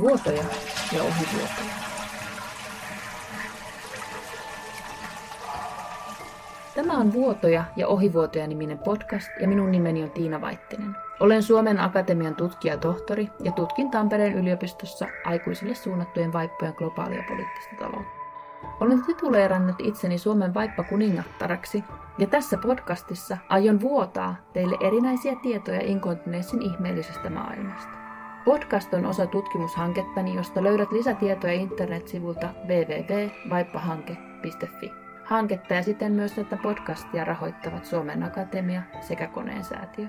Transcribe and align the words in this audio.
Vuotoja 0.00 0.42
ja 0.92 1.02
ohivuotoja. 1.02 1.74
Tämä 6.74 6.98
on 6.98 7.12
Vuotoja 7.12 7.64
ja 7.76 7.88
ohivuotoja 7.88 8.46
niminen 8.46 8.78
podcast 8.78 9.28
ja 9.40 9.48
minun 9.48 9.72
nimeni 9.72 10.02
on 10.02 10.10
Tiina 10.10 10.40
Vaittinen. 10.40 10.96
Olen 11.20 11.42
Suomen 11.42 11.80
Akatemian 11.80 12.34
tutkija-tohtori 12.34 13.28
ja 13.44 13.52
tutkin 13.52 13.90
Tampereen 13.90 14.34
yliopistossa 14.34 15.06
aikuisille 15.24 15.74
suunnattujen 15.74 16.32
vaippojen 16.32 16.74
globaalia 16.76 17.24
poliittista 17.28 17.76
taloutta. 17.78 18.20
Olen 18.80 19.02
tituleerannut 19.04 19.76
itseni 19.78 20.18
Suomen 20.18 20.54
vaippa 20.54 20.82
kuningattaraksi 20.82 21.84
ja 22.18 22.26
tässä 22.26 22.58
podcastissa 22.58 23.38
aion 23.48 23.80
vuotaa 23.80 24.36
teille 24.52 24.76
erinäisiä 24.80 25.36
tietoja 25.42 25.80
inkontineessin 25.80 26.62
ihmeellisestä 26.62 27.30
maailmasta. 27.30 27.99
Podcast 28.44 28.94
on 28.94 29.06
osa 29.06 29.26
tutkimushankettani, 29.26 30.34
josta 30.34 30.62
löydät 30.62 30.92
lisätietoja 30.92 31.52
internetsivulta 31.52 32.48
www.vaippahanke.fi. 32.68 34.92
Hanketta 35.24 35.74
ja 35.74 35.82
siten 35.82 36.12
myös 36.12 36.32
tätä 36.32 36.56
podcastia 36.56 37.24
rahoittavat 37.24 37.84
Suomen 37.84 38.22
Akatemia 38.22 38.82
sekä 39.00 39.26
Koneen 39.26 39.64
säätiö. 39.64 40.06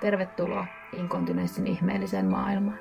Tervetuloa 0.00 0.66
inkontinenssin 0.98 1.66
ihmeelliseen 1.66 2.26
maailmaan. 2.26 2.78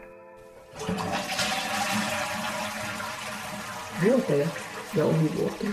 Vuotoja 4.04 4.48
ja 4.96 5.06
ohivuotoja. 5.06 5.72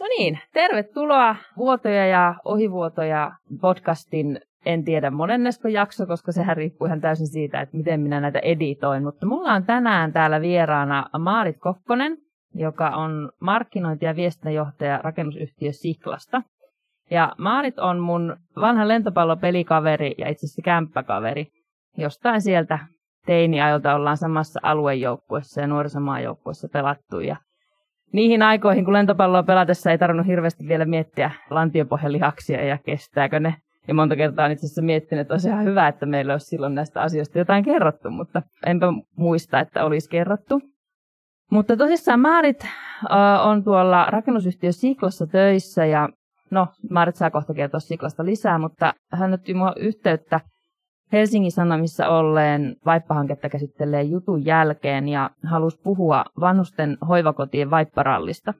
No 0.00 0.06
niin, 0.18 0.38
tervetuloa 0.52 1.36
Vuotoja 1.56 2.06
ja 2.06 2.34
ohivuotoja 2.44 3.32
podcastin 3.60 4.40
en 4.66 4.84
tiedä 4.84 5.10
monennesko 5.10 5.68
jakso, 5.68 6.06
koska 6.06 6.32
sehän 6.32 6.56
riippuu 6.56 6.86
ihan 6.86 7.00
täysin 7.00 7.26
siitä, 7.26 7.60
että 7.60 7.76
miten 7.76 8.00
minä 8.00 8.20
näitä 8.20 8.38
editoin. 8.38 9.02
Mutta 9.02 9.26
mulla 9.26 9.52
on 9.52 9.64
tänään 9.64 10.12
täällä 10.12 10.40
vieraana 10.40 11.06
Maarit 11.18 11.56
Kokkonen, 11.58 12.16
joka 12.54 12.88
on 12.88 13.32
markkinointi- 13.40 14.04
ja 14.04 14.16
viestintäjohtaja 14.16 15.00
rakennusyhtiö 15.02 15.72
Siklasta. 15.72 16.42
Ja 17.10 17.32
Maarit 17.38 17.78
on 17.78 17.98
mun 17.98 18.36
vanha 18.60 18.88
lentopallopelikaveri 18.88 20.14
ja 20.18 20.28
itse 20.28 20.46
asiassa 20.46 20.62
kämppäkaveri. 20.62 21.46
Jostain 21.98 22.40
sieltä 22.40 22.78
teiniajolta 23.26 23.94
ollaan 23.94 24.16
samassa 24.16 24.60
aluejoukkuessa 24.62 25.60
ja 25.60 25.66
nuorisomaajoukkuessa 25.66 26.68
pelattu. 26.72 27.20
Ja 27.20 27.36
niihin 28.12 28.42
aikoihin, 28.42 28.84
kun 28.84 28.94
lentopalloa 28.94 29.42
pelatessa 29.42 29.90
ei 29.90 29.98
tarvinnut 29.98 30.26
hirveästi 30.26 30.68
vielä 30.68 30.84
miettiä 30.84 31.30
lantiopohjelihaksia 31.50 32.64
ja 32.64 32.78
kestääkö 32.78 33.40
ne. 33.40 33.54
Ja 33.88 33.94
monta 33.94 34.16
kertaa 34.16 34.46
itse 34.46 34.66
asiassa 34.66 34.82
miettinyt, 34.82 35.22
että 35.22 35.34
olisi 35.34 35.48
ihan 35.48 35.64
hyvä, 35.64 35.88
että 35.88 36.06
meillä 36.06 36.34
olisi 36.34 36.46
silloin 36.46 36.74
näistä 36.74 37.00
asioista 37.00 37.38
jotain 37.38 37.64
kerrottu, 37.64 38.10
mutta 38.10 38.42
enpä 38.66 38.86
muista, 39.16 39.60
että 39.60 39.84
olisi 39.84 40.10
kerrottu. 40.10 40.60
Mutta 41.50 41.76
tosissaan 41.76 42.20
Maarit 42.20 42.66
on 43.44 43.64
tuolla 43.64 44.06
rakennusyhtiö 44.10 44.72
Siklassa 44.72 45.26
töissä 45.26 45.86
ja 45.86 46.08
no, 46.50 46.66
Maarit 46.90 47.16
saa 47.16 47.30
kohta 47.30 47.54
kertoa 47.54 47.80
Siklasta 47.80 48.24
lisää, 48.24 48.58
mutta 48.58 48.94
hän 49.12 49.32
otti 49.32 49.54
mua 49.54 49.72
yhteyttä 49.76 50.40
Helsingin 51.12 51.52
Sanomissa 51.52 52.08
olleen 52.08 52.76
vaippahanketta 52.86 53.48
käsittelee 53.48 54.02
jutun 54.02 54.44
jälkeen 54.44 55.08
ja 55.08 55.30
halusi 55.44 55.80
puhua 55.82 56.24
vanhusten 56.40 56.98
hoivakotien 57.08 57.70
vaipparallista. 57.70 58.54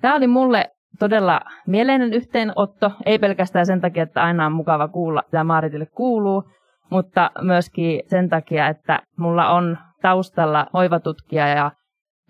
Tämä 0.00 0.14
oli 0.14 0.26
mulle 0.26 0.70
todella 0.98 1.40
mieleinen 1.66 2.12
yhteenotto, 2.12 2.92
ei 3.06 3.18
pelkästään 3.18 3.66
sen 3.66 3.80
takia, 3.80 4.02
että 4.02 4.22
aina 4.22 4.46
on 4.46 4.52
mukava 4.52 4.88
kuulla, 4.88 5.22
mitä 5.26 5.44
Maaritille 5.44 5.86
kuuluu, 5.86 6.44
mutta 6.90 7.30
myöskin 7.42 8.02
sen 8.06 8.28
takia, 8.28 8.68
että 8.68 9.02
mulla 9.16 9.48
on 9.48 9.78
taustalla 10.02 10.66
hoivatutkija 10.72 11.48
ja 11.48 11.70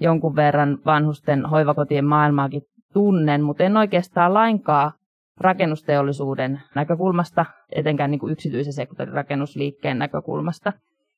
jonkun 0.01 0.37
verran 0.37 0.79
vanhusten 0.87 1.47
hoivakotien 1.47 2.05
maailmaakin 2.05 2.63
tunnen, 2.93 3.43
mutta 3.43 3.65
en 3.65 3.77
oikeastaan 3.77 4.35
lainkaan 4.35 4.93
rakennusteollisuuden 5.41 6.63
näkökulmasta, 6.75 7.47
etenkään 7.73 8.11
niin 8.11 8.19
kuin 8.19 8.33
yksityisen 8.33 8.73
sektorin 8.73 9.15
rakennusliikkeen 9.15 9.99
näkökulmasta. 9.99 10.73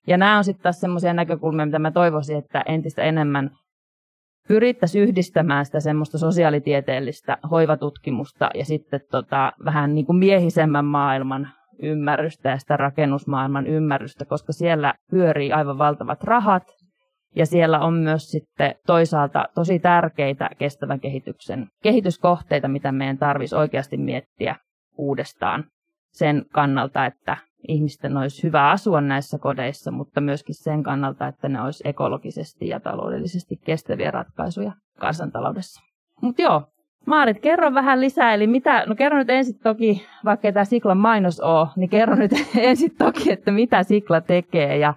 Ja 0.07 0.17
nämä 0.17 0.39
on 0.39 0.45
sitten 0.45 0.63
taas 0.63 0.81
semmoisia 0.81 1.13
näkökulmia, 1.13 1.67
mitä 1.67 1.79
mä 1.79 1.91
toivoisin, 1.91 2.39
että 2.39 2.65
entistä 2.67 3.03
enemmän 3.03 3.51
pyrittäisiin 4.49 5.09
yhdistämään 5.09 5.67
sitä 5.67 5.81
semmoista 5.81 6.19
sosiaalitieteellistä 6.19 7.39
hoivatutkimusta 7.51 8.51
ja 8.55 8.65
sitten 8.65 9.01
tota, 9.11 9.53
vähän 9.65 9.95
niin 9.95 10.07
kuin 10.07 10.17
miehisemmän 10.17 10.85
maailman 10.85 11.49
ymmärrystä 11.83 12.51
ja 12.51 12.59
sitä 12.59 12.77
rakennusmaailman 12.77 13.67
ymmärrystä, 13.67 14.25
koska 14.25 14.53
siellä 14.53 14.95
pyörii 15.11 15.53
aivan 15.53 15.79
valtavat 15.79 16.25
rahat 16.25 16.63
ja 17.37 17.47
siellä 17.47 17.81
on 17.81 17.95
myös 17.95 18.31
sitten 18.31 18.75
toisaalta 18.87 19.45
tosi 19.55 19.79
tärkeitä 19.79 20.51
kestävän 20.59 21.01
kehityksen 21.01 21.67
kehityskohteita, 21.83 22.69
mitä 22.69 22.93
meidän 22.93 23.19
tarvitsisi 23.19 23.57
oikeasti 23.57 23.97
miettiä 23.97 24.57
uudestaan 24.99 25.65
sen 26.13 26.45
kannalta, 26.53 27.07
että 27.07 27.37
ihmisten 27.69 28.17
olisi 28.17 28.43
hyvä 28.43 28.71
asua 28.71 29.01
näissä 29.01 29.39
kodeissa, 29.39 29.91
mutta 29.91 30.21
myöskin 30.21 30.55
sen 30.55 30.83
kannalta, 30.83 31.27
että 31.27 31.49
ne 31.49 31.63
olisi 31.63 31.89
ekologisesti 31.89 32.69
ja 32.69 32.81
taloudellisesti 32.81 33.57
kestäviä 33.57 34.11
ratkaisuja 34.11 34.73
kansantaloudessa. 34.99 35.81
Mutta 36.23 36.43
joo, 36.43 36.63
Maarit, 37.07 37.41
kerro 37.41 37.75
vähän 37.75 38.01
lisää, 38.01 38.35
eli 38.35 38.47
mitä, 38.47 38.85
no 38.87 38.95
kerro 38.95 39.19
nyt 39.19 39.31
ensin 39.31 39.59
toki, 39.59 40.07
vaikka 40.25 40.53
tämä 40.53 40.65
Siklan 40.65 40.99
mainos 40.99 41.41
ole, 41.41 41.69
niin 41.77 41.91
kerro 41.91 42.15
nyt 42.15 42.31
ensin 42.57 42.97
toki, 42.99 43.33
että 43.33 43.51
mitä 43.51 43.83
Sikla 43.83 44.21
tekee 44.21 44.79
ja 44.79 44.95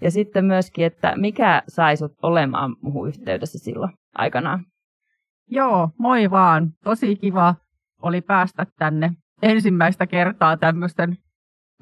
ja 0.00 0.10
sitten 0.10 0.44
myöskin, 0.44 0.86
että 0.86 1.12
mikä 1.16 1.62
sai 1.68 1.96
sut 1.96 2.12
olemaan 2.22 2.76
muuhun 2.82 3.08
yhteydessä 3.08 3.58
silloin 3.58 3.92
aikanaan? 4.14 4.64
Joo, 5.48 5.90
moi 5.98 6.30
vaan. 6.30 6.70
Tosi 6.84 7.16
kiva 7.16 7.54
oli 8.02 8.20
päästä 8.20 8.66
tänne 8.78 9.10
ensimmäistä 9.42 10.06
kertaa 10.06 10.56
tämmöisten 10.56 11.16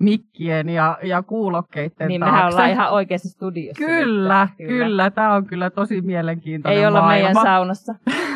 mikkien 0.00 0.68
ja, 0.68 0.98
ja 1.02 1.22
kuulokkeiden 1.22 2.08
Niin 2.08 2.20
taakse. 2.20 2.32
mehän 2.34 2.52
ollaan 2.52 2.70
ihan 2.70 2.90
oikeassa 2.90 3.28
studiossa. 3.28 3.84
Kyllä, 3.86 4.44
nyt. 4.44 4.56
kyllä, 4.68 4.84
kyllä. 4.84 5.10
Tämä 5.10 5.34
on 5.34 5.46
kyllä 5.46 5.70
tosi 5.70 6.00
mielenkiintoinen 6.00 6.80
Ei 6.80 6.86
olla 6.86 7.00
maailma. 7.00 7.28
meidän 7.28 7.42
saunassa. 7.42 7.94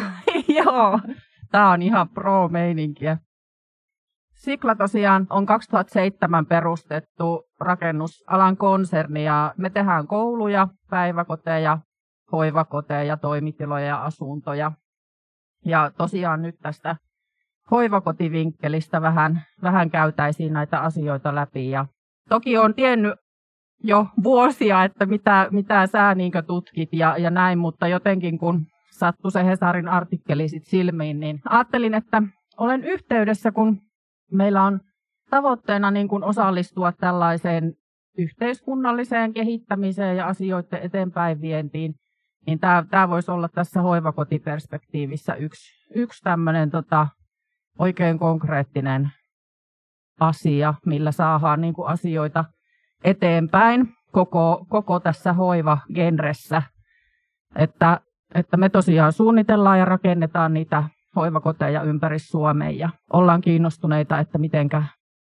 Joo, 0.64 1.00
tämä 1.50 1.70
on 1.70 1.82
ihan 1.82 2.08
pro-meininkiä. 2.08 3.16
Sikla 4.34 4.74
tosiaan 4.74 5.26
on 5.30 5.46
2007 5.46 6.46
perustettu 6.46 7.42
rakennusalan 7.60 8.56
konserni 8.56 9.24
ja 9.24 9.54
me 9.56 9.70
tehdään 9.70 10.06
kouluja, 10.06 10.68
päiväkoteja, 10.90 11.78
hoivakoteja, 12.32 13.16
toimitiloja 13.16 13.86
ja 13.86 14.04
asuntoja. 14.04 14.72
Ja 15.64 15.90
tosiaan 15.98 16.42
nyt 16.42 16.54
tästä 16.62 16.96
hoivakotivinkkelistä 17.70 19.02
vähän, 19.02 19.42
vähän 19.62 19.90
käytäisiin 19.90 20.52
näitä 20.52 20.80
asioita 20.80 21.34
läpi. 21.34 21.70
Ja 21.70 21.86
toki 22.28 22.58
on 22.58 22.74
tiennyt 22.74 23.14
jo 23.84 24.06
vuosia, 24.22 24.84
että 24.84 25.06
mitä, 25.06 25.48
mitä 25.50 25.86
sä 25.86 26.14
niin 26.14 26.32
tutkit 26.46 26.88
ja, 26.92 27.16
ja 27.18 27.30
näin, 27.30 27.58
mutta 27.58 27.88
jotenkin 27.88 28.38
kun 28.38 28.66
sattui 28.90 29.32
se 29.32 29.44
Hesarin 29.44 29.88
artikkeli 29.88 30.48
sit 30.48 30.64
silmiin, 30.64 31.20
niin 31.20 31.40
ajattelin, 31.48 31.94
että 31.94 32.22
olen 32.58 32.84
yhteydessä, 32.84 33.52
kun 33.52 33.80
meillä 34.32 34.62
on 34.62 34.80
tavoitteena 35.30 35.90
niin 35.90 36.08
kuin 36.08 36.24
osallistua 36.24 36.92
tällaiseen 36.92 37.74
yhteiskunnalliseen 38.18 39.32
kehittämiseen 39.32 40.16
ja 40.16 40.26
asioiden 40.26 40.82
eteenpäin 40.82 41.40
vientiin, 41.40 41.94
niin 42.46 42.58
tämä, 42.58 42.84
tämä 42.90 43.08
voisi 43.08 43.30
olla 43.30 43.48
tässä 43.48 43.82
hoivakotiperspektiivissä 43.82 45.34
yksi, 45.34 45.88
yksi 45.94 46.22
tämmöinen 46.22 46.70
tota, 46.70 47.08
oikein 47.78 48.19
konkreettinen 48.19 49.10
asia, 50.21 50.74
millä 50.86 51.13
saadaan 51.13 51.60
niin 51.60 51.74
kuin 51.74 51.89
asioita 51.89 52.45
eteenpäin 53.04 53.95
koko, 54.13 54.66
koko 54.69 55.01
tässä 55.01 55.33
hoivagenressä. 55.33 56.63
Että, 57.57 58.01
että 58.34 58.57
me 58.57 58.69
tosiaan 58.69 59.13
suunnitellaan 59.13 59.78
ja 59.78 59.84
rakennetaan 59.84 60.54
niitä 60.54 60.84
hoivakoteja 61.16 61.83
ympäri 61.83 62.19
Suomea 62.19 62.71
ja 62.71 62.91
ollaan 63.13 63.41
kiinnostuneita, 63.41 64.18
että 64.18 64.39
mitenkä 64.39 64.83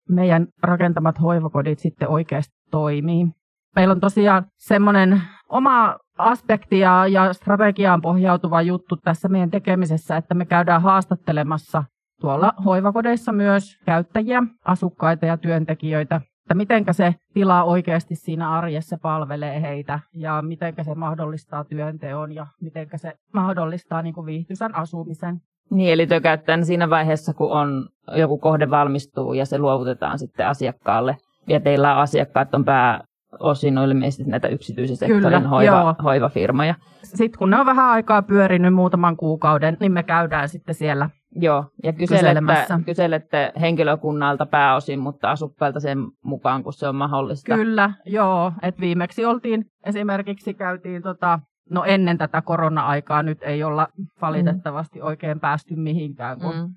meidän 0.08 0.46
rakentamat 0.62 1.20
hoivakodit 1.20 1.78
sitten 1.78 2.08
oikeasti 2.08 2.54
toimii. 2.70 3.26
Meillä 3.76 3.92
on 3.92 4.00
tosiaan 4.00 4.46
semmoinen 4.56 5.22
oma 5.48 5.98
aspekti 6.18 6.78
ja, 6.78 7.06
ja 7.06 7.32
strategiaan 7.32 8.02
pohjautuva 8.02 8.62
juttu 8.62 8.96
tässä 8.96 9.28
meidän 9.28 9.50
tekemisessä, 9.50 10.16
että 10.16 10.34
me 10.34 10.46
käydään 10.46 10.82
haastattelemassa 10.82 11.84
tuolla 12.20 12.52
hoivakodeissa 12.64 13.32
myös 13.32 13.78
käyttäjiä, 13.86 14.42
asukkaita 14.64 15.26
ja 15.26 15.36
työntekijöitä, 15.36 16.20
että 16.48 16.54
miten 16.54 16.84
se 16.90 17.14
tila 17.34 17.64
oikeasti 17.64 18.14
siinä 18.14 18.50
arjessa 18.50 18.96
palvelee 19.02 19.62
heitä 19.62 20.00
ja 20.14 20.42
miten 20.42 20.74
se 20.82 20.94
mahdollistaa 20.94 21.64
työnteon 21.64 22.34
ja 22.34 22.46
miten 22.60 22.88
se 22.96 23.12
mahdollistaa 23.34 24.02
niin 24.02 24.14
kuin 24.14 24.26
viihtyisän 24.26 24.74
asumisen. 24.74 25.40
Niin, 25.70 25.92
eli 25.92 26.06
tökäyttäen 26.06 26.66
siinä 26.66 26.90
vaiheessa, 26.90 27.34
kun 27.34 27.52
on 27.52 27.88
joku 28.16 28.38
kohde 28.38 28.70
valmistuu 28.70 29.32
ja 29.32 29.46
se 29.46 29.58
luovutetaan 29.58 30.18
sitten 30.18 30.46
asiakkaalle. 30.46 31.16
Ja 31.48 31.60
teillä 31.60 31.94
on 31.94 32.00
asiakkaat 32.00 32.54
on 32.54 32.64
pää, 32.64 33.00
osin 33.40 33.78
on 33.78 33.88
ilmeisesti 33.88 34.30
näitä 34.30 34.48
yksityisen 34.48 34.96
sektorin 34.96 35.22
Kyllä, 35.22 35.48
hoiva, 35.48 35.76
joo. 35.76 35.94
hoivafirmoja. 36.04 36.74
Sitten 37.02 37.38
kun 37.38 37.50
ne 37.50 37.60
on 37.60 37.66
vähän 37.66 37.86
aikaa 37.86 38.22
pyörinyt 38.22 38.74
muutaman 38.74 39.16
kuukauden, 39.16 39.76
niin 39.80 39.92
me 39.92 40.02
käydään 40.02 40.48
sitten 40.48 40.74
siellä. 40.74 41.10
Joo, 41.40 41.64
ja 41.84 41.92
kyselette, 41.92 42.66
kyselette 42.86 43.52
henkilökunnalta 43.60 44.46
pääosin, 44.46 44.98
mutta 44.98 45.30
asukkailta 45.30 45.80
sen 45.80 45.98
mukaan, 46.24 46.62
kun 46.62 46.72
se 46.72 46.88
on 46.88 46.96
mahdollista. 46.96 47.54
Kyllä, 47.54 47.90
joo. 48.06 48.52
Et 48.62 48.80
viimeksi 48.80 49.24
oltiin, 49.24 49.64
esimerkiksi 49.86 50.54
käytiin 50.54 51.02
tota, 51.02 51.40
no 51.70 51.84
ennen 51.84 52.18
tätä 52.18 52.42
korona-aikaa, 52.42 53.22
nyt 53.22 53.38
ei 53.42 53.62
olla 53.64 53.88
valitettavasti 54.20 55.02
oikein 55.02 55.40
päästy 55.40 55.76
mihinkään, 55.76 56.38
kun 56.40 56.54
Mm, 56.54 56.74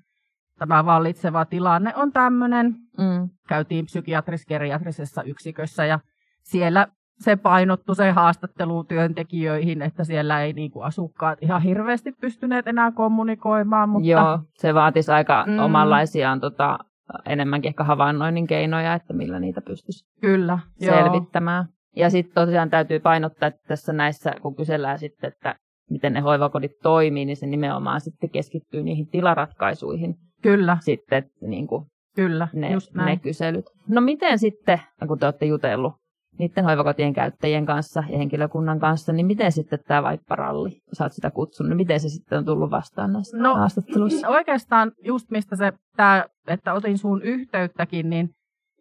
tämä 0.58 0.84
vallitseva 0.86 1.44
tilanne 1.44 1.92
on 1.96 2.12
tämmöinen. 2.12 2.66
mm, 2.98 3.28
Käytiin 3.48 3.84
psykiatris-geriatrisessa 3.86 5.22
yksikössä 5.22 5.84
ja 5.84 6.00
siellä 6.42 6.86
se 7.22 7.36
painottu 7.36 7.94
se 7.94 8.10
haastattelu 8.10 8.84
työntekijöihin, 8.84 9.82
että 9.82 10.04
siellä 10.04 10.42
ei 10.42 10.52
niinku 10.52 10.80
asukkaat 10.80 11.38
ihan 11.42 11.62
hirveästi 11.62 12.12
pystyneet 12.20 12.66
enää 12.68 12.92
kommunikoimaan, 12.92 13.88
mutta 13.88 14.08
Joo, 14.08 14.38
se 14.54 14.74
vaatisi 14.74 15.12
aika 15.12 15.44
Mm. 15.46 15.58
omanlaisiaan 15.58 16.40
tota, 16.40 16.78
enemmänkin 17.26 17.68
ehkä 17.68 17.84
havainnoinnin 17.84 18.46
keinoja, 18.46 18.94
että 18.94 19.12
millä 19.12 19.40
niitä 19.40 19.60
pystyisi 19.60 20.04
kyllä, 20.20 20.58
joo. 20.80 20.94
selvittämään. 20.96 21.64
Ja 21.96 22.10
sitten 22.10 22.34
tosiaan 22.34 22.70
täytyy 22.70 23.00
painottaa, 23.00 23.46
että 23.46 23.60
tässä 23.68 23.92
näissä, 23.92 24.32
kun 24.42 24.56
kysellään 24.56 24.98
sitten, 24.98 25.28
että 25.32 25.54
miten 25.90 26.12
ne 26.12 26.20
hoivakodit 26.20 26.72
toimii, 26.82 27.24
niin 27.24 27.36
se 27.36 27.46
nimenomaan 27.46 28.00
sitten 28.00 28.30
keskittyy 28.30 28.82
niihin 28.82 29.06
tilaratkaisuihin 29.08 30.14
Kyllä, 30.42 30.76
sitten, 30.80 31.24
niin 31.40 31.66
kuin 31.66 31.84
kyllä, 32.16 32.48
ne, 32.52 32.72
just 32.72 32.94
näin. 32.94 33.06
ne 33.06 33.16
kyselyt. 33.16 33.64
No 33.88 34.00
miten 34.00 34.38
sitten, 34.38 34.80
kun 35.08 35.18
te 35.18 35.26
olette 35.26 35.46
jutellut 35.46 35.92
niiden 36.38 36.64
hoivakotien 36.64 37.12
käyttäjien 37.12 37.66
kanssa 37.66 38.04
ja 38.08 38.18
henkilökunnan 38.18 38.80
kanssa, 38.80 39.12
niin 39.12 39.26
miten 39.26 39.52
sitten 39.52 39.78
tämä 39.86 40.02
vaipparalli, 40.02 40.80
sä 40.92 41.04
oot 41.04 41.12
sitä 41.12 41.30
kutsunut, 41.30 41.68
niin 41.68 41.76
miten 41.76 42.00
se 42.00 42.08
sitten 42.08 42.38
on 42.38 42.44
tullut 42.44 42.70
vastaan 42.70 43.12
näissä 43.12 43.36
No, 43.36 43.54
haastatteluissa? 43.54 44.28
Oikeastaan 44.38 44.92
just 45.04 45.30
mistä 45.30 45.56
se, 45.56 45.72
tää, 45.96 46.24
että 46.46 46.72
otin 46.72 46.98
sun 46.98 47.22
yhteyttäkin, 47.22 48.10
niin 48.10 48.30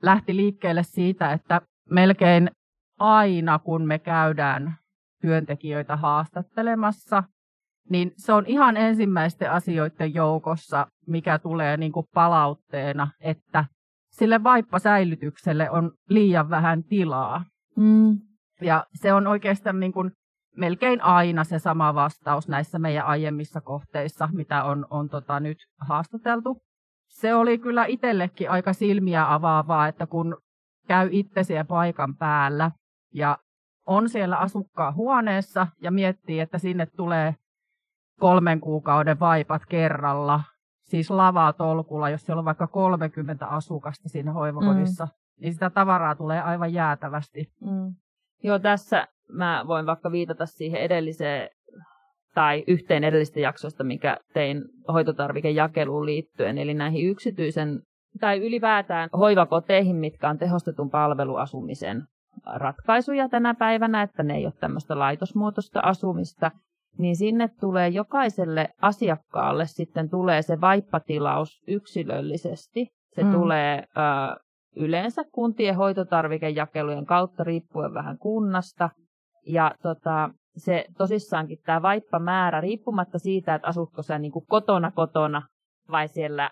lähti 0.01 0.36
liikkeelle 0.36 0.83
siitä, 0.83 1.33
että 1.33 1.62
melkein 1.89 2.51
aina 3.00 3.59
kun 3.59 3.88
me 3.88 4.00
käydään 4.00 4.75
työntekijöitä 5.21 5.95
haastattelemassa, 5.95 7.24
niin 7.89 8.12
se 8.18 8.33
on 8.33 8.44
ihan 8.48 8.77
ensimmäisten 8.77 9.51
asioiden 9.51 10.13
joukossa, 10.13 10.88
mikä 11.07 11.39
tulee 11.39 11.77
niin 11.77 11.92
kuin 11.92 12.06
palautteena, 12.13 13.07
että 13.19 13.65
sille 14.12 14.44
vaippasäilytykselle 14.44 15.69
on 15.69 15.92
liian 16.10 16.50
vähän 16.50 16.84
tilaa. 16.84 17.46
Mm. 17.78 18.19
Ja 18.62 18.86
se 18.94 19.13
on 19.13 19.28
oikeastaan 19.28 19.80
niin 19.80 19.94
kuin 19.94 20.12
melkein 20.58 21.02
aina 21.02 21.44
se 21.44 21.60
sama 21.60 21.96
vastaus 21.96 22.48
näissä 22.48 22.80
meidän 22.80 23.06
aiemmissa 23.06 23.62
kohteissa, 23.62 24.30
mitä 24.34 24.63
on, 24.63 24.86
on 24.90 25.10
tota 25.10 25.40
nyt 25.40 25.58
haastateltu. 25.80 26.62
Se 27.10 27.34
oli 27.34 27.58
kyllä 27.58 27.86
itsellekin 27.86 28.50
aika 28.50 28.74
silmiä 28.74 29.34
avaavaa, 29.34 29.88
että 29.88 30.08
kun 30.08 30.38
käy 30.88 31.10
itse 31.12 31.44
siellä 31.44 31.66
paikan 31.66 32.16
päällä 32.16 32.72
ja 33.13 33.38
on 33.88 34.10
siellä 34.10 34.38
asukkaan 34.38 34.96
huoneessa 34.96 35.68
ja 35.81 35.92
miettii, 35.92 36.40
että 36.40 36.58
sinne 36.58 36.86
tulee 36.86 37.36
kolmen 38.19 38.62
kuukauden 38.62 39.19
vaipat 39.19 39.62
kerralla, 39.69 40.44
siis 40.81 41.10
lavatolkulla, 41.10 42.10
jos 42.10 42.22
siellä 42.22 42.39
on 42.39 42.45
vaikka 42.45 42.68
30 42.68 43.45
asukasta 43.45 44.10
siinä 44.10 44.33
hoivakodissa, 44.33 45.06
mm. 45.06 45.12
niin 45.42 45.54
sitä 45.54 45.69
tavaraa 45.69 46.16
tulee 46.16 46.42
aivan 46.42 46.74
jäätävästi. 46.74 47.51
Mm. 47.62 47.95
Joo, 48.44 48.60
tässä 48.60 49.07
mä 49.31 49.63
voin 49.68 49.86
vaikka 49.86 50.12
viitata 50.12 50.45
siihen 50.45 50.81
edelliseen 50.81 51.50
tai 52.33 52.63
yhteen 52.68 53.04
edellistä 53.04 53.39
jaksosta, 53.39 53.83
mikä 53.83 54.18
tein 54.33 54.63
hoitotarvikejakeluun 54.94 56.06
liittyen, 56.06 56.57
eli 56.57 56.74
näihin 56.74 57.10
yksityisen 57.10 57.81
tai 58.19 58.48
ylipäätään 58.48 59.10
hoivakoteihin, 59.18 59.95
mitkä 59.95 60.30
on 60.30 60.38
tehostetun 60.38 60.89
palveluasumisen 60.89 62.04
ratkaisuja 62.56 63.30
tänä 63.30 63.54
päivänä, 63.54 64.01
että 64.01 64.24
ne 64.24 64.36
ei 64.36 64.45
ole 64.45 64.54
tämmöistä 64.60 65.00
laitosmuotoista 65.00 65.80
asumista, 65.80 66.51
niin 66.97 67.15
sinne 67.15 67.49
tulee 67.59 67.88
jokaiselle 67.88 68.69
asiakkaalle 68.81 69.65
sitten 69.65 70.09
tulee 70.09 70.41
se 70.41 70.61
vaippatilaus 70.61 71.63
yksilöllisesti. 71.67 72.88
Se 73.15 73.23
Mm. 73.23 73.31
tulee 73.31 73.77
ö, 73.97 74.41
yleensä 74.75 75.23
kuntien 75.31 75.75
hoitotarvikejakelujen 75.75 77.05
kautta 77.05 77.43
riippuen 77.43 77.93
vähän 77.93 78.17
kunnasta. 78.17 78.89
Ja 79.45 79.75
tota, 79.81 80.29
se 80.57 80.85
tosissaankin 80.97 81.57
tämä 81.65 81.81
vaippamäärä, 81.81 82.61
riippumatta 82.61 83.19
siitä, 83.19 83.55
että 83.55 83.67
asutko 83.67 84.01
sä 84.01 84.19
niin 84.19 84.31
kotona 84.47 84.91
kotona 84.91 85.41
vai 85.91 86.07
siellä 86.07 86.49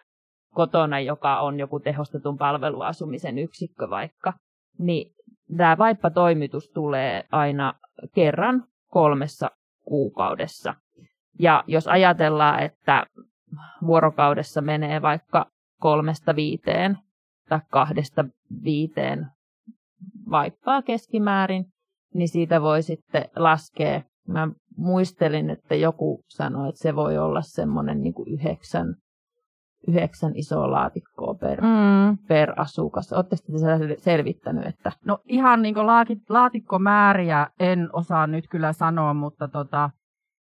kotona, 0.54 1.00
joka 1.00 1.40
on 1.40 1.60
joku 1.60 1.80
tehostetun 1.80 2.38
palveluasumisen 2.38 3.38
yksikkö 3.38 3.90
vaikka, 3.90 4.34
niin 4.80 5.12
tämä 5.58 5.78
vaippatoimitus 5.78 6.70
tulee 6.74 7.24
aina 7.32 7.74
kerran 8.16 8.64
kolmessa 8.88 9.52
kuukaudessa. 9.90 10.74
Ja 11.40 11.64
jos 11.68 11.88
ajatellaan, 11.88 12.64
että 12.64 13.06
vuorokaudessa 13.86 14.62
menee 14.62 15.02
vaikka 15.02 15.46
kolmesta 15.80 16.36
viiteen 16.36 16.98
tai 17.50 17.60
kahdesta 17.72 18.26
viiteen 18.64 19.28
vaippaa 20.32 20.82
keskimäärin, 20.82 21.66
niin 22.14 22.30
siitä 22.30 22.62
voi 22.62 22.84
sitten 22.84 23.26
laskea. 23.36 24.02
Mä 24.28 24.48
muistelin, 24.78 25.50
että 25.50 25.76
joku 25.76 26.24
sanoi, 26.28 26.70
että 26.70 26.82
se 26.82 26.96
voi 26.96 27.18
olla 27.18 27.42
semmoinen 27.42 28.02
niin 28.02 28.14
yhdeksän, 28.28 28.96
yhdeksän 29.88 30.32
isoa 30.36 30.72
laatikkoa 30.72 31.34
per, 31.34 31.62
Mm. 31.62 32.18
per 32.28 32.54
asukas. 32.58 33.14
Oletteko 33.14 33.42
te 33.46 33.58
sel- 33.58 34.00
selvittänyt, 34.00 34.66
että 34.66 34.92
No 35.06 35.20
ihan 35.26 35.62
niin 35.62 35.76
laatikkomääriä 36.30 37.48
en 37.60 37.90
osaa 37.94 38.28
nyt 38.28 38.48
kyllä 38.50 38.74
sanoa, 38.74 39.14
mutta, 39.14 39.48
tota, 39.48 39.90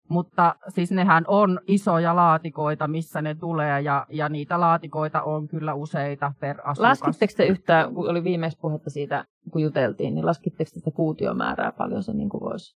mutta 0.09 0.55
siis 0.67 0.91
nehän 0.91 1.23
on 1.27 1.59
isoja 1.67 2.15
laatikoita, 2.15 2.87
missä 2.87 3.21
ne 3.21 3.35
tulee 3.35 3.81
ja, 3.81 4.05
ja 4.09 4.29
niitä 4.29 4.59
laatikoita 4.59 5.21
on 5.21 5.47
kyllä 5.47 5.73
useita 5.73 6.33
per 6.39 6.57
asukas. 6.63 6.79
laskitteko 7.01 7.33
te 7.37 7.45
yhtään, 7.45 7.93
kun 7.93 8.09
oli 8.09 8.23
viimeis 8.23 8.57
puhetta 8.61 8.89
siitä, 8.89 9.25
kun 9.51 9.61
juteltiin, 9.61 10.15
niin 10.15 10.25
laskitteko 10.25 10.69
te 10.73 10.79
sitä 10.79 10.91
kuutiomäärää 10.91 11.71
paljon 11.71 12.03
se 12.03 12.13
niin 12.13 12.29
kuin 12.29 12.41
voisi, 12.41 12.75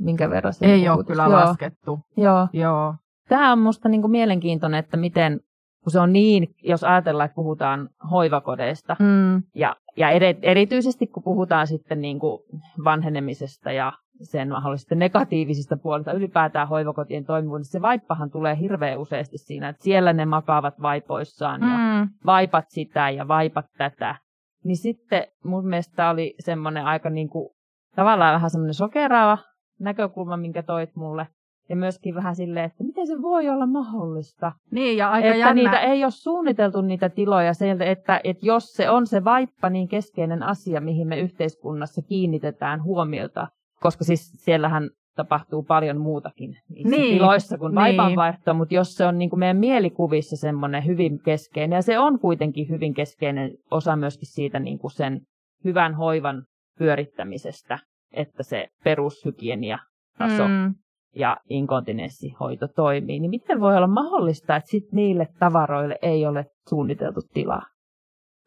minkä 0.00 0.30
verran 0.30 0.52
se 0.52 0.66
Ei 0.66 0.78
niin 0.80 0.90
ole 0.90 1.04
kyllä 1.04 1.22
Joo, 1.22 1.32
laskettu. 1.32 2.00
Joo. 2.16 2.48
Joo. 2.52 2.94
Tämä 3.28 3.52
on 3.52 3.58
minusta 3.58 3.88
niin 3.88 4.10
mielenkiintoinen, 4.10 4.78
että 4.78 4.96
miten, 4.96 5.40
kun 5.82 5.92
se 5.92 6.00
on 6.00 6.12
niin, 6.12 6.48
jos 6.62 6.84
ajatellaan, 6.84 7.24
että 7.24 7.34
puhutaan 7.34 7.88
hoivakodeista, 8.10 8.96
Mm. 9.00 9.42
ja, 9.54 9.76
ja 9.96 10.10
eri, 10.10 10.38
erityisesti 10.42 11.06
kun 11.06 11.22
puhutaan 11.22 11.66
sitten 11.66 12.00
niin 12.00 12.18
kuin 12.18 12.38
vanhenemisesta 12.84 13.72
ja 13.72 13.92
sen 14.22 14.48
mahdollisesti 14.48 14.94
negatiivisista 14.94 15.76
puolista, 15.76 16.12
ylipäätään 16.12 16.68
hoivakotien 16.68 17.24
toimivuudesta, 17.24 17.72
se 17.72 17.82
vaippahan 17.82 18.30
tulee 18.30 18.58
hirveän 18.58 18.98
useasti 18.98 19.38
siinä, 19.38 19.68
että 19.68 19.82
siellä 19.84 20.12
ne 20.12 20.24
makaavat 20.26 20.74
vaipoissaan 20.82 21.60
ja 21.60 21.76
Mm. 22.04 22.08
vaipat 22.26 22.64
sitä 22.68 23.10
ja 23.10 23.28
vaipat 23.28 23.66
tätä. 23.78 24.16
Niin 24.64 24.76
sitten 24.76 25.26
mun 25.44 25.66
mielestä 25.68 26.10
oli 26.10 26.34
semmoinen 26.38 26.84
aika 26.84 27.10
niin 27.10 27.28
kuin, 27.28 27.48
tavallaan 27.96 28.34
vähän 28.34 28.50
semmoinen 28.50 28.74
sokeraava 28.74 29.38
näkökulma, 29.80 30.36
minkä 30.36 30.62
toit 30.62 30.96
mulle. 30.96 31.26
Ja 31.72 31.76
myöskin 31.76 32.14
vähän 32.14 32.36
silleen, 32.36 32.64
että 32.64 32.84
miten 32.84 33.06
se 33.06 33.22
voi 33.22 33.48
olla 33.48 33.66
mahdollista. 33.66 34.52
Niin, 34.70 34.96
ja 34.96 35.10
aika 35.10 35.28
että 35.28 35.38
jännä. 35.38 35.54
niitä 35.54 35.80
ei 35.80 36.04
ole 36.04 36.10
suunniteltu 36.10 36.80
niitä 36.80 37.08
tiloja 37.08 37.54
sieltä, 37.54 37.84
että, 37.84 38.20
että 38.24 38.46
jos 38.46 38.72
se 38.72 38.90
on 38.90 39.06
se 39.06 39.24
vaippa 39.24 39.70
niin 39.70 39.88
keskeinen 39.88 40.42
asia, 40.42 40.80
mihin 40.80 41.08
me 41.08 41.20
yhteiskunnassa 41.20 42.02
kiinnitetään 42.02 42.82
huomiota, 42.82 43.48
koska 43.80 44.04
siis 44.04 44.32
siellähän 44.36 44.90
tapahtuu 45.16 45.62
paljon 45.62 46.00
muutakin 46.00 46.56
niissä 46.68 46.96
Niin, 46.96 47.18
tiloissa 47.18 47.58
kuin 47.58 47.70
niin. 47.70 47.74
vaipanvaihto, 47.76 48.54
mutta 48.54 48.74
jos 48.74 48.94
se 48.94 49.06
on 49.06 49.18
niin 49.18 49.30
kuin 49.30 49.40
meidän 49.40 49.56
mielikuvissa 49.56 50.36
semmoinen 50.36 50.86
hyvin 50.86 51.18
keskeinen, 51.24 51.76
ja 51.76 51.82
se 51.82 51.98
on 51.98 52.18
kuitenkin 52.18 52.68
hyvin 52.68 52.94
keskeinen 52.94 53.50
osa 53.70 53.96
myöskin 53.96 54.28
siitä 54.28 54.58
niin 54.58 54.78
kuin 54.78 54.90
sen 54.90 55.20
hyvän 55.64 55.94
hoivan 55.94 56.42
pyörittämisestä, 56.78 57.78
että 58.12 58.42
se 58.42 58.68
perushygienia 58.84 59.78
taso 60.18 60.48
Mm. 60.48 60.74
Ja 61.16 61.36
inkontinenssihoito 61.48 62.68
toimii, 62.68 63.20
niin 63.20 63.30
miten 63.30 63.60
voi 63.60 63.76
olla 63.76 63.86
mahdollista, 63.86 64.56
että 64.56 64.70
sit 64.70 64.92
niille 64.92 65.26
tavaroille 65.38 65.98
ei 66.02 66.26
ole 66.26 66.46
suunniteltu 66.68 67.20
tilaa? 67.34 67.62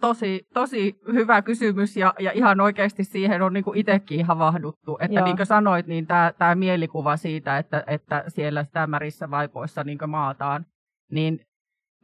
Tosi, 0.02 0.42
tosi 0.54 0.96
hyvä 1.14 1.42
kysymys 1.42 1.98
ja, 1.98 2.14
ja 2.20 2.32
ihan 2.32 2.62
oikeasti 2.62 3.04
siihen 3.04 3.42
on 3.42 3.54
niin 3.54 3.64
itsekin 3.76 4.26
havahduttu. 4.26 4.98
Että 5.02 5.16
Joo. 5.20 5.26
niin 5.26 5.36
kuin 5.38 5.46
sanoit, 5.46 5.88
niin 5.88 6.08
tämä 6.38 6.56
mielikuva 6.56 7.18
siitä, 7.18 7.58
että, 7.58 7.84
että 7.88 8.24
siellä 8.28 8.64
sitä 8.64 8.88
märissä 8.88 9.32
vaipoissa 9.32 9.84
niin 9.84 9.98
maataan, 10.08 10.66
niin, 11.12 11.40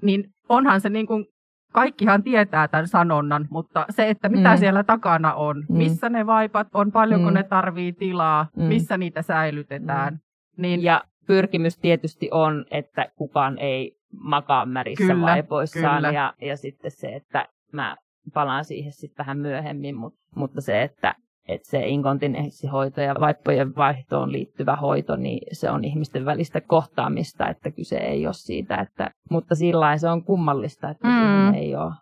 niin 0.02 0.24
onhan 0.50 0.82
se 0.82 0.90
niin 0.90 1.08
kuin 1.08 1.26
kaikkihan 1.74 2.24
tietää 2.24 2.68
tämän 2.68 2.88
sanonnan, 2.88 3.48
mutta 3.50 3.86
se, 3.90 4.10
että 4.10 4.30
mitä 4.30 4.52
Mm. 4.52 4.58
siellä 4.58 4.84
takana 4.84 5.34
on, 5.34 5.66
Mm. 5.70 5.78
missä 5.78 6.10
ne 6.10 6.26
vaipat 6.26 6.68
on, 6.74 6.92
paljonko 6.92 7.30
Mm. 7.30 7.34
ne 7.34 7.44
tarvii 7.44 7.94
tilaa, 7.94 8.48
Mm. 8.58 8.64
missä 8.64 8.98
niitä 8.98 9.22
säilytetään, 9.22 10.20
niin 10.58 10.84
Ja 10.84 11.04
pyrkimys 11.28 11.78
tietysti 11.78 12.30
on, 12.32 12.66
että 12.72 13.06
kukaan 13.16 13.58
ei 13.60 13.96
makaa 14.14 14.66
märissä 14.66 15.14
Kyllä, 15.14 15.26
vaipoissaan. 15.26 15.96
kyllä. 15.96 16.12
Ja, 16.12 16.34
ja 16.42 16.58
sitten 16.58 16.92
se, 16.92 17.08
että 17.16 17.48
mä 17.72 17.98
palaan 18.34 18.66
siihen 18.66 18.92
sitten 18.92 19.18
vähän 19.26 19.38
myöhemmin, 19.38 19.96
mutta, 19.96 20.20
mutta 20.36 20.62
se, 20.62 20.82
että, 20.82 21.16
että 21.48 21.70
se 21.70 21.88
inkontinenssihoito 21.88 23.02
ja 23.02 23.16
vaippojen 23.20 23.76
vaihtoon 23.76 24.32
liittyvä 24.32 24.76
hoito, 24.76 25.16
niin 25.16 25.56
se 25.56 25.70
on 25.72 25.84
ihmisten 25.84 26.26
välistä 26.26 26.62
kohtaamista, 26.62 27.48
että 27.50 27.72
kyse 27.72 27.98
ei 27.98 28.26
ole 28.28 28.34
siitä, 28.34 28.76
että, 28.76 29.12
mutta 29.30 29.56
sillä 29.56 29.98
se 29.98 30.10
on 30.10 30.24
kummallista, 30.24 30.90
että 30.90 31.08
Mm. 31.08 31.54
ei 31.54 31.76
ole. 31.76 31.94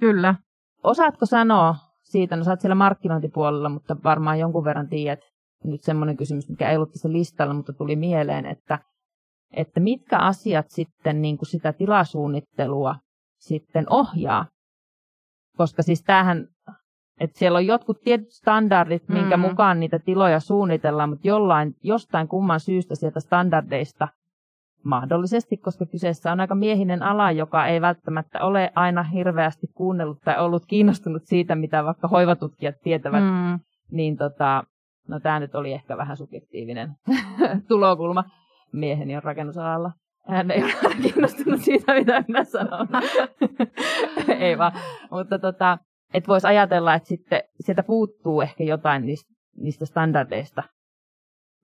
kyllä. 0.00 0.34
Osaatko 0.82 1.26
sanoa 1.26 1.74
siitä, 2.02 2.36
no 2.36 2.44
sä 2.44 2.50
oot 2.50 2.60
siellä 2.60 2.74
markkinointipuolella, 2.74 3.68
mutta 3.68 3.96
varmaan 4.04 4.38
jonkun 4.38 4.64
verran 4.64 4.88
tiedät, 4.88 5.20
nyt 5.64 5.82
semmoinen 5.82 6.16
kysymys, 6.16 6.48
mikä 6.48 6.70
ei 6.70 6.76
ollut 6.76 6.92
tässä 6.92 7.12
listalla, 7.12 7.54
mutta 7.54 7.72
tuli 7.72 7.96
mieleen, 7.96 8.46
että, 8.46 8.78
että 9.52 9.80
mitkä 9.80 10.18
asiat 10.18 10.66
sitten 10.68 11.22
niin 11.22 11.38
kuin 11.38 11.48
sitä 11.48 11.72
tilasuunnittelua 11.72 12.94
sitten 13.38 13.86
ohjaa. 13.90 14.46
Koska 15.56 15.82
siis 15.82 16.02
tämähän, 16.02 16.46
että 17.20 17.38
siellä 17.38 17.56
on 17.56 17.66
jotkut 17.66 18.00
tietyt 18.04 18.30
standardit, 18.30 19.08
minkä 19.08 19.36
Mm. 19.36 19.40
mukaan 19.40 19.80
niitä 19.80 19.98
tiloja 19.98 20.40
suunnitellaan, 20.40 21.08
mutta 21.10 21.28
jollain, 21.28 21.74
jostain 21.82 22.28
kumman 22.28 22.60
syystä 22.60 22.94
sieltä 22.94 23.20
standardeista 23.20 24.08
mahdollisesti, 24.84 25.56
koska 25.56 25.86
kyseessä 25.86 26.32
on 26.32 26.40
aika 26.40 26.54
miehinen 26.54 27.02
ala, 27.02 27.32
joka 27.32 27.66
ei 27.66 27.80
välttämättä 27.80 28.44
ole 28.44 28.72
aina 28.74 29.02
hirveästi 29.02 29.66
kuunnellut 29.74 30.20
tai 30.24 30.38
ollut 30.38 30.66
kiinnostunut 30.66 31.22
siitä, 31.24 31.54
mitä 31.54 31.84
vaikka 31.84 32.08
hoivatutkijat 32.08 32.74
tietävät, 32.82 33.24
mm. 33.24 33.58
Niin 33.90 34.16
tota, 34.16 34.64
no 35.08 35.20
tämä 35.20 35.40
nyt 35.40 35.54
oli 35.54 35.72
ehkä 35.72 35.96
vähän 35.96 36.16
subjektiivinen 36.16 36.90
tulokulma. 37.68 38.24
Mieheni 38.72 39.16
on 39.16 39.22
rakennusalalla. 39.22 39.92
Hän 40.28 40.50
ei 40.50 40.62
ole 40.62 40.94
kiinnostunut 41.02 41.60
siitä, 41.60 41.94
mitä 41.94 42.24
minä 42.28 42.44
sanon. 42.44 42.88
ei 44.38 44.58
vaan. 44.58 44.72
Mutta 45.10 45.38
tota, 45.38 45.78
et 46.14 46.28
voisi 46.28 46.46
ajatella, 46.46 46.94
että 46.94 47.08
sitten 47.08 47.42
sieltä 47.60 47.82
puuttuu 47.82 48.40
ehkä 48.40 48.64
jotain 48.64 49.06
niistä, 49.06 49.34
niistä 49.56 49.86
standardeista. 49.86 50.62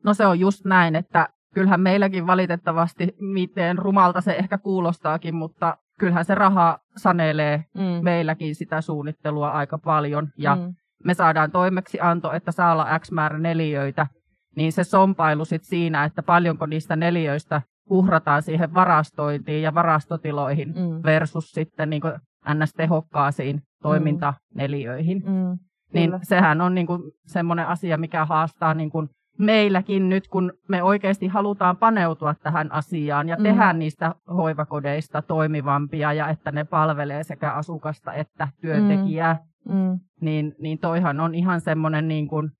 No 0.04 0.14
se 0.14 0.26
on 0.26 0.40
just 0.40 0.64
näin, 0.64 0.96
että 0.96 1.28
kyllähän 1.54 1.80
meilläkin 1.80 2.26
valitettavasti, 2.26 3.08
miten 3.20 3.78
rumalta 3.78 4.20
se 4.20 4.32
ehkä 4.32 4.58
kuulostaakin, 4.58 5.34
mutta 5.34 5.76
kyllähän 5.98 6.24
se 6.24 6.34
raha 6.34 6.78
sanelee 6.96 7.64
Mm. 7.74 8.04
meilläkin 8.04 8.54
sitä 8.54 8.80
suunnittelua 8.80 9.50
aika 9.50 9.78
paljon. 9.78 10.28
Ja 10.38 10.56
mm. 10.56 10.74
Me 11.04 11.14
saadaan 11.14 11.50
toimeksianto, 11.50 12.32
että 12.32 12.52
saa 12.52 12.72
olla 12.72 12.98
X 12.98 13.10
määrä 13.10 13.38
neliöitä, 13.38 14.06
niin 14.56 14.72
se 14.72 14.84
sompailu 14.84 15.44
sit 15.44 15.64
siinä, 15.64 16.04
että 16.04 16.22
paljonko 16.22 16.66
niistä 16.66 16.96
neliöistä 16.96 17.62
uhrataan 17.90 18.42
siihen 18.42 18.74
varastointiin 18.74 19.62
ja 19.62 19.74
varastotiloihin 19.74 20.68
Mm. 20.68 21.00
versus 21.04 21.50
sitten 21.50 21.90
niin 21.90 22.02
NS-tehokkaasiin 22.48 23.60
toimintaneliöihin. 23.82 25.22
Mm. 25.26 25.58
Niin 25.92 26.10
Kyllä. 26.10 26.20
sehän 26.22 26.60
on 26.60 26.74
niin 26.74 26.86
kuin 26.86 27.02
semmoinen 27.26 27.66
asia, 27.66 27.98
mikä 27.98 28.24
haastaa 28.24 28.74
niin 28.74 28.90
kuin 28.90 29.08
meilläkin 29.38 30.08
nyt, 30.08 30.28
kun 30.28 30.52
me 30.68 30.82
oikeasti 30.82 31.26
halutaan 31.26 31.76
paneutua 31.76 32.34
tähän 32.42 32.72
asiaan 32.72 33.28
ja 33.28 33.36
Mm. 33.36 33.40
mm. 33.40 33.44
tehdä 33.44 33.72
niistä 33.72 34.14
hoivakodeista 34.36 35.22
toimivampia 35.22 36.12
ja 36.12 36.28
että 36.28 36.52
ne 36.52 36.64
palvelee 36.64 37.24
sekä 37.24 37.52
asukasta 37.52 38.12
että 38.12 38.48
työntekijää, 38.60 39.38
Mm. 39.68 39.98
niin, 40.20 40.54
niin 40.58 40.78
toihan 40.78 41.20
on 41.20 41.34
ihan 41.34 41.60
semmoinen 41.60 42.08
niin 42.08 42.28
kuin 42.28 42.50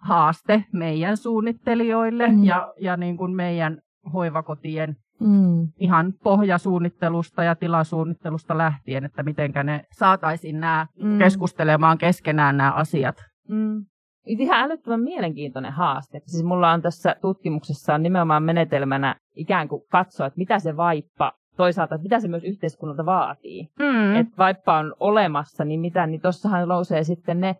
haaste 0.00 0.64
meidän 0.72 1.16
suunnittelijoille 1.16 2.28
Mm. 2.28 2.44
ja, 2.44 2.72
ja 2.80 2.96
niin 2.96 3.16
kuin 3.16 3.32
meidän 3.36 3.78
hoivakotien 4.12 4.96
Mm. 5.20 5.68
ihan 5.80 6.12
pohjasuunnittelusta 6.22 7.42
ja 7.44 7.54
tilasuunnittelusta 7.54 8.58
lähtien, 8.58 9.04
että 9.04 9.22
mitenkä 9.22 9.62
ne 9.62 9.84
saataisiin 9.92 10.60
nämä 10.60 10.86
Mm. 11.02 11.18
keskustelemaan 11.18 11.98
keskenään 11.98 12.56
nämä 12.56 12.72
asiat. 12.72 13.16
Mm. 13.48 13.84
Ihan 14.26 14.64
älyttömän 14.64 15.00
mielenkiintoinen 15.00 15.72
haaste. 15.72 16.20
Siis 16.26 16.44
mulla 16.44 16.72
on 16.72 16.82
tässä 16.82 17.16
tutkimuksessa 17.20 17.94
on 17.94 18.02
nimenomaan 18.02 18.42
menetelmänä 18.42 19.16
ikään 19.36 19.68
kuin 19.68 19.82
katsoa, 19.90 20.26
että 20.26 20.38
mitä 20.38 20.58
se 20.58 20.76
vaippa, 20.76 21.32
toisaalta 21.56 21.94
että 21.94 22.02
mitä 22.02 22.20
se 22.20 22.28
myös 22.28 22.44
yhteiskunnalta 22.44 23.06
vaatii. 23.06 23.68
Mm. 23.78 24.16
Että 24.16 24.34
vaippa 24.38 24.78
on 24.78 24.94
olemassa, 25.00 25.64
niin 25.64 25.80
mitä, 25.80 26.06
niin 26.06 26.20
tossahan 26.20 26.68
nousee 26.68 27.04
sitten 27.04 27.40
ne 27.40 27.56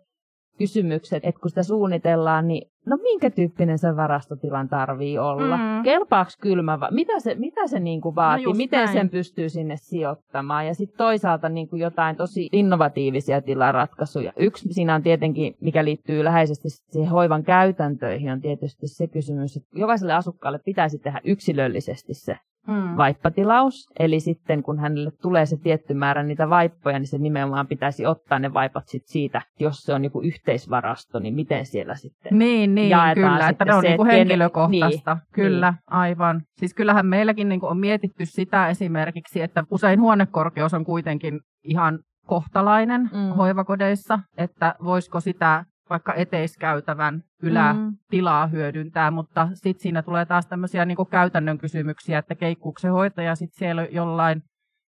kysymykset, 0.57 1.25
että 1.25 1.41
kun 1.41 1.49
sitä 1.49 1.63
suunnitellaan, 1.63 2.47
niin 2.47 2.71
no 2.85 2.97
minkä 2.97 3.29
tyyppinen 3.29 3.77
se 3.77 3.95
varastotilan 3.95 4.69
tarvii 4.69 5.17
olla? 5.17 5.57
Mm. 5.57 5.83
Kelpaaks 5.83 6.37
kylmä, 6.37 6.79
va- 6.79 6.91
mitä 6.91 7.19
se, 7.19 7.35
mitä 7.35 7.67
se 7.67 7.79
niin 7.79 8.01
kuin 8.01 8.15
vaatii, 8.15 8.43
just 8.43 8.57
miten 8.57 8.85
näin. 8.85 8.93
sen 8.93 9.09
pystyy 9.09 9.49
sinne 9.49 9.77
sijoittamaan? 9.77 10.67
Ja 10.67 10.73
sitten 10.73 10.97
toisaalta 10.97 11.49
niin 11.49 11.69
kuin 11.69 11.81
jotain 11.81 12.15
tosi 12.15 12.49
innovatiivisia 12.51 13.41
tilaratkaisuja. 13.41 14.33
Yksi 14.37 14.73
siinä 14.73 14.95
on 14.95 15.03
tietenkin, 15.03 15.55
mikä 15.61 15.85
liittyy 15.85 16.23
läheisesti 16.23 16.69
siihen 16.69 17.11
hoivan 17.11 17.43
käytäntöihin, 17.43 18.31
on 18.31 18.41
tietysti 18.41 18.87
se 18.87 19.07
kysymys, 19.07 19.57
että 19.57 19.69
jokaiselle 19.73 20.13
asukkaalle 20.13 20.59
pitäisi 20.65 20.99
tehdä 20.99 21.21
yksilöllisesti 21.23 22.13
se 22.13 22.37
Mm. 22.67 22.97
vaippatilaus. 22.97 23.89
Eli 23.99 24.19
sitten 24.19 24.63
kun 24.63 24.79
hänelle 24.79 25.11
tulee 25.21 25.45
se 25.45 25.57
tietty 25.57 25.93
määrä 25.93 26.23
niitä 26.23 26.49
vaippoja, 26.49 26.99
niin 26.99 27.07
se 27.07 27.17
nimenomaan 27.17 27.67
pitäisi 27.67 28.05
ottaa 28.05 28.39
ne 28.39 28.53
vaipat 28.53 28.87
sit 28.87 29.03
siitä, 29.05 29.41
jos 29.59 29.77
se 29.77 29.93
on 29.93 30.03
joku 30.03 30.21
yhteisvarasto, 30.21 31.19
niin 31.19 31.35
miten 31.35 31.65
siellä 31.65 31.95
sitten. 31.95 32.39
Niin, 32.39 32.75
niin 32.75 32.89
jaetaan 32.89 33.33
kyllä, 33.33 33.49
että 33.49 33.65
ne 33.65 33.75
on 33.75 33.81
se, 33.81 33.87
niinku 33.87 34.05
henkilökohtaista. 34.05 35.13
niin, 35.13 35.23
kyllä, 35.31 35.73
aivan. 35.87 36.41
Siis 36.57 36.73
kyllähän 36.73 37.05
meilläkin 37.05 37.49
niinku 37.49 37.67
on 37.67 37.77
mietitty 37.77 38.25
sitä 38.25 38.67
esimerkiksi, 38.67 39.41
että 39.41 39.63
usein 39.71 40.01
huonekorkeus 40.01 40.73
on 40.73 40.85
kuitenkin 40.85 41.39
ihan 41.63 41.99
kohtalainen 42.25 43.01
mm. 43.01 43.35
hoivakodeissa, 43.37 44.19
että 44.37 44.75
voisiko 44.83 45.19
sitä 45.19 45.65
vaikka 45.89 46.13
eteiskäytävän 46.13 47.23
ylätilaa 47.43 48.47
mm. 48.47 48.51
hyödyntää, 48.51 49.11
mutta 49.11 49.49
sitten 49.53 49.81
siinä 49.81 50.01
tulee 50.01 50.25
taas 50.25 50.47
tämmöisiä 50.47 50.85
niinku 50.85 51.05
käytännön 51.05 51.57
kysymyksiä, 51.57 52.19
että 52.19 52.35
keikkuuko 52.35 52.79
se 52.79 52.87
hoitaja 52.87 53.35
sitten 53.35 53.57
siellä 53.57 53.87
jollain 53.91 54.43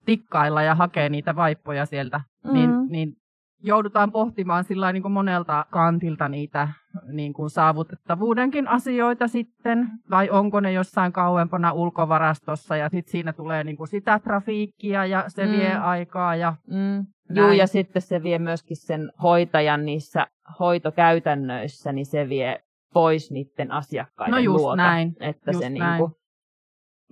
tikkailla 0.06 0.64
ja 0.64 0.76
hakee 0.76 1.10
niitä 1.10 1.36
vaippoja 1.36 1.86
sieltä, 1.86 2.22
mm. 2.44 2.54
niin, 2.54 2.70
niin 2.90 3.14
joudutaan 3.64 4.12
pohtimaan 4.12 4.64
sillä 4.64 4.92
niin 4.92 5.02
kuin 5.02 5.12
monelta 5.12 5.66
kantilta 5.72 6.30
niitä 6.30 6.68
niin 7.08 7.34
kuin 7.34 7.50
saavutettavuudenkin 7.50 8.68
asioita 8.68 9.28
sitten, 9.28 9.90
vai 10.10 10.30
onko 10.30 10.60
ne 10.60 10.72
jossain 10.72 11.12
kauempana 11.12 11.72
ulkovarastossa, 11.72 12.76
ja 12.76 12.90
sitten 12.90 13.12
siinä 13.12 13.34
tulee 13.34 13.64
niin 13.64 13.78
kuin 13.78 13.88
sitä 13.88 14.20
trafiikkia, 14.20 15.06
ja 15.06 15.24
se 15.28 15.46
mm. 15.46 15.52
vie 15.52 15.76
aikaa, 15.76 16.36
ja 16.36 16.56
Mm. 16.72 17.06
Joo, 17.30 17.52
ja 17.52 17.68
sitten 17.68 18.02
se 18.02 18.24
vie 18.24 18.40
myöskin 18.40 18.78
sen 18.78 19.12
hoitajan 19.24 19.86
niissä 19.86 20.28
hoitokäytännöissä, 20.60 21.92
niin 21.92 22.06
se 22.06 22.30
vie 22.30 22.64
pois 22.94 23.32
niiden 23.32 23.72
asiakkaiden 23.72 24.32
No 24.32 24.38
just 24.38 24.56
luota. 24.64 24.76
näin, 24.76 25.16
Että 25.20 25.52
just 25.52 25.64
se 25.64 25.70
näin. 25.70 25.92
Niinku, 26.00 26.18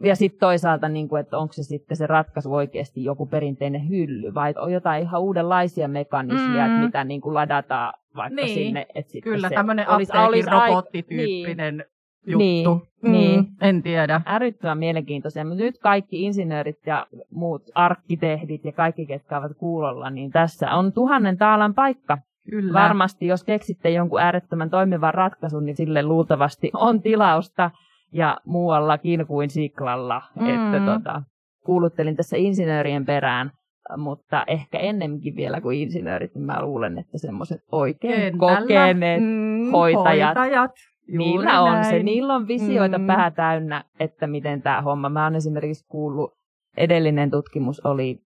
ja 0.04 0.16
sitten 0.16 0.40
toisaalta, 0.40 0.90
niinku, 0.90 1.16
että 1.16 1.38
onko 1.38 1.54
se 1.54 1.64
sitten 1.64 1.98
se 1.98 2.08
ratkaisu 2.08 2.54
oikeasti 2.54 3.04
joku 3.04 3.26
perinteinen 3.26 3.90
hylly, 3.90 4.34
vai 4.34 4.54
on 4.58 4.72
jotain 4.74 5.04
ihan 5.04 5.22
uudenlaisia 5.22 5.88
mekanismeja, 5.88 6.68
Mm. 6.68 6.74
että 6.74 6.86
mitä 6.86 7.04
niinku 7.04 7.34
ladataan 7.34 7.94
vaikka 8.16 8.36
Niin, 8.36 8.54
sinne. 8.54 8.86
Että 8.96 9.12
sitten 9.12 9.32
kyllä 9.34 9.50
tämmöinen 9.50 9.86
apteekin 9.90 10.52
robottityyppinen 10.52 11.86
juttu. 12.28 12.38
Niin, 12.38 12.68
Mm, 13.04 13.12
niin. 13.12 13.46
En 13.62 13.84
tiedä. 13.84 14.22
älyttömän 14.26 14.78
mielenkiintoisia, 14.78 15.46
mutta 15.46 15.64
nyt 15.64 15.78
kaikki 15.78 16.24
insinöörit 16.24 16.78
ja 16.86 17.08
muut 17.32 17.62
arkkitehdit 17.76 18.66
ja 18.66 18.72
kaikki, 18.72 19.06
ketkä 19.06 19.38
ovat 19.38 19.52
kuulolla, 19.58 20.10
niin 20.10 20.32
tässä 20.32 20.72
on 20.72 20.94
tuhannen 20.94 21.38
taalan 21.38 21.74
paikka. 21.74 22.18
Kyllä. 22.50 22.74
Varmasti, 22.74 23.28
jos 23.28 23.44
keksitte 23.44 23.90
jonkun 23.90 24.20
äärettömän 24.20 24.70
toimivan 24.70 25.14
ratkaisun, 25.14 25.66
niin 25.66 25.76
sille 25.76 26.04
luultavasti 26.04 26.72
on 26.74 27.02
tilausta 27.02 27.72
ja 28.12 28.38
muuallakin 28.46 29.28
kuin 29.28 29.50
Siklalla. 29.50 30.22
Mm. 30.40 30.50
Että 30.50 30.94
tota, 30.94 31.22
kuuluttelin 31.66 32.16
tässä 32.16 32.38
insinöörien 32.38 33.06
perään, 33.06 33.52
mutta 33.98 34.44
ehkä 34.48 34.80
ennemminkin 34.80 35.36
vielä 35.36 35.62
kuin 35.62 35.80
insinöörit, 35.80 36.36
niin 36.36 36.46
mä 36.46 36.62
luulen, 36.62 36.98
että 36.98 37.18
semmoiset 37.18 37.62
oikein 37.72 38.22
Kentällä. 38.40 38.62
kokeneet 38.62 39.22
Mm, 39.22 39.72
hoitajat. 39.72 40.38
hoitajat. 40.38 40.72
Juuri 41.08 41.28
Niillä 41.46 41.62
on 41.62 41.72
näin. 41.72 41.86
se, 41.86 42.04
niillä 42.04 42.36
on 42.36 42.48
visioita 42.48 42.98
Mm. 42.98 43.08
pää 43.08 43.32
täynnä, 43.32 43.84
että 44.00 44.28
miten 44.28 44.62
tämä 44.62 44.82
homma. 44.82 45.10
Mä 45.10 45.24
oon 45.24 45.36
esimerkiksi 45.36 45.86
kuullut, 45.88 46.32
edellinen 46.78 47.32
tutkimus 47.32 47.80
oli 47.86 48.18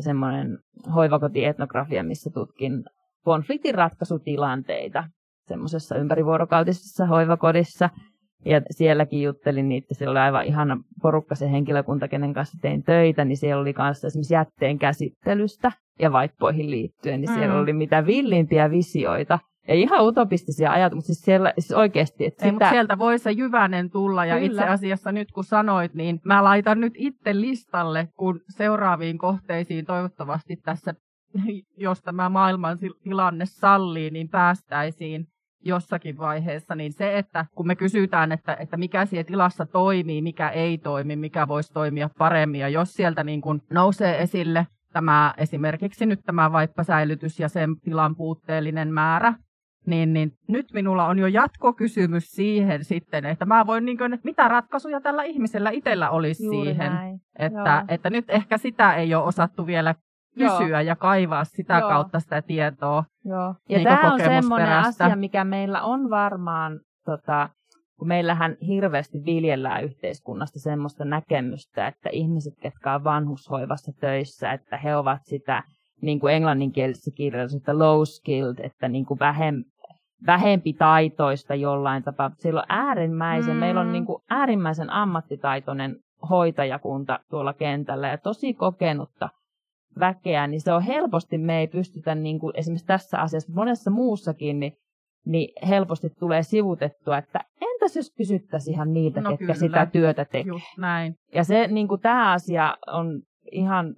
semmoinen 0.00 0.58
hoivakotietnografia, 0.94 2.02
missä 2.04 2.30
tutkin 2.34 2.84
konfliktinratkaisutilanteita 3.24 5.04
semmoisessa 5.48 5.96
ympärivuorokautisessa 5.96 7.06
hoivakodissa, 7.06 7.90
Ja 8.46 8.60
sielläkin 8.70 9.22
juttelin 9.22 9.68
niitä, 9.68 9.94
siellä 9.94 10.10
oli 10.10 10.18
aivan 10.18 10.44
ihana 10.44 10.76
porukka 11.02 11.34
se 11.34 11.50
henkilökunta, 11.50 12.08
kenen 12.08 12.34
kanssa 12.34 12.58
tein 12.62 12.82
töitä, 12.82 13.24
niin 13.24 13.36
siellä 13.36 13.60
oli 13.60 13.72
kanssa 13.72 14.06
esimerkiksi 14.06 14.34
jätteen 14.34 14.78
käsittelystä 14.78 15.72
ja 15.98 16.12
vaippoihin 16.12 16.70
liittyen, 16.70 17.20
niin 17.20 17.34
siellä 17.34 17.54
Mm. 17.54 17.60
oli 17.60 17.72
mitä 17.72 18.06
villimpiä 18.06 18.70
visioita. 18.70 19.38
Ja 19.68 19.74
ihan 19.74 20.04
utopistisia 20.04 20.72
ajatuksia, 20.72 20.96
mutta 20.96 21.06
siis, 21.06 21.20
siellä, 21.20 21.52
siis 21.58 21.72
oikeasti, 21.72 22.26
että 22.26 22.44
Ei, 22.44 22.50
sitä, 22.50 22.52
mutta 22.52 22.70
sieltä 22.70 22.98
voi 22.98 23.18
se 23.18 23.30
jyvänen 23.30 23.90
tulla. 23.90 24.24
Ja 24.24 24.34
Kyllä. 24.34 24.46
itse 24.46 24.64
asiassa 24.64 25.12
nyt 25.12 25.32
kun 25.32 25.44
sanoit, 25.44 25.94
niin 25.94 26.20
mä 26.24 26.44
laitan 26.44 26.80
nyt 26.80 26.92
itse 26.96 27.40
listalle, 27.40 28.08
kun 28.16 28.40
seuraaviin 28.48 29.18
kohteisiin 29.18 29.84
toivottavasti 29.84 30.56
tässä, 30.56 30.94
jos 31.76 32.02
tämä 32.02 32.28
maailman 32.28 32.78
tilanne 33.02 33.44
sallii, 33.46 34.10
niin 34.10 34.28
päästäisiin 34.28 35.26
jossakin 35.64 36.18
vaiheessa, 36.18 36.74
niin 36.74 36.92
se, 36.92 37.18
että 37.18 37.46
kun 37.54 37.66
me 37.66 37.76
kysytään, 37.76 38.32
että, 38.32 38.56
että 38.60 38.76
mikä 38.76 39.06
siellä 39.06 39.24
tilassa 39.24 39.66
toimii, 39.66 40.22
mikä 40.22 40.48
ei 40.48 40.78
toimi, 40.78 41.16
mikä 41.16 41.48
voisi 41.48 41.72
toimia 41.72 42.10
paremmin, 42.18 42.60
ja 42.60 42.68
jos 42.68 42.92
sieltä 42.92 43.24
niin 43.24 43.40
kuin 43.40 43.60
nousee 43.70 44.22
esille 44.22 44.66
tämä 44.92 45.34
esimerkiksi 45.36 46.06
nyt 46.06 46.20
tämä 46.26 46.52
vaippasäilytys 46.52 47.40
ja 47.40 47.48
sen 47.48 47.80
tilan 47.80 48.16
puutteellinen 48.16 48.92
määrä, 48.92 49.34
niin, 49.86 50.12
niin 50.12 50.32
nyt 50.48 50.66
minulla 50.72 51.06
on 51.06 51.18
jo 51.18 51.26
jatkokysymys 51.26 52.30
siihen 52.30 52.84
sitten, 52.84 53.24
että 53.26 53.44
mä 53.44 53.66
voin, 53.66 53.84
niin 53.84 53.98
kuin, 53.98 54.12
että 54.12 54.24
mitä 54.24 54.48
ratkaisuja 54.48 55.00
tällä 55.00 55.22
ihmisellä 55.22 55.70
itsellä 55.70 56.10
olisi 56.10 56.44
Juuri 56.44 56.68
siihen. 56.68 56.92
näin. 56.92 57.20
Että, 57.38 57.58
Joo. 57.58 57.84
että 57.88 58.10
nyt 58.10 58.24
ehkä 58.28 58.58
sitä 58.58 58.94
ei 58.94 59.14
ole 59.14 59.24
osattu 59.24 59.66
vielä 59.66 59.94
Joo. 60.36 60.58
kysyä 60.58 60.80
ja 60.80 60.96
kaivaa 60.96 61.44
sitä 61.44 61.78
Joo. 61.78 61.88
kautta 61.88 62.20
sitä 62.20 62.42
tietoa. 62.42 63.04
Joo. 63.24 63.54
Ja 63.68 63.78
Niinku 63.78 63.88
tämä 63.88 64.12
on 64.12 64.20
semmoinen 64.20 64.78
asia, 64.78 65.16
mikä 65.16 65.44
meillä 65.44 65.82
on 65.82 66.10
varmaan, 66.10 66.80
tota, 67.04 67.48
kun 67.98 68.08
meillähän 68.08 68.56
hirveästi 68.66 69.18
viljellään 69.24 69.84
yhteiskunnasta 69.84 70.58
semmoista 70.60 71.04
näkemystä, 71.04 71.86
että 71.86 72.08
ihmiset, 72.12 72.54
jotka 72.64 72.94
on 72.94 73.04
vanhushoivassa 73.04 73.92
töissä, 74.00 74.52
että 74.52 74.76
he 74.76 74.96
ovat 74.96 75.20
sitä 75.24 75.62
niin 76.02 76.20
kuin 76.20 76.34
englanninkielisessä 76.34 77.10
kirjallisuutta 77.16 77.78
low 77.78 78.02
skilled, 78.04 78.58
että 78.58 78.88
niin 78.88 79.06
kuin 79.06 79.20
vähem, 79.20 79.64
vähempi 80.26 80.72
taitoista 80.72 81.54
jollain 81.54 82.02
tapaa. 82.02 82.30
Siellä 82.38 82.60
on 82.60 82.66
äärimmäisen, 82.68 83.54
Mm. 83.54 83.60
meillä 83.60 83.80
on 83.80 83.92
niin 83.92 84.06
kuin 84.06 84.22
äärimmäisen 84.30 84.90
ammattitaitoinen 84.90 85.96
hoitajakunta 86.30 87.18
tuolla 87.30 87.52
kentällä 87.52 88.08
ja 88.08 88.18
tosi 88.18 88.54
kokenutta 88.54 89.28
väkeä, 90.00 90.46
niin 90.46 90.60
se 90.60 90.72
on 90.72 90.82
helposti, 90.82 91.38
me 91.38 91.58
ei 91.60 91.66
pystytä 91.68 92.14
niin 92.14 92.38
kuin 92.40 92.52
esimerkiksi 92.56 92.86
tässä 92.86 93.18
asiassa, 93.20 93.52
monessa 93.54 93.90
muussakin, 93.90 94.60
niin, 94.60 94.72
niin 95.26 95.68
helposti 95.68 96.08
tulee 96.20 96.42
sivutettua, 96.42 97.18
että 97.18 97.40
entäs 97.60 97.96
jos 97.96 98.10
kysyttäisiin 98.16 98.74
ihan 98.74 98.92
niitä, 98.92 99.20
No 99.20 99.30
ketkä 99.30 99.42
kyllä. 99.44 99.54
sitä 99.54 99.86
työtä 99.86 100.24
tekee. 100.24 100.42
Just 100.52 100.78
näin. 100.78 101.14
Ja 101.34 101.44
se, 101.44 101.66
niin 101.66 101.88
kuin 101.88 102.00
tämä 102.00 102.32
asia 102.32 102.76
on 102.86 103.20
ihan, 103.52 103.94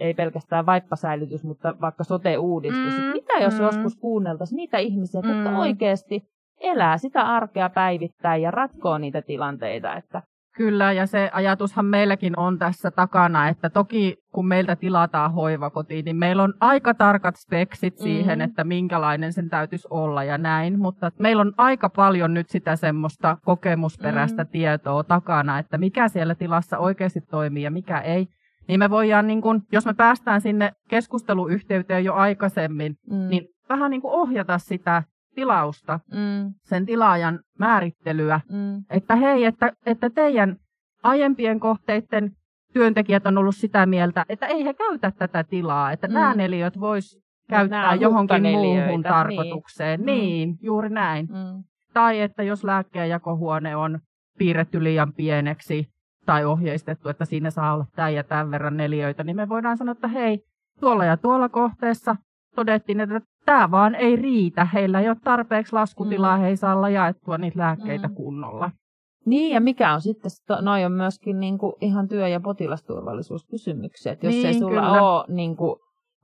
ei 0.00 0.14
pelkästään 0.14 0.66
vaippasäilytys, 0.66 1.44
mutta 1.44 1.74
vaikka 1.80 2.04
sote-uudistus. 2.04 2.98
Mm, 2.98 3.02
Mm, 3.04 3.12
mitä 3.12 3.32
jos 3.40 3.54
mm. 3.54 3.58
mm. 3.60 3.64
joskus 3.64 3.96
kuunneltaisiin 3.96 4.56
niitä 4.56 4.78
ihmisiä, 4.78 5.20
Mm. 5.20 5.28
jotka 5.30 5.58
oikeasti 5.58 6.22
elää 6.60 6.98
sitä 6.98 7.22
arkea 7.22 7.70
päivittäin 7.70 8.42
ja 8.42 8.50
ratkoo 8.50 8.98
niitä 8.98 9.22
tilanteita. 9.22 9.94
Että, 9.94 10.22
Kyllä, 10.56 10.92
ja 10.92 11.06
se 11.06 11.30
ajatushan 11.32 11.84
meilläkin 11.84 12.38
on 12.38 12.58
tässä 12.58 12.90
takana, 12.90 13.48
että 13.48 13.70
toki 13.70 14.16
kun 14.34 14.48
meiltä 14.48 14.76
tilataan 14.76 15.32
hoivakotiin, 15.32 16.04
niin 16.04 16.16
meillä 16.16 16.42
on 16.42 16.54
aika 16.60 16.94
tarkat 16.94 17.34
speksit 17.36 17.98
siihen, 17.98 18.38
Mhm. 18.38 18.44
että 18.50 18.64
minkälainen 18.64 19.32
sen 19.32 19.48
täytyisi 19.48 19.88
olla 19.90 20.24
ja 20.24 20.38
näin, 20.38 20.78
mutta 20.78 21.10
meillä 21.18 21.40
on 21.40 21.52
aika 21.58 21.88
paljon 21.88 22.34
nyt 22.34 22.48
sitä 22.48 22.76
semmoista 22.76 23.36
kokemusperäistä 23.44 24.42
Mhm. 24.44 24.50
tietoa 24.52 25.04
takana, 25.04 25.58
että 25.58 25.78
mikä 25.78 26.08
siellä 26.08 26.34
tilassa 26.34 26.78
oikeasti 26.78 27.20
toimii 27.20 27.62
ja 27.62 27.70
mikä 27.70 28.00
ei. 28.00 28.26
Niin 28.68 28.78
me 28.80 28.90
voidaan, 28.90 29.26
niin 29.26 29.40
kun, 29.42 29.62
jos 29.72 29.86
me 29.86 29.94
päästään 29.94 30.40
sinne 30.40 30.72
keskusteluyhteyteen 30.88 32.04
jo 32.04 32.14
aikaisemmin, 32.14 32.94
mm, 33.10 33.28
niin 33.28 33.44
vähän 33.68 33.90
niin 33.90 34.00
kuin 34.00 34.14
ohjata 34.14 34.58
sitä 34.58 35.02
tilausta, 35.34 36.00
mm, 36.12 36.54
sen 36.64 36.86
tilaajan 36.86 37.40
määrittelyä, 37.58 38.40
mm, 38.52 38.84
että 38.90 39.16
hei, 39.16 39.44
että, 39.44 39.72
että 39.86 40.10
teidän 40.10 40.56
aiempien 41.02 41.60
kohteiden 41.60 42.30
työntekijät 42.72 43.26
on 43.26 43.38
ollut 43.38 43.56
sitä 43.56 43.86
mieltä, 43.86 44.24
että 44.28 44.46
ei 44.46 44.64
he 44.64 44.74
käytä 44.74 45.12
tätä 45.18 45.44
tilaa, 45.44 45.92
että 45.92 46.06
Mm. 46.08 46.14
nämä 46.14 46.34
neliöt 46.34 46.80
vois 46.80 47.18
Nämä 47.50 47.60
käyttää 47.60 47.90
on 47.90 48.00
johonkin 48.00 48.42
muuhun 48.42 48.86
niin. 48.86 49.02
tarkoitukseen. 49.02 50.00
Mm. 50.00 50.06
Niin, 50.06 50.56
juuri 50.62 50.88
näin. 50.88 51.26
mm. 51.26 51.64
Tai 51.94 52.20
että 52.20 52.42
jos 52.42 52.64
lääkkeenjakohuone 52.64 53.76
on 53.76 53.98
piirretty 54.38 54.84
liian 54.84 55.12
pieneksi 55.12 55.86
tai 56.28 56.44
ohjeistettu, 56.44 57.08
että 57.08 57.24
siinä 57.24 57.50
saa 57.50 57.74
olla 57.74 57.86
tämän 57.96 58.14
ja 58.14 58.24
tämän 58.24 58.50
verran 58.50 58.76
neliöitä, 58.76 59.24
niin 59.24 59.36
me 59.36 59.48
voidaan 59.48 59.76
sanoa, 59.76 59.92
että 59.92 60.08
hei, 60.08 60.40
tuolla 60.80 61.04
ja 61.04 61.16
tuolla 61.16 61.48
kohteessa 61.48 62.16
todettiin, 62.54 63.00
että 63.00 63.20
tämä 63.44 63.70
vaan 63.70 63.94
ei 63.94 64.16
riitä. 64.16 64.64
Heillä 64.64 65.00
ei 65.00 65.08
ole 65.08 65.16
tarpeeksi 65.24 65.72
laskutilaa, 65.72 66.36
Mm. 66.36 66.40
he 66.42 66.48
ei 66.48 66.56
saa 66.56 66.76
olla 66.76 66.88
jaettua 66.88 67.38
niitä 67.38 67.58
lääkkeitä 67.58 68.08
Mm. 68.08 68.14
kunnolla. 68.14 68.70
Niin, 69.26 69.54
ja 69.54 69.60
mikä 69.60 69.94
on 69.94 70.00
sitten, 70.00 70.30
to- 70.46 70.60
noi 70.60 70.84
on 70.84 70.92
myöskin 70.92 71.40
niin 71.40 71.58
kuin 71.58 71.72
ihan 71.80 72.08
työ- 72.08 72.28
ja 72.28 72.40
potilasturvallisuuskysymyksiä. 72.40 74.12
Että 74.12 74.26
jos 74.26 74.34
Niin, 74.34 74.46
ei 74.46 74.54
sulla 74.54 74.80
kyllä. 74.80 75.02
ole 75.02 75.24
niin 75.28 75.56
kuin, 75.56 75.76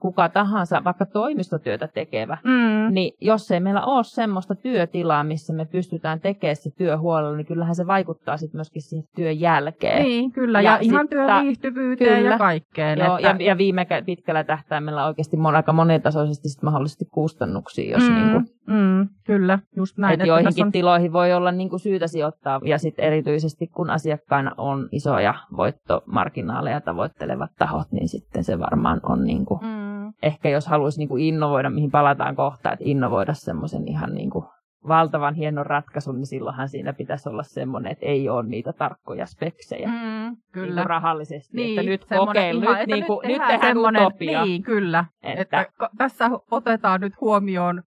kuka 0.04 0.28
tahansa, 0.28 0.84
vaikka 0.84 1.06
toimistotyötä 1.06 1.88
tekevä, 1.88 2.38
Mm. 2.44 2.94
niin 2.94 3.12
jos 3.20 3.50
ei 3.50 3.60
meillä 3.60 3.84
ole 3.84 4.04
semmoista 4.04 4.54
työtilaa, 4.54 5.24
missä 5.24 5.52
me 5.52 5.64
pystytään 5.64 6.20
tekemään 6.20 6.56
se 6.56 6.70
työ 6.70 6.98
huolella, 6.98 7.36
niin 7.36 7.46
kyllähän 7.46 7.74
se 7.74 7.86
vaikuttaa 7.86 8.36
sitten 8.36 8.58
myöskin 8.58 8.82
siihen 8.82 9.08
työn 9.16 9.40
jälkeen. 9.40 10.02
Niin, 10.02 10.32
kyllä. 10.32 10.60
Ja, 10.60 10.70
Ja 10.72 10.78
ihan 10.80 11.04
sit 11.04 11.10
työn 11.10 11.26
ta- 11.26 11.42
viihtyvyyteen 11.42 12.16
kyllä. 12.18 12.30
ja 12.30 12.38
kaikkeen. 12.38 12.98
Joo, 12.98 13.16
että, 13.16 13.28
ja, 13.28 13.36
ja 13.48 13.58
viime 13.58 13.82
kä- 13.82 14.04
pitkällä 14.04 14.44
tähtäimellä 14.44 15.06
oikeasti 15.06 15.36
mon, 15.36 15.56
aika 15.56 15.72
monitasoisesti 15.72 16.48
sit 16.48 16.62
mahdollisesti 16.62 17.04
kustannuksia, 17.10 17.90
jos 17.92 18.08
mm, 18.08 18.14
niin 18.14 18.30
kuin, 18.32 18.44
mm, 18.66 19.08
kyllä, 19.26 19.58
just 19.76 19.98
näin. 19.98 20.12
että 20.12 20.24
että 20.24 20.28
joihinkin 20.28 20.66
on- 20.66 20.72
tiloihin 20.72 21.12
voi 21.12 21.32
olla 21.32 21.52
niin 21.52 21.70
kuin 21.70 21.80
syytä 21.80 22.06
sijoittaa, 22.06 22.60
ja 22.64 22.78
sitten 22.78 23.04
erityisesti 23.04 23.66
kun 23.66 23.90
asiakkaina 23.90 24.50
on 24.58 24.88
isoja 24.92 25.34
voittomarginaaleja 25.56 26.80
tavoittelevat 26.80 27.50
tahot, 27.58 27.92
niin 27.92 28.08
sitten 28.08 28.44
se 28.44 28.58
varmaan 28.58 29.00
on 29.02 29.24
niin 29.24 29.46
kuin, 29.46 29.60
Mm, 29.62 30.12
ehkä 30.22 30.48
jos 30.48 30.66
haluaisi 30.66 30.98
niin 30.98 31.08
kuin 31.08 31.22
innovoida, 31.24 31.70
mihin 31.70 31.90
palataan 31.90 32.36
kohta, 32.36 32.72
että 32.72 32.84
innovoida 32.88 33.34
semmoisen 33.34 33.88
ihan 33.88 34.14
niin 34.14 34.30
kuin 34.30 34.44
valtavan 34.88 35.34
hienon 35.34 35.66
ratkaisun, 35.66 36.16
niin 36.16 36.26
silloinhan 36.26 36.68
siinä 36.68 36.92
pitäisi 36.92 37.28
olla 37.28 37.42
semmoinen, 37.42 37.92
että 37.92 38.06
ei 38.06 38.28
ole 38.28 38.42
niitä 38.46 38.72
tarkkoja 38.72 39.26
speksejä 39.26 39.88
mm, 39.88 39.94
niin 39.94 40.36
kyllä. 40.52 40.74
kuin 40.80 40.86
rahallisesti, 40.90 41.56
Niin, 41.56 41.78
että 41.78 41.90
nyt 41.90 42.04
kokeilu, 42.18 42.62
ihan, 42.62 42.72
nyt, 42.74 42.82
että 42.82 42.96
niin 42.96 43.06
kuin, 43.06 43.20
nyt 43.28 43.36
tehdään 43.38 43.60
tehdään 43.60 43.78
utopia. 44.06 44.44
Niin, 44.44 44.62
kyllä. 44.62 45.04
Että- 45.22 45.60
Että, 45.60 45.88
tässä 45.98 46.30
otetaan 46.50 47.00
nyt 47.00 47.20
huomioon, 47.20 47.82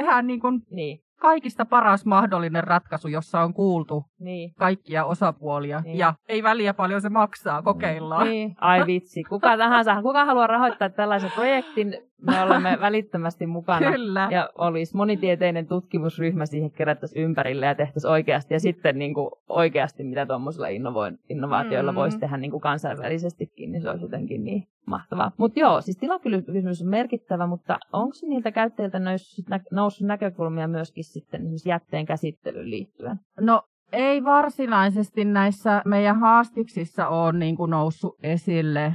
tehdään 0.00 0.26
niin 0.26 0.40
kuin 0.40 0.60
Niin, 0.70 1.00
kaikista 1.20 1.64
paras 1.64 2.04
mahdollinen 2.06 2.64
ratkaisu, 2.64 3.08
jossa 3.08 3.40
on 3.40 3.54
kuultu 3.54 4.04
niin. 4.20 4.54
kaikkia 4.54 5.04
osapuolia. 5.04 5.80
Niin. 5.80 5.98
Ja 5.98 6.14
ei 6.28 6.42
väliä 6.42 6.74
paljon 6.74 7.00
se 7.00 7.08
maksaa, 7.08 7.62
kokeillaan. 7.62 8.28
Niin. 8.28 8.54
Ai 8.60 8.86
vitsi, 8.86 9.22
kuka 9.22 9.56
tahansa, 9.56 10.02
kuka 10.02 10.24
haluaa 10.24 10.46
rahoittaa 10.46 10.88
tällaisen 10.88 11.30
projektin, 11.34 12.07
me 12.22 12.42
olemme 12.44 12.78
välittömästi 12.80 13.46
mukana. 13.46 13.92
Kyllä. 13.92 14.28
Ja 14.30 14.50
olisi 14.58 14.96
monitieteinen 14.96 15.66
tutkimusryhmä 15.66 16.46
siihen 16.46 16.70
kerättäisiin 16.70 17.24
ympärille 17.24 17.66
ja 17.66 17.74
tehtäisiin 17.74 18.10
oikeasti. 18.12 18.54
Ja 18.54 18.60
sitten 18.60 18.98
niin 18.98 19.14
kuin 19.14 19.30
oikeasti, 19.48 20.04
mitä 20.04 20.26
tuommoisilla 20.26 20.66
innovo- 20.68 21.18
innovaatioilla 21.28 21.92
Mm. 21.92 21.96
voisi 21.96 22.18
tehdä 22.18 22.36
niin 22.36 22.50
kuin 22.50 22.60
kansainvälisestikin, 22.60 23.72
niin 23.72 23.82
se 23.82 23.90
olisi 23.90 24.04
jotenkin 24.04 24.44
niin 24.44 24.64
mahtavaa. 24.86 25.32
Mutta 25.36 25.60
joo, 25.60 25.80
siis 25.80 25.96
tilakysymys 25.96 26.82
on 26.82 26.88
merkittävä, 26.88 27.46
mutta 27.46 27.78
onko 27.92 28.14
niiltä 28.28 28.52
käyttäjiltä 28.52 28.98
noussut, 28.98 29.48
nä- 29.48 29.60
noussut 29.72 30.06
näkökulmia 30.06 30.68
myöskin 30.68 31.04
sitten 31.04 31.42
jätteen 31.66 32.06
käsittelyyn 32.06 32.70
liittyen? 32.70 33.16
No 33.40 33.62
ei 33.92 34.24
varsinaisesti 34.24 35.24
näissä 35.24 35.82
meidän 35.84 36.20
haastiksissa 36.20 37.08
ole 37.08 37.32
niin 37.32 37.56
kuin 37.56 37.70
noussut 37.70 38.16
esille. 38.22 38.92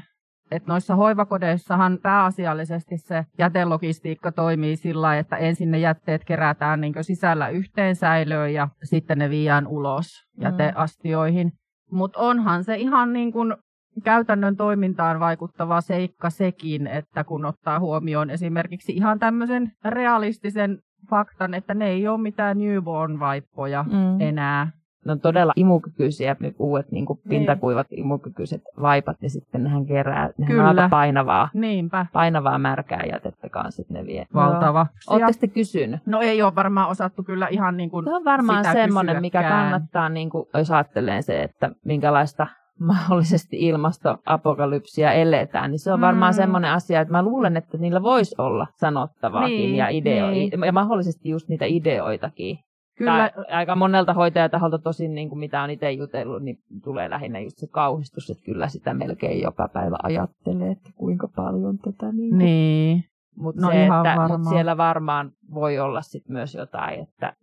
Et 0.52 0.68
noissa 0.68 0.96
hoivakodeissahan 0.96 1.98
pääasiallisesti 2.04 2.98
se 2.98 3.26
jätelogistiikka 3.40 4.32
toimii 4.32 4.76
sillä 4.76 5.18
että 5.18 5.38
ensin 5.38 5.72
ne 5.72 5.78
jätteet 5.80 6.26
kerätään 6.26 6.82
niin 6.82 6.94
sisällä 7.02 7.50
yhteen 7.50 7.96
säilöön 7.96 8.54
ja 8.54 8.68
sitten 8.84 9.18
ne 9.18 9.30
viedään 9.30 9.68
ulos 9.68 10.08
Mm. 10.38 10.44
jäteastioihin. 10.44 11.52
Mutta 11.92 12.20
onhan 12.20 12.64
se 12.64 12.76
ihan 12.76 13.14
niin 13.14 13.32
kuin 13.32 13.56
käytännön 14.04 14.58
toimintaan 14.58 15.20
vaikuttava 15.20 15.82
seikka 15.82 16.30
sekin, 16.30 16.88
että 16.88 17.24
kun 17.24 17.46
ottaa 17.46 17.80
huomioon 17.80 18.30
esimerkiksi 18.30 18.92
ihan 18.92 19.20
tämmöisen 19.20 19.72
realistisen 19.86 20.80
faktan, 21.10 21.54
että 21.54 21.74
ne 21.74 21.88
ei 21.88 22.08
ole 22.08 22.22
mitään 22.22 22.58
newborn-vaippoja 22.58 23.84
Mm. 23.84 24.22
enää. 24.22 24.72
Ne 25.06 25.12
on 25.12 25.20
todella 25.20 25.54
imukykyisiä, 25.56 26.36
nyt 26.40 26.56
uudet 26.60 26.92
niin 26.92 27.06
kuin 27.06 27.20
pintakuivat 27.30 27.88
imukykyiset 27.92 28.62
vaipat, 28.82 29.18
ja 29.22 29.30
sitten 29.30 29.64
nehän 29.64 29.86
kerää, 29.86 30.30
nehän 30.38 30.52
Kyllä. 30.52 30.70
on 30.70 30.80
aika 30.80 30.90
painavaa, 30.90 31.50
Niinpä. 31.54 32.06
painavaa 32.14 32.58
märkää 32.58 33.04
jätettä 33.12 33.50
kanssa, 33.50 33.76
sitten 33.76 33.98
ne 33.98 34.06
vie. 34.06 34.26
Valtava. 34.34 34.88
Oletteko 35.10 35.38
te 35.40 35.48
kysynyt? 35.48 36.00
No 36.06 36.22
ei 36.22 36.42
ole 36.42 36.56
varmaan 36.56 36.90
osattu 36.90 37.24
kyllä 37.24 37.48
ihan 37.48 37.78
niin 37.78 37.90
kuin 37.90 38.06
Se 38.06 38.16
on 38.16 38.26
varmaan 38.26 38.66
semmoinen, 38.74 39.22
mikä 39.22 39.44
kannattaa, 39.44 40.10
niin 40.10 40.30
kuin, 40.30 40.46
jos 40.54 40.72
ajattelee 40.72 41.22
se, 41.22 41.42
että 41.44 41.72
minkälaista 41.86 42.48
mahdollisesti 42.80 43.58
ilmastoapokalypsia 43.60 45.12
eletään, 45.12 45.72
niin 45.72 45.80
se 45.80 45.94
on 45.94 46.02
varmaan 46.02 46.34
Mm. 46.34 46.36
semmoinen 46.36 46.72
asia, 46.72 47.02
että 47.02 47.12
mä 47.12 47.24
luulen, 47.24 47.58
että 47.58 47.78
niillä 47.78 48.02
voisi 48.04 48.36
olla 48.38 48.68
sanottavaakin 48.76 49.58
Niin, 49.58 49.76
ja, 49.76 49.88
ideo- 49.88 50.30
niin. 50.32 50.52
ja 50.66 50.72
mahdollisesti 50.72 51.30
just 51.30 51.50
niitä 51.50 51.66
ideoitakin. 51.66 52.58
Kyllä, 52.98 53.32
Tai 53.36 53.46
aika 53.52 53.76
monelta 53.76 54.14
hoitajataholta 54.14 54.80
tosin, 54.80 55.16
niin 55.16 55.30
kuin 55.30 55.40
mitä 55.40 55.62
on 55.62 55.70
itse 55.70 55.92
jutellut, 55.92 56.44
niin 56.44 56.58
tulee 56.84 57.10
lähinnä 57.10 57.40
just 57.40 57.58
se 57.58 57.68
kauhistus, 57.68 58.30
että 58.30 58.44
kyllä 58.46 58.68
sitä 58.68 58.94
melkein 58.94 59.42
joka 59.42 59.70
päivä 59.74 59.96
ajattelee, 60.04 60.72
että 60.72 60.90
kuinka 60.96 61.28
paljon 61.36 61.78
tätä. 61.78 62.12
Niin 62.12 62.30
kuin. 62.30 62.38
niin. 62.38 63.04
Mutta 63.38 63.62
No 63.62 63.72
se, 63.72 63.84
että, 63.84 63.96
mut 63.96 64.20
varmaan. 64.22 64.46
siellä 64.46 64.78
varmaan 64.78 65.32
voi 65.54 65.80
olla 65.80 66.02
sit 66.02 66.30
myös 66.30 66.56
jotain, 66.56 67.00
että 67.00 67.34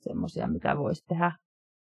semmoisia, 0.00 0.46
mitä 0.48 0.78
voisi 0.78 1.04
tehdä 1.08 1.32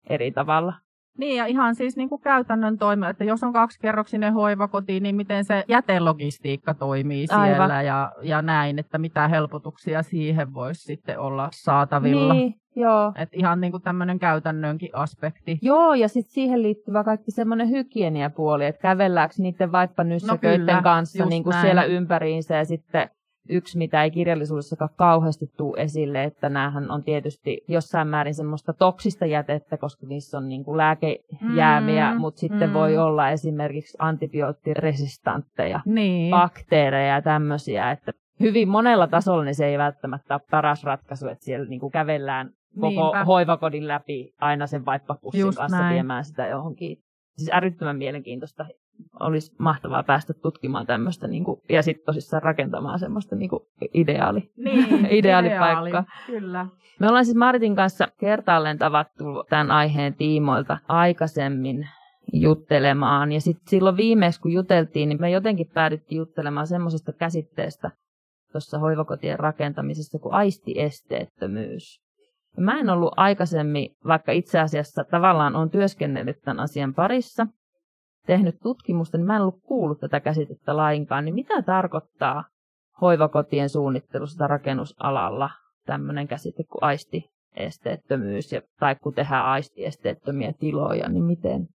eri 0.10 0.32
tavalla. 0.32 0.74
Niin 1.18 1.38
ja 1.38 1.46
ihan 1.46 1.76
siis 1.76 1.98
niin 1.98 2.10
kuin 2.10 2.22
käytännön 2.22 2.78
toimi, 2.78 3.08
että 3.08 3.24
jos 3.24 3.44
on 3.44 3.54
kaksikerroksinen 3.54 4.34
hoivakoti, 4.34 5.00
niin 5.00 5.16
miten 5.16 5.46
se 5.46 5.64
jätelogistiikka 5.68 6.74
toimii 6.74 7.28
siellä 7.28 7.64
Aivan. 7.64 7.86
ja, 7.86 8.12
ja 8.22 8.42
näin, 8.42 8.80
että 8.80 8.98
mitä 8.98 9.28
helpotuksia 9.28 10.04
siihen 10.04 10.54
voisi 10.54 10.82
sitten 10.82 11.20
olla 11.20 11.50
saatavilla. 11.52 12.34
Niin, 12.34 12.54
joo. 12.76 13.14
Et 13.16 13.30
ihan 13.34 13.62
niin 13.62 13.72
kuin 13.72 13.84
tämmöinen 13.84 14.20
käytännönkin 14.20 14.90
aspekti. 14.94 15.60
Joo, 15.62 15.94
ja 15.94 16.08
sitten 16.08 16.34
siihen 16.34 16.62
liittyvä 16.62 17.04
kaikki 17.04 17.32
semmoinen 17.32 17.70
hygieniapuoli, 17.70 18.66
että 18.66 18.82
kävelläänkö 18.82 19.36
niiden 19.38 19.72
vaippanyssäköiden 19.72 20.60
No 20.60 20.66
kyllä, 20.66 20.82
kanssa 20.82 21.26
niin 21.26 21.44
kuin 21.44 21.52
näin. 21.52 21.62
siellä 21.66 21.84
ympäriinsä 21.84 22.56
ja 22.56 22.66
sitten 22.66 23.10
yksi, 23.50 23.78
mitä 23.78 24.04
ei 24.04 24.12
kirjallisuudessakaan 24.12 24.90
kauheasti 24.96 25.46
tuu 25.58 25.76
esille, 25.76 26.24
että 26.24 26.50
näähän 26.50 26.92
on 26.92 27.04
tietysti 27.04 27.62
jossain 27.68 28.08
määrin 28.08 28.34
semmoista 28.34 28.74
toksista 28.74 29.26
jätettä, 29.26 29.78
koska 29.78 30.08
niissä 30.08 30.38
on 30.38 30.50
niin 30.50 30.64
kuin 30.64 30.78
lääkejäämiä, 30.78 32.14
Mm, 32.14 32.20
mutta 32.20 32.40
sitten 32.40 32.70
mm. 32.70 32.74
voi 32.74 32.98
olla 32.98 33.30
esimerkiksi 33.30 33.98
antibioottiresistantteja, 34.00 35.80
Niin. 35.86 36.32
bakteereja 36.32 37.14
ja 37.16 37.22
tämmöisiä, 37.22 37.92
että 37.92 38.12
hyvin 38.40 38.70
monella 38.70 39.08
tasolla 39.08 39.44
niin 39.44 39.56
se 39.56 39.66
ei 39.66 39.78
välttämättä 39.78 40.34
ole 40.34 40.42
paras 40.52 40.84
ratkaisu, 40.84 41.28
että 41.28 41.46
siellä 41.46 41.68
niin 41.68 41.80
kuin 41.80 41.92
kävellään 41.92 42.50
koko 42.80 42.90
Niinpä. 42.90 43.26
hoivakodin 43.26 43.88
läpi 43.88 44.34
aina 44.40 44.68
sen 44.68 44.86
vaippapussin 44.86 45.42
Just 45.42 45.58
kanssa 45.58 45.80
näin. 45.80 45.94
viemään 45.94 46.26
sitä 46.26 46.48
johonkin. 46.48 46.98
Siis 47.38 47.50
älyttömän 47.54 47.98
mielenkiintoista. 47.98 48.66
Olisi 49.20 49.56
mahtavaa 49.60 50.04
päästä 50.04 50.34
tutkimaan 50.34 50.86
tämmöistä 50.86 51.28
niin 51.28 51.44
kuin, 51.44 51.62
ja 51.70 51.84
sitten 51.84 52.06
tosissaan 52.06 52.44
rakentamaan 52.44 53.00
semmoista 53.00 53.36
niin 53.36 53.50
kuin 53.50 53.64
ideaali. 53.94 54.52
Niin, 54.58 55.06
Ideaalipaikka. 55.20 55.88
ideaali, 55.88 56.08
Kyllä. 56.28 56.68
Me 57.00 57.08
ollaan 57.08 57.26
siis 57.26 57.38
Maritin 57.38 57.76
kanssa 57.76 58.08
kertaalleen 58.20 58.78
tavattu 58.78 59.24
tämän 59.50 59.72
aiheen 59.72 60.14
tiimoilta 60.14 60.78
aikaisemmin 60.88 61.88
juttelemaan. 62.34 63.32
Ja 63.32 63.42
sitten 63.42 63.70
silloin 63.70 63.98
viimeksi, 63.98 64.42
kun 64.42 64.52
juteltiin, 64.52 65.10
niin 65.10 65.22
me 65.22 65.30
jotenkin 65.30 65.68
päädyttiin 65.74 66.18
juttelemaan 66.18 66.68
semmoisesta 66.68 67.14
käsitteestä 67.14 67.92
tuossa 68.52 68.80
hoivakotien 68.80 69.40
rakentamisessa 69.40 70.20
kuin 70.20 70.34
aistiesteettömyys. 70.34 72.02
Mä 72.58 72.80
en 72.80 72.90
ollut 72.90 73.14
aikaisemmin, 73.18 73.90
vaikka 74.08 74.32
itse 74.32 74.60
asiassa 74.60 75.04
tavallaan 75.04 75.56
on 75.56 75.70
työskennellyt 75.70 76.42
tämän 76.42 76.60
asian 76.60 76.94
parissa, 76.94 77.48
tehnyt 78.28 78.56
tutkimusta, 78.64 79.18
niin 79.18 79.28
mä 79.28 79.36
en 79.36 79.42
ollut 79.42 79.62
kuullut 79.64 80.00
tätä 80.00 80.20
käsitettä 80.20 80.78
lainkaan. 80.78 81.26
Niin 81.26 81.36
mitä 81.36 81.62
tarkoittaa 81.62 82.44
hoivakotien 83.02 83.70
suunnittelussa 83.70 84.38
tai 84.38 84.48
rakennusalalla 84.48 85.50
tämmöinen 85.86 86.28
käsite 86.28 86.64
kuin 86.64 86.84
aistiesteettömyys, 86.84 88.52
ja, 88.52 88.62
tai 88.80 88.96
kun 88.96 89.14
tehdään 89.14 89.46
aistiesteettömiä 89.46 90.54
tiloja, 90.60 91.10
niin 91.10 91.24
miten 91.24 91.68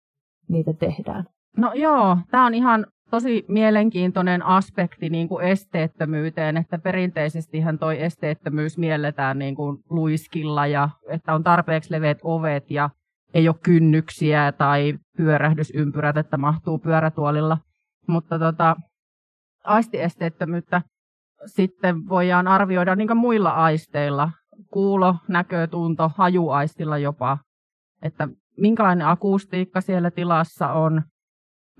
niitä 0.49 0.73
tehdään? 0.73 1.25
No 1.57 1.73
joo, 1.75 2.17
tämä 2.31 2.47
on 2.47 2.55
ihan 2.55 2.87
tosi 3.11 3.45
mielenkiintoinen 3.49 4.43
aspekti 4.43 5.09
niin 5.09 5.29
kuin 5.29 5.45
esteettömyyteen, 5.45 6.57
että 6.57 6.79
perinteisestihän 6.79 7.79
toi 7.79 8.03
esteettömyys 8.03 8.79
mielletään 8.79 9.39
niin 9.39 9.55
kuin 9.55 9.79
luiskilla 9.91 10.67
ja 10.67 10.89
että 11.09 11.35
on 11.35 11.45
tarpeeksi 11.45 11.93
leveät 11.93 12.19
ovet 12.23 12.71
ja 12.71 12.91
ei 13.35 13.49
ole 13.49 13.57
kynnyksiä 13.63 14.53
tai 14.53 14.99
pyörähdysympyrät, 15.17 16.17
että 16.17 16.37
mahtuu 16.37 16.79
pyörätuolilla. 16.79 17.59
Mutta 18.09 18.39
tota, 18.39 18.77
aistiesteettömyyttä 19.65 20.83
sitten 21.47 22.09
voidaan 22.09 22.49
arvioida 22.49 22.97
niin 22.97 23.17
muilla 23.17 23.51
aisteilla, 23.51 24.31
kuulo, 24.73 25.17
näkö, 25.29 25.67
tunto, 25.67 26.11
hajuaistilla 26.17 26.99
jopa, 26.99 27.39
että 28.03 28.29
minkälainen 28.57 29.07
akustiikka 29.07 29.81
siellä 29.81 30.11
tilassa 30.11 30.73
on, 30.73 31.03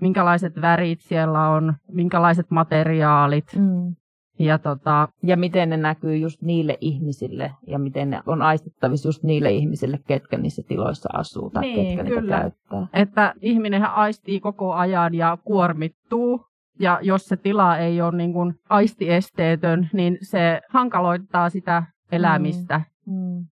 minkälaiset 0.01 0.61
värit 0.61 1.01
siellä 1.01 1.49
on, 1.49 1.73
minkälaiset 1.91 2.45
materiaalit. 2.51 3.45
Mm. 3.55 3.95
Ja 4.39 4.57
tota, 4.57 5.07
Ja 5.23 5.37
miten 5.37 5.69
ne 5.69 5.77
näkyy 5.77 6.17
just 6.17 6.41
niille 6.41 6.77
ihmisille, 6.81 7.51
ja 7.67 7.79
miten 7.79 8.09
ne 8.09 8.21
on 8.25 8.41
aistittavissa 8.41 9.07
just 9.07 9.23
niille 9.23 9.51
ihmisille, 9.51 9.99
ketkä 10.07 10.37
niissä 10.37 10.61
tiloissa 10.67 11.09
asuu 11.13 11.49
tai 11.49 11.61
Niin, 11.61 11.97
ketkä 11.97 12.03
kyllä. 12.03 12.21
niitä 12.21 12.41
käyttää. 12.41 12.87
että 12.93 13.33
ihminenhän 13.41 13.93
aistii 13.93 14.39
koko 14.39 14.73
ajan 14.73 15.13
ja 15.13 15.37
kuormittuu. 15.43 16.45
Ja 16.79 16.99
jos 17.01 17.25
se 17.25 17.37
tila 17.37 17.77
ei 17.77 18.01
ole 18.01 18.17
niin 18.17 18.33
kuin 18.33 18.53
aistiesteetön, 18.69 19.89
niin 19.93 20.17
se 20.21 20.61
hankaloittaa 20.69 21.49
sitä 21.49 21.83
elämistä. 22.11 22.81
Mm. 23.05 23.45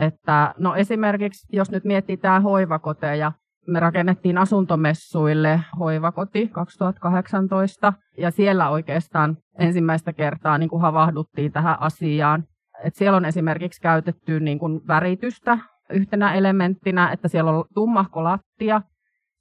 Että, 0.00 0.54
no 0.58 0.74
esimerkiksi, 0.74 1.46
jos 1.56 1.70
nyt 1.70 1.84
mietitään 1.84 2.42
hoivakoteja, 2.42 3.32
me 3.66 3.80
rakennettiin 3.80 4.38
asuntomessuille 4.38 5.60
hoivakoti 5.78 6.48
2018, 6.48 7.92
ja 8.18 8.30
siellä 8.30 8.68
oikeastaan 8.70 9.36
ensimmäistä 9.58 10.12
kertaa 10.12 10.58
niin 10.58 10.68
kuin 10.68 10.82
havahduttiin 10.82 11.52
tähän 11.52 11.76
asiaan. 11.80 12.44
Et 12.84 12.94
siellä 12.94 13.16
on 13.16 13.24
esimerkiksi 13.24 13.80
käytetty 13.80 14.40
niin 14.40 14.58
kuin 14.58 14.80
väritystä 14.88 15.58
yhtenä 15.90 16.34
elementtinä, 16.34 17.12
että 17.12 17.28
siellä 17.28 17.50
on 17.50 17.64
tummahko 17.74 18.24
lattia, 18.24 18.82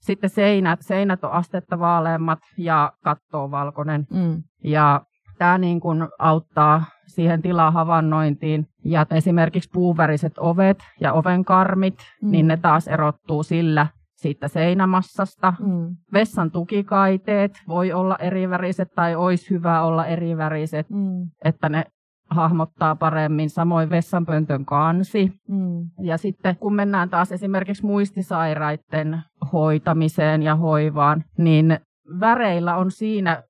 sitten 0.02 0.30
seinät, 0.30 0.80
seinät 0.82 1.24
on 1.24 1.32
astetta 1.32 1.80
vaaleammat 1.80 2.40
ja 2.58 2.92
katto 3.04 3.44
on 3.44 3.52
valkoinen. 3.52 4.06
Mm. 4.12 4.44
Ja 4.64 5.02
tämä 5.38 5.58
niin 5.58 5.80
kuin 5.80 6.08
auttaa 6.20 6.84
siihen 7.08 7.42
tilan 7.42 7.74
havainnointiin. 7.74 8.68
Ja 8.86 9.06
esimerkiksi 9.12 9.70
puuväriset 9.74 10.34
ovet 10.38 10.78
ja 11.00 11.14
ovenkarmit, 11.14 11.96
Mm. 11.98 12.28
mm. 12.28 12.32
niin 12.32 12.48
ne 12.48 12.58
taas 12.58 12.88
erottuu 12.88 13.44
sillä 13.44 13.88
siitä 14.24 14.48
seinämassasta. 14.48 15.54
Mm. 15.60 15.96
Vessan 16.14 16.52
tukikaiteet 16.52 17.52
voi 17.68 17.94
olla 17.94 18.16
eriväriset 18.20 18.88
tai 18.96 19.16
olisi 19.16 19.50
hyvä 19.50 19.82
olla 19.82 20.06
eriväriset, 20.06 20.90
Mm. 20.90 21.30
että 21.44 21.70
ne 21.70 21.84
hahmottaa 22.30 22.96
paremmin. 22.96 23.50
Samoin 23.50 23.90
vessanpöntön 23.90 24.66
kansi. 24.66 25.32
Mm. 25.48 25.90
Ja 26.02 26.18
sitten 26.18 26.58
kun 26.58 26.76
mennään 26.76 27.10
taas 27.10 27.32
esimerkiksi 27.32 27.86
muistisairaiden 27.86 29.22
hoitamiseen 29.54 30.44
ja 30.44 30.56
hoivaan, 30.56 31.24
niin 31.38 31.78
väreillä 32.20 32.76
on 32.76 32.92
siinä 32.92 33.44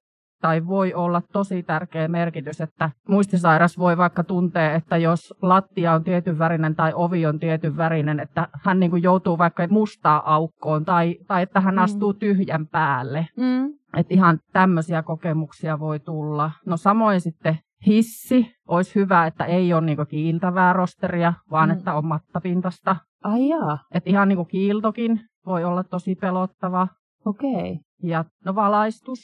tai 0.43 0.65
voi 0.67 0.93
olla 0.93 1.21
tosi 1.34 1.63
tärkeä 1.63 2.08
merkitys, 2.08 2.62
että 2.62 2.89
muistisairas 3.08 3.77
voi 3.77 3.97
vaikka 3.97 4.23
tuntea, 4.23 4.73
että 4.75 4.97
jos 4.97 5.34
lattia 5.41 5.93
on 5.93 6.03
tietyn 6.03 6.39
värinen 6.39 6.75
tai 6.75 6.91
ovi 6.95 7.25
on 7.25 7.39
tietyn 7.39 7.77
värinen, 7.77 8.19
että 8.19 8.47
hän 8.63 8.79
niin 8.79 8.89
kuin 8.91 9.03
joutuu 9.03 9.38
vaikka 9.38 9.67
mustaa 9.69 10.34
aukkoon 10.36 10.86
tai, 10.86 11.15
tai 11.27 11.41
että 11.43 11.60
hän 11.60 11.75
Mm. 11.75 11.82
astuu 11.82 12.13
tyhjän 12.13 12.67
päälle. 12.67 13.27
Mm. 13.38 13.73
Että 13.97 14.13
ihan 14.13 14.39
tämmöisiä 14.53 15.03
kokemuksia 15.03 15.79
voi 15.79 15.99
tulla. 15.99 16.51
No 16.65 16.77
samoin 16.77 17.21
sitten 17.21 17.58
hissi. 17.86 18.51
Olisi 18.67 18.95
hyvä, 18.95 19.25
että 19.27 19.45
ei 19.45 19.73
ole 19.73 19.82
niinku 19.82 20.06
kiiltävää 20.06 20.73
rosteria, 20.73 21.34
vaan 21.51 21.69
Mm. 21.69 21.77
että 21.77 21.93
on 21.93 22.06
mattapintasta. 22.06 22.95
Ai 23.23 23.47
jaa, 23.47 23.79
Että 23.93 24.10
ihan 24.10 24.27
niinku 24.27 24.45
kiiltokin 24.45 25.19
voi 25.45 25.63
olla 25.63 25.84
tosi 25.84 26.15
pelottava. 26.15 26.88
okei. 27.25 27.79
Ja 28.03 28.25
no 28.45 28.56
valaistus, 28.56 29.19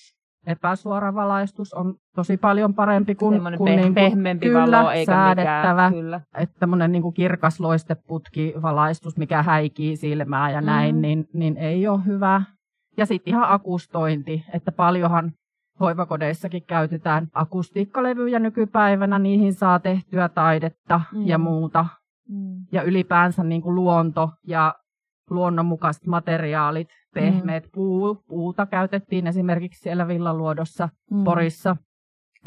epäsuora 0.50 1.14
valaistus 1.16 1.74
on 1.74 1.96
tosi 2.16 2.38
paljon 2.38 2.74
parempi 2.74 3.16
kuin, 3.16 3.34
Semmoinen 3.36 3.58
kuin 3.58 3.74
peh- 3.74 3.76
niinku, 3.76 3.94
pehmeämpi 3.94 4.46
kyllä, 4.48 4.78
valo, 4.78 4.92
eikä 4.92 5.12
säädettävä. 5.12 5.90
mikään. 5.90 5.94
Kyllä. 5.94 6.22
Että 6.38 6.56
tämmöinen 6.60 6.92
niinku 6.92 7.12
kirkas 7.12 7.60
loisteputki 7.60 8.54
valaistus, 8.62 9.18
mikä 9.18 9.44
häikii 9.44 9.96
silmää 9.98 10.52
ja 10.52 10.62
näin, 10.62 10.96
Mm. 10.96 11.02
niin, 11.02 11.26
niin 11.34 11.58
ei 11.58 11.88
ole 11.88 12.06
hyvä. 12.06 12.42
Ja 12.98 13.06
sitten 13.06 13.32
ihan 13.32 13.46
akustointi, 13.52 14.46
että 14.54 14.72
paljonhan 14.72 15.32
hoivakodeissakin 15.80 16.64
käytetään 16.68 17.28
akustiikkalevyjä 17.34 18.40
nykypäivänä, 18.40 19.20
niihin 19.20 19.54
saa 19.54 19.80
tehtyä 19.80 20.30
taidetta 20.30 21.02
Mm. 21.14 21.28
ja 21.28 21.38
muuta. 21.38 21.86
Mm. 22.30 22.56
Ja 22.72 22.82
ylipäänsä 22.84 23.44
niin 23.44 23.62
kuin 23.62 23.76
luonto 23.76 24.30
ja 24.48 24.76
luonnonmukaiset 25.32 26.08
materiaalit, 26.08 26.88
pehmeät 27.14 27.64
mm. 27.64 27.70
puu, 27.74 28.24
puuta 28.28 28.66
käytettiin 28.66 29.28
esimerkiksi 29.28 29.82
siellä 29.82 30.08
Villaluodossa 30.08 30.90
mm. 31.12 31.24
Porissa 31.24 31.76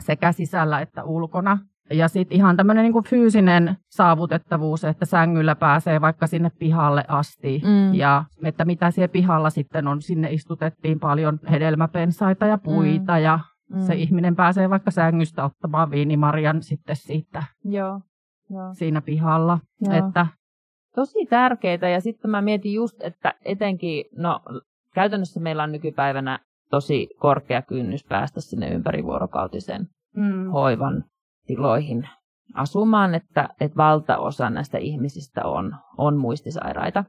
sekä 0.00 0.32
sisällä 0.32 0.80
että 0.80 1.04
ulkona. 1.04 1.58
Ja 1.90 2.08
sitten 2.08 2.36
ihan 2.36 2.56
tämmöinen 2.56 2.82
niin 2.82 3.04
fyysinen 3.04 3.76
saavutettavuus, 3.90 4.84
että 4.84 5.04
sängyllä 5.04 5.54
pääsee 5.54 6.00
vaikka 6.00 6.26
sinne 6.26 6.50
pihalle 6.58 7.04
asti. 7.08 7.62
Mm. 7.64 7.94
Ja 7.94 8.24
että 8.44 8.64
mitä 8.64 8.90
siellä 8.90 9.12
pihalla 9.12 9.50
sitten 9.50 9.88
on, 9.88 10.02
sinne 10.02 10.32
istutettiin 10.32 11.00
paljon 11.00 11.38
hedelmäpensaita 11.50 12.46
ja 12.46 12.58
puita 12.58 13.12
mm. 13.12 13.22
ja 13.22 13.38
mm. 13.74 13.80
se 13.80 13.94
ihminen 13.94 14.36
pääsee 14.36 14.70
vaikka 14.70 14.90
sängystä 14.90 15.44
ottamaan 15.44 15.90
viinimarjan 15.90 16.62
sitten 16.62 16.96
siitä 16.96 17.42
Joo. 17.64 18.00
Joo. 18.50 18.74
siinä 18.74 19.00
pihalla. 19.00 19.58
Joo. 19.80 20.06
Että 20.06 20.26
Tosi 20.94 21.26
tärkeitä 21.26 21.88
ja 21.88 22.00
sitten 22.00 22.30
mä 22.30 22.42
mietin 22.42 22.72
just, 22.72 23.02
että 23.02 23.34
etenkin, 23.44 24.04
no 24.16 24.40
käytännössä 24.94 25.40
meillä 25.40 25.62
on 25.62 25.72
nykypäivänä 25.72 26.38
tosi 26.70 27.08
korkea 27.18 27.62
kynnys 27.62 28.04
päästä 28.04 28.40
sinne 28.40 28.68
ympärivuorokautisen 28.68 29.88
mm. 30.16 30.50
hoivan 30.50 31.04
tiloihin 31.46 32.08
asumaan, 32.54 33.14
että, 33.14 33.48
että 33.60 33.76
valtaosa 33.76 34.50
näistä 34.50 34.78
ihmisistä 34.78 35.40
on, 35.44 35.76
on 35.98 36.16
muistisairaita. 36.16 37.04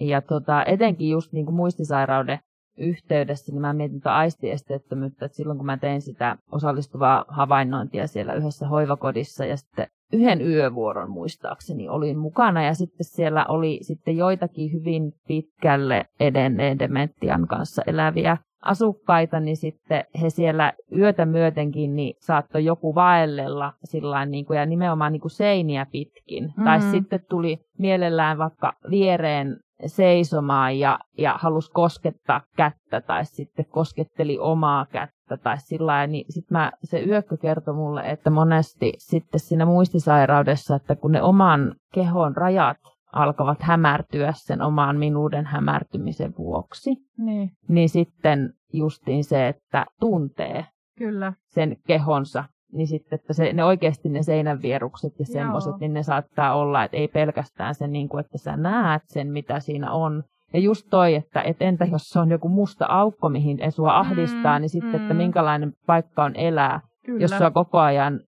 Ja 0.00 0.22
tota, 0.22 0.64
etenkin 0.64 1.10
just 1.10 1.32
niin 1.32 1.44
kuin 1.44 1.54
muistisairauden 1.54 2.38
yhteydessä, 2.78 3.52
niin 3.52 3.60
mä 3.60 3.72
mietin 3.72 4.00
tuota 4.00 4.16
aistiesteettömyyttä, 4.16 5.24
että 5.24 5.36
silloin 5.36 5.58
kun 5.58 5.66
mä 5.66 5.76
tein 5.76 6.02
sitä 6.02 6.36
osallistuvaa 6.52 7.24
havainnointia 7.28 8.06
siellä 8.06 8.34
yhdessä 8.34 8.68
hoivakodissa 8.68 9.44
ja 9.44 9.56
sitten 9.56 9.86
yhden 10.12 10.40
yövuoron 10.40 11.10
muistaakseni 11.10 11.88
olin 11.88 12.18
mukana 12.18 12.64
ja 12.64 12.74
sitten 12.74 13.04
siellä 13.04 13.46
oli 13.48 13.78
sitten 13.82 14.16
joitakin 14.16 14.72
hyvin 14.72 15.12
pitkälle 15.26 16.04
edenneen 16.20 16.78
dementian 16.78 17.46
kanssa 17.46 17.82
eläviä 17.86 18.36
asukkaita, 18.62 19.40
niin 19.40 19.56
sitten 19.56 20.04
he 20.22 20.30
siellä 20.30 20.72
yötä 20.96 21.26
myötenkin 21.26 21.96
niin 21.96 22.14
saattoi 22.20 22.64
joku 22.64 22.94
vaellella 22.94 23.72
sillain, 23.84 24.30
niin 24.30 24.44
kuin, 24.44 24.58
ja 24.58 24.66
nimenomaan 24.66 25.12
niin 25.12 25.20
kuin 25.20 25.30
seiniä 25.30 25.86
pitkin. 25.92 26.44
Mm-hmm. 26.44 26.64
Tai 26.64 26.82
sitten 26.82 27.20
tuli 27.30 27.58
mielellään 27.78 28.38
vaikka 28.38 28.72
viereen 28.90 29.56
seisomaan 29.86 30.78
ja, 30.78 30.98
ja 31.18 31.38
halusi 31.40 31.70
koskettaa 31.72 32.40
kättä 32.56 33.00
tai 33.00 33.24
sitten 33.24 33.66
kosketteli 33.66 34.38
omaa 34.38 34.86
kättä 34.86 35.36
tai 35.42 35.58
sillä 35.58 36.06
niin 36.06 36.24
sitten 36.28 36.58
mä, 36.58 36.72
se 36.84 37.00
yökkö 37.00 37.36
kertoi 37.36 37.74
mulle, 37.74 38.00
että 38.00 38.30
monesti 38.30 38.92
sitten 38.98 39.40
siinä 39.40 39.66
muistisairaudessa, 39.66 40.76
että 40.76 40.96
kun 40.96 41.12
ne 41.12 41.22
oman 41.22 41.74
kehon 41.94 42.36
rajat 42.36 42.76
alkavat 43.12 43.62
hämärtyä 43.62 44.32
sen 44.36 44.62
oman 44.62 44.96
minuuden 44.96 45.46
hämärtymisen 45.46 46.34
vuoksi, 46.38 46.90
niin, 47.18 47.50
niin 47.68 47.88
sitten 47.88 48.52
justiin 48.72 49.24
se, 49.24 49.48
että 49.48 49.86
tuntee 50.00 50.66
Kyllä. 50.98 51.32
sen 51.46 51.76
kehonsa 51.86 52.44
niin 52.72 52.86
sitten, 52.86 53.18
että 53.18 53.32
se, 53.32 53.52
ne 53.52 53.64
oikeasti 53.64 54.08
ne 54.08 54.22
seinänvierukset 54.22 55.12
ja 55.18 55.26
semmoiset, 55.26 55.74
niin 55.80 55.92
ne 55.92 56.02
saattaa 56.02 56.54
olla, 56.54 56.84
että 56.84 56.96
ei 56.96 57.08
pelkästään 57.08 57.74
se, 57.74 57.86
niin 57.86 58.08
kuin, 58.08 58.20
että 58.20 58.38
sä 58.38 58.56
näet 58.56 59.02
sen, 59.06 59.32
mitä 59.32 59.60
siinä 59.60 59.92
on. 59.92 60.22
Ja 60.52 60.60
just 60.60 60.86
toi, 60.90 61.14
että 61.14 61.42
et 61.42 61.56
entä 61.60 61.84
jos 61.84 62.02
se 62.02 62.18
on 62.18 62.30
joku 62.30 62.48
musta 62.48 62.86
aukko, 62.86 63.28
mihin 63.28 63.58
sua 63.70 63.98
ahdistaa, 63.98 64.58
mm, 64.58 64.60
niin 64.60 64.68
sitten, 64.68 64.90
mm. 64.90 65.02
että 65.02 65.14
minkälainen 65.14 65.72
paikka 65.86 66.24
on 66.24 66.36
elää, 66.36 66.80
Kyllä. 67.04 67.20
jos 67.20 67.30
sua 67.30 67.50
koko 67.50 67.78
ajan 67.78 68.20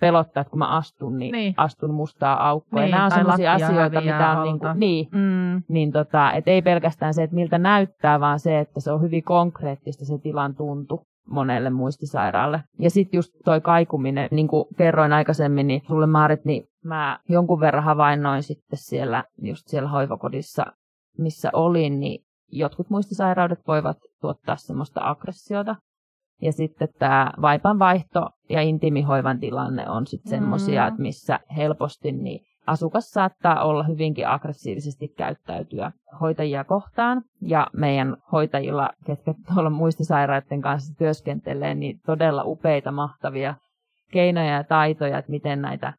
pelottaa, 0.00 0.40
että 0.40 0.50
kun 0.50 0.58
mä 0.58 0.76
astun, 0.76 1.18
niin, 1.18 1.32
niin. 1.32 1.54
astun 1.56 1.94
mustaa 1.94 2.48
aukkoa. 2.48 2.80
Niin, 2.80 2.90
ja 2.90 2.96
nämä 2.96 3.04
on 3.04 3.10
sellaisia 3.10 3.52
asioita, 3.52 4.00
mitä 4.00 4.30
on 4.30 4.44
niin, 4.44 4.58
kuin, 4.58 4.78
niin, 4.80 5.08
mm. 5.12 5.62
niin 5.68 5.92
tota, 5.92 6.32
et 6.32 6.48
ei 6.48 6.62
pelkästään 6.62 7.14
se, 7.14 7.22
että 7.22 7.34
miltä 7.34 7.58
näyttää, 7.58 8.20
vaan 8.20 8.38
se, 8.38 8.58
että 8.58 8.80
se 8.80 8.92
on 8.92 9.02
hyvin 9.02 9.22
konkreettista 9.22 10.04
se 10.04 10.18
tilan 10.18 10.54
tuntu 10.54 11.02
monelle 11.28 11.70
muistisairaalle. 11.70 12.62
Ja 12.78 12.90
sitten 12.90 13.18
just 13.18 13.32
toi 13.44 13.60
kaikuminen, 13.60 14.28
niin 14.30 14.48
kuin 14.48 14.64
kerroin 14.78 15.12
aikaisemmin, 15.12 15.66
niin 15.66 15.82
sulle 15.86 16.06
Maarit, 16.06 16.44
niin 16.44 16.64
mä 16.84 17.18
jonkun 17.28 17.60
verran 17.60 17.84
havainnoin 17.84 18.42
sitten 18.42 18.78
siellä, 18.78 19.24
just 19.42 19.62
siellä 19.66 19.88
hoivakodissa, 19.88 20.66
missä 21.18 21.50
olin, 21.52 22.00
niin 22.00 22.24
jotkut 22.52 22.90
muistisairaudet 22.90 23.58
voivat 23.68 23.96
tuottaa 24.20 24.56
semmoista 24.56 25.00
aggressiota. 25.04 25.76
Ja 26.42 26.52
sitten 26.52 26.88
tämä 26.98 27.32
vaipan 27.42 27.78
vaihto 27.78 28.30
ja 28.50 28.60
intimihoivan 28.60 29.40
tilanne 29.40 29.90
on 29.90 30.06
sitten 30.06 30.30
semmoisia, 30.30 30.82
mm. 30.82 30.88
että 30.88 31.02
missä 31.02 31.40
helposti 31.56 32.12
niin 32.12 32.40
asukas 32.66 33.10
saattaa 33.10 33.64
olla 33.64 33.82
hyvinkin 33.82 34.28
aggressiivisesti 34.28 35.08
käyttäytyä 35.08 35.92
hoitajia 36.20 36.64
kohtaan. 36.64 37.22
Ja 37.40 37.66
meidän 37.72 38.16
hoitajilla, 38.32 38.90
ketkä 39.06 39.34
tuolla 39.54 39.70
muistisairaiden 39.70 40.60
kanssa 40.60 40.94
työskentelee, 40.98 41.74
niin 41.74 42.00
todella 42.06 42.42
upeita, 42.44 42.92
mahtavia 42.92 43.54
keinoja 44.12 44.52
ja 44.52 44.64
taitoja, 44.64 45.18
että 45.18 45.30
miten 45.30 45.62
näitä, 45.62 45.92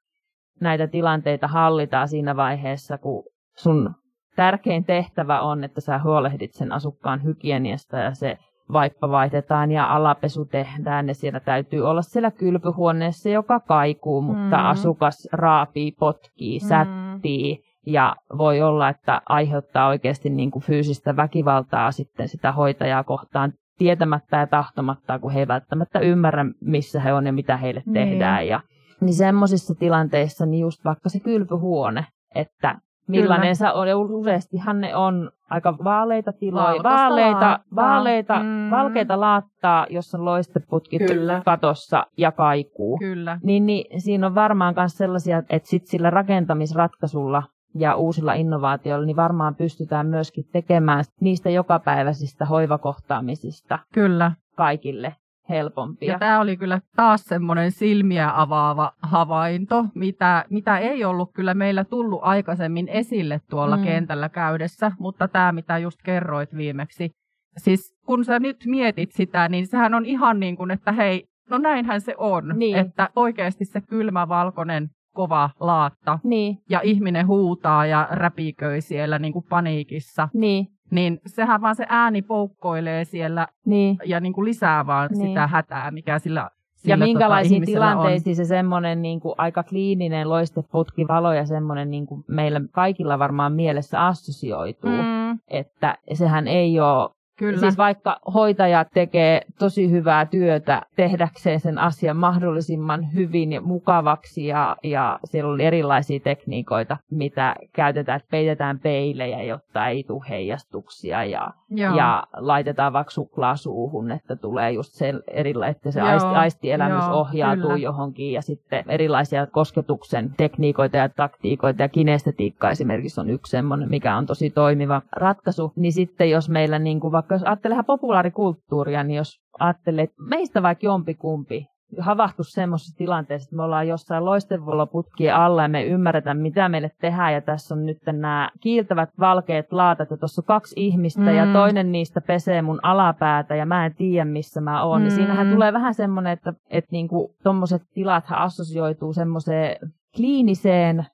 näitä 0.61 0.87
tilanteita 0.87 1.47
hallitaan 1.47 2.07
siinä 2.07 2.35
vaiheessa, 2.35 2.97
kun 2.97 3.23
sun 3.57 3.95
tärkein 4.35 4.85
tehtävä 4.85 5.41
on, 5.41 5.63
että 5.63 5.81
sä 5.81 5.99
huolehdit 6.03 6.53
sen 6.53 6.71
asukkaan 6.71 7.23
hygieniasta 7.23 7.97
ja 7.97 8.15
se 8.15 8.37
vaippa 8.73 9.09
vaihdetaan 9.09 9.71
ja 9.71 9.95
alapesu 9.95 10.45
tehdään 10.45 11.07
ja 11.07 11.15
siellä 11.15 11.39
täytyy 11.39 11.81
olla 11.81 12.01
siellä 12.01 12.31
kylpyhuoneessa, 12.31 13.29
joka 13.29 13.59
kaikuu, 13.59 14.21
mutta 14.21 14.57
mm. 14.57 14.65
asukas 14.65 15.27
raapii, 15.31 15.91
potkii, 15.91 16.59
mm. 16.59 16.67
sättii 16.67 17.59
ja 17.85 18.15
voi 18.37 18.61
olla, 18.61 18.89
että 18.89 19.21
aiheuttaa 19.29 19.87
oikeasti 19.87 20.29
niin 20.29 20.51
kuin 20.51 20.63
fyysistä 20.63 21.15
väkivaltaa 21.15 21.91
sitten 21.91 22.27
sitä 22.27 22.51
hoitajaa 22.51 23.03
kohtaan 23.03 23.53
tietämättä 23.77 24.37
ja 24.37 24.47
tahtomatta, 24.47 25.19
kun 25.19 25.31
he 25.31 25.39
ei 25.39 25.47
välttämättä 25.47 25.99
ymmärrä, 25.99 26.45
missä 26.61 26.99
he 26.99 27.13
on 27.13 27.25
ja 27.25 27.33
mitä 27.33 27.57
heille 27.57 27.83
niin. 27.85 27.93
tehdään. 27.93 28.47
Ja, 28.47 28.61
niin 29.01 29.13
semmoisissa 29.13 29.75
tilanteissa 29.75 30.45
niin 30.45 30.61
just 30.61 30.85
vaikka 30.85 31.09
se 31.09 31.19
kylpyhuone, 31.19 32.05
että 32.35 32.75
millainen 33.07 33.45
Kyllä. 33.45 33.53
se 33.53 33.71
on. 33.71 33.87
Ja 33.87 33.97
useastihan 33.97 34.81
ne 34.81 34.95
on 34.95 35.31
aika 35.49 35.77
vaaleita 35.83 36.33
tiloja, 36.33 36.83
vaaleita, 36.83 37.59
vaaleita, 37.75 38.39
mm. 38.39 38.71
valkeita 38.71 39.19
laattaa, 39.19 39.87
jossa 39.89 40.17
on 40.17 40.25
loisteputkit 40.25 41.01
Kyllä. 41.07 41.41
katossa 41.45 42.07
ja 42.17 42.31
kaikuu. 42.31 42.97
Kyllä. 42.97 43.39
Niin, 43.43 43.65
niin 43.65 44.01
siinä 44.01 44.27
on 44.27 44.35
varmaan 44.35 44.73
myös 44.77 44.97
sellaisia, 44.97 45.43
että 45.49 45.69
sit 45.69 45.87
sillä 45.87 46.09
rakentamisratkaisulla 46.09 47.43
ja 47.75 47.95
uusilla 47.95 48.33
innovaatioilla, 48.33 49.05
niin 49.05 49.15
varmaan 49.15 49.55
pystytään 49.55 50.07
myöskin 50.07 50.45
tekemään 50.51 51.03
niistä 51.21 51.49
jokapäiväisistä 51.49 52.45
hoivakohtaamisista 52.45 53.79
Kyllä. 53.93 54.31
kaikille 54.55 55.15
helpompia. 55.49 56.11
Ja 56.11 56.19
tämä 56.19 56.39
oli 56.39 56.57
kyllä 56.57 56.81
taas 56.95 57.23
semmoinen 57.23 57.71
silmiä 57.71 58.31
avaava 58.35 58.91
havainto, 59.01 59.85
mitä, 59.95 60.45
mitä 60.49 60.77
ei 60.77 61.05
ollut 61.05 61.29
kyllä 61.33 61.53
meillä 61.53 61.83
tullut 61.83 62.19
aikaisemmin 62.23 62.87
esille 62.87 63.41
tuolla 63.49 63.77
mm. 63.77 63.83
kentällä 63.83 64.29
käydessä, 64.29 64.91
mutta 64.99 65.27
tämä 65.27 65.51
mitä 65.51 65.77
just 65.77 65.99
kerroit 66.03 66.55
viimeksi. 66.57 67.11
Siis 67.57 67.95
kun 68.05 68.25
sä 68.25 68.39
nyt 68.39 68.57
mietit 68.65 69.11
sitä, 69.11 69.49
niin 69.49 69.67
sehän 69.67 69.93
on 69.93 70.05
ihan 70.05 70.39
niin 70.39 70.57
kuin, 70.57 70.71
että 70.71 70.91
hei, 70.91 71.25
no 71.49 71.57
näinhän 71.57 72.01
se 72.01 72.15
on. 72.17 72.53
Niin. 72.55 72.77
Että 72.77 73.09
oikeasti 73.15 73.65
se 73.65 73.81
kylmä 73.81 74.27
valkoinen 74.27 74.89
kova 75.15 75.49
laatta 75.59 76.19
niin. 76.23 76.57
ja 76.69 76.81
ihminen 76.83 77.27
huutaa 77.27 77.85
ja 77.85 78.07
räpiköi 78.11 78.81
siellä 78.81 79.19
niin 79.19 79.33
kuin 79.33 79.45
paniikissa. 79.49 80.29
Niin 80.33 80.67
niin 80.91 81.21
sehän 81.25 81.61
vaan 81.61 81.75
se 81.75 81.85
ääni 81.89 82.21
poukkoilee 82.21 83.05
siellä 83.05 83.47
niin. 83.65 83.97
ja 84.05 84.19
niin 84.19 84.33
kuin 84.33 84.45
lisää 84.45 84.87
vaan 84.87 85.09
niin. 85.11 85.27
sitä 85.27 85.47
hätää, 85.47 85.91
mikä 85.91 86.19
sillä 86.19 86.49
ja 86.87 86.95
tota 86.95 87.05
minkälaisiin 87.05 87.61
tota, 87.61 87.71
tilanteisiin 87.71 88.31
on. 88.31 88.35
se 88.35 88.45
semmoinen 88.45 89.01
niin 89.01 89.19
kuin 89.19 89.35
aika 89.37 89.63
kliininen 89.63 90.29
loisteputkivalo 90.29 91.33
ja 91.33 91.45
semmoinen 91.45 91.91
niin 91.91 92.05
kuin 92.05 92.23
meillä 92.27 92.61
kaikilla 92.71 93.19
varmaan 93.19 93.53
mielessä 93.53 94.05
assosioituu, 94.05 94.89
mm. 94.89 95.39
että 95.47 95.97
sehän 96.13 96.47
ei 96.47 96.79
ole 96.79 97.09
Kyllä. 97.37 97.59
Siis 97.59 97.77
vaikka 97.77 98.19
hoitaja 98.33 98.85
tekee 98.93 99.41
tosi 99.59 99.91
hyvää 99.91 100.25
työtä 100.25 100.81
tehdäkseen 100.95 101.59
sen 101.59 101.77
asian 101.77 102.17
mahdollisimman 102.17 103.13
hyvin 103.13 103.53
ja 103.53 103.61
mukavaksi 103.61 104.47
ja, 104.47 104.77
ja 104.83 105.19
siellä 105.25 105.51
on 105.51 105.61
erilaisia 105.61 106.19
tekniikoita, 106.19 106.97
mitä 107.11 107.55
käytetään, 107.73 108.15
että 108.17 108.31
peitetään 108.31 108.79
peilejä, 108.79 109.43
jotta 109.43 109.87
ei 109.87 110.03
tule 110.03 110.25
heijastuksia 110.29 111.23
ja, 111.23 111.51
ja 111.95 112.23
laitetaan 112.33 112.93
vaikka 112.93 113.11
suklaa 113.11 113.55
suuhun, 113.55 114.11
että 114.11 114.35
tulee 114.35 114.71
just 114.71 114.93
se 114.93 115.13
erilla, 115.27 115.67
että 115.67 115.91
se 115.91 116.01
aisti, 116.01 116.27
aistielämys 116.27 117.05
Joo, 117.05 117.19
ohjautuu 117.19 117.63
kyllä. 117.63 117.77
johonkin 117.77 118.31
ja 118.31 118.41
sitten 118.41 118.83
erilaisia 118.87 119.47
kosketuksen 119.47 120.33
tekniikoita 120.37 120.97
ja 120.97 121.09
taktiikoita 121.09 121.81
ja 121.81 121.89
kinestetiikka 121.89 122.71
esimerkiksi 122.71 123.21
on 123.21 123.29
yksi 123.29 123.49
semmoinen, 123.49 123.89
mikä 123.89 124.17
on 124.17 124.25
tosi 124.25 124.49
toimiva 124.49 125.01
ratkaisu, 125.11 125.73
niin 125.75 125.93
sitten 125.93 126.29
jos 126.29 126.49
meillä 126.49 126.79
niin 126.79 126.99
kuin 126.99 127.11
vaikka 127.25 127.35
jos 127.35 127.43
ajattelee 127.43 127.83
populaarikulttuuria, 127.83 129.03
niin 129.03 129.17
jos 129.17 129.41
ajattelee, 129.59 130.03
että 130.03 130.23
meistä 130.29 130.61
vaikka 130.63 130.85
jompikumpi 130.85 131.67
havahtu 131.99 132.43
semmoisessa 132.43 132.97
tilanteessa, 132.97 133.45
että 133.45 133.55
me 133.55 133.63
ollaan 133.63 133.87
jossain 133.87 134.25
loistevuoloputkien 134.25 135.35
alla 135.35 135.61
ja 135.61 135.67
me 135.67 135.83
ymmärretään, 135.85 136.37
mitä 136.37 136.69
meille 136.69 136.91
tehdään. 137.01 137.33
Ja 137.33 137.41
tässä 137.41 137.75
on 137.75 137.85
nyt 137.85 137.97
nämä 138.05 138.51
kiiltävät 138.61 139.09
valkeat 139.19 139.65
laatat 139.71 140.11
ja 140.11 140.17
tuossa 140.17 140.41
on 140.41 140.45
kaksi 140.45 140.75
ihmistä 140.77 141.21
mm. 141.21 141.35
ja 141.35 141.53
toinen 141.53 141.91
niistä 141.91 142.21
pesee 142.21 142.61
mun 142.61 142.79
alapäätä 142.83 143.55
ja 143.55 143.65
mä 143.65 143.85
en 143.85 143.95
tiedä, 143.95 144.25
missä 144.25 144.61
mä 144.61 144.83
oon. 144.83 145.01
Mm. 145.01 145.03
Niin 145.03 145.15
siinähän 145.15 145.51
tulee 145.51 145.73
vähän 145.73 145.93
semmoinen, 145.93 146.33
että, 146.33 146.53
että 146.69 146.91
niinku, 146.91 147.35
tuommoiset 147.43 147.81
tilathan 147.93 148.39
assosioituu 148.39 149.13
semmoiseen 149.13 149.77
kliiniseen 150.15 151.05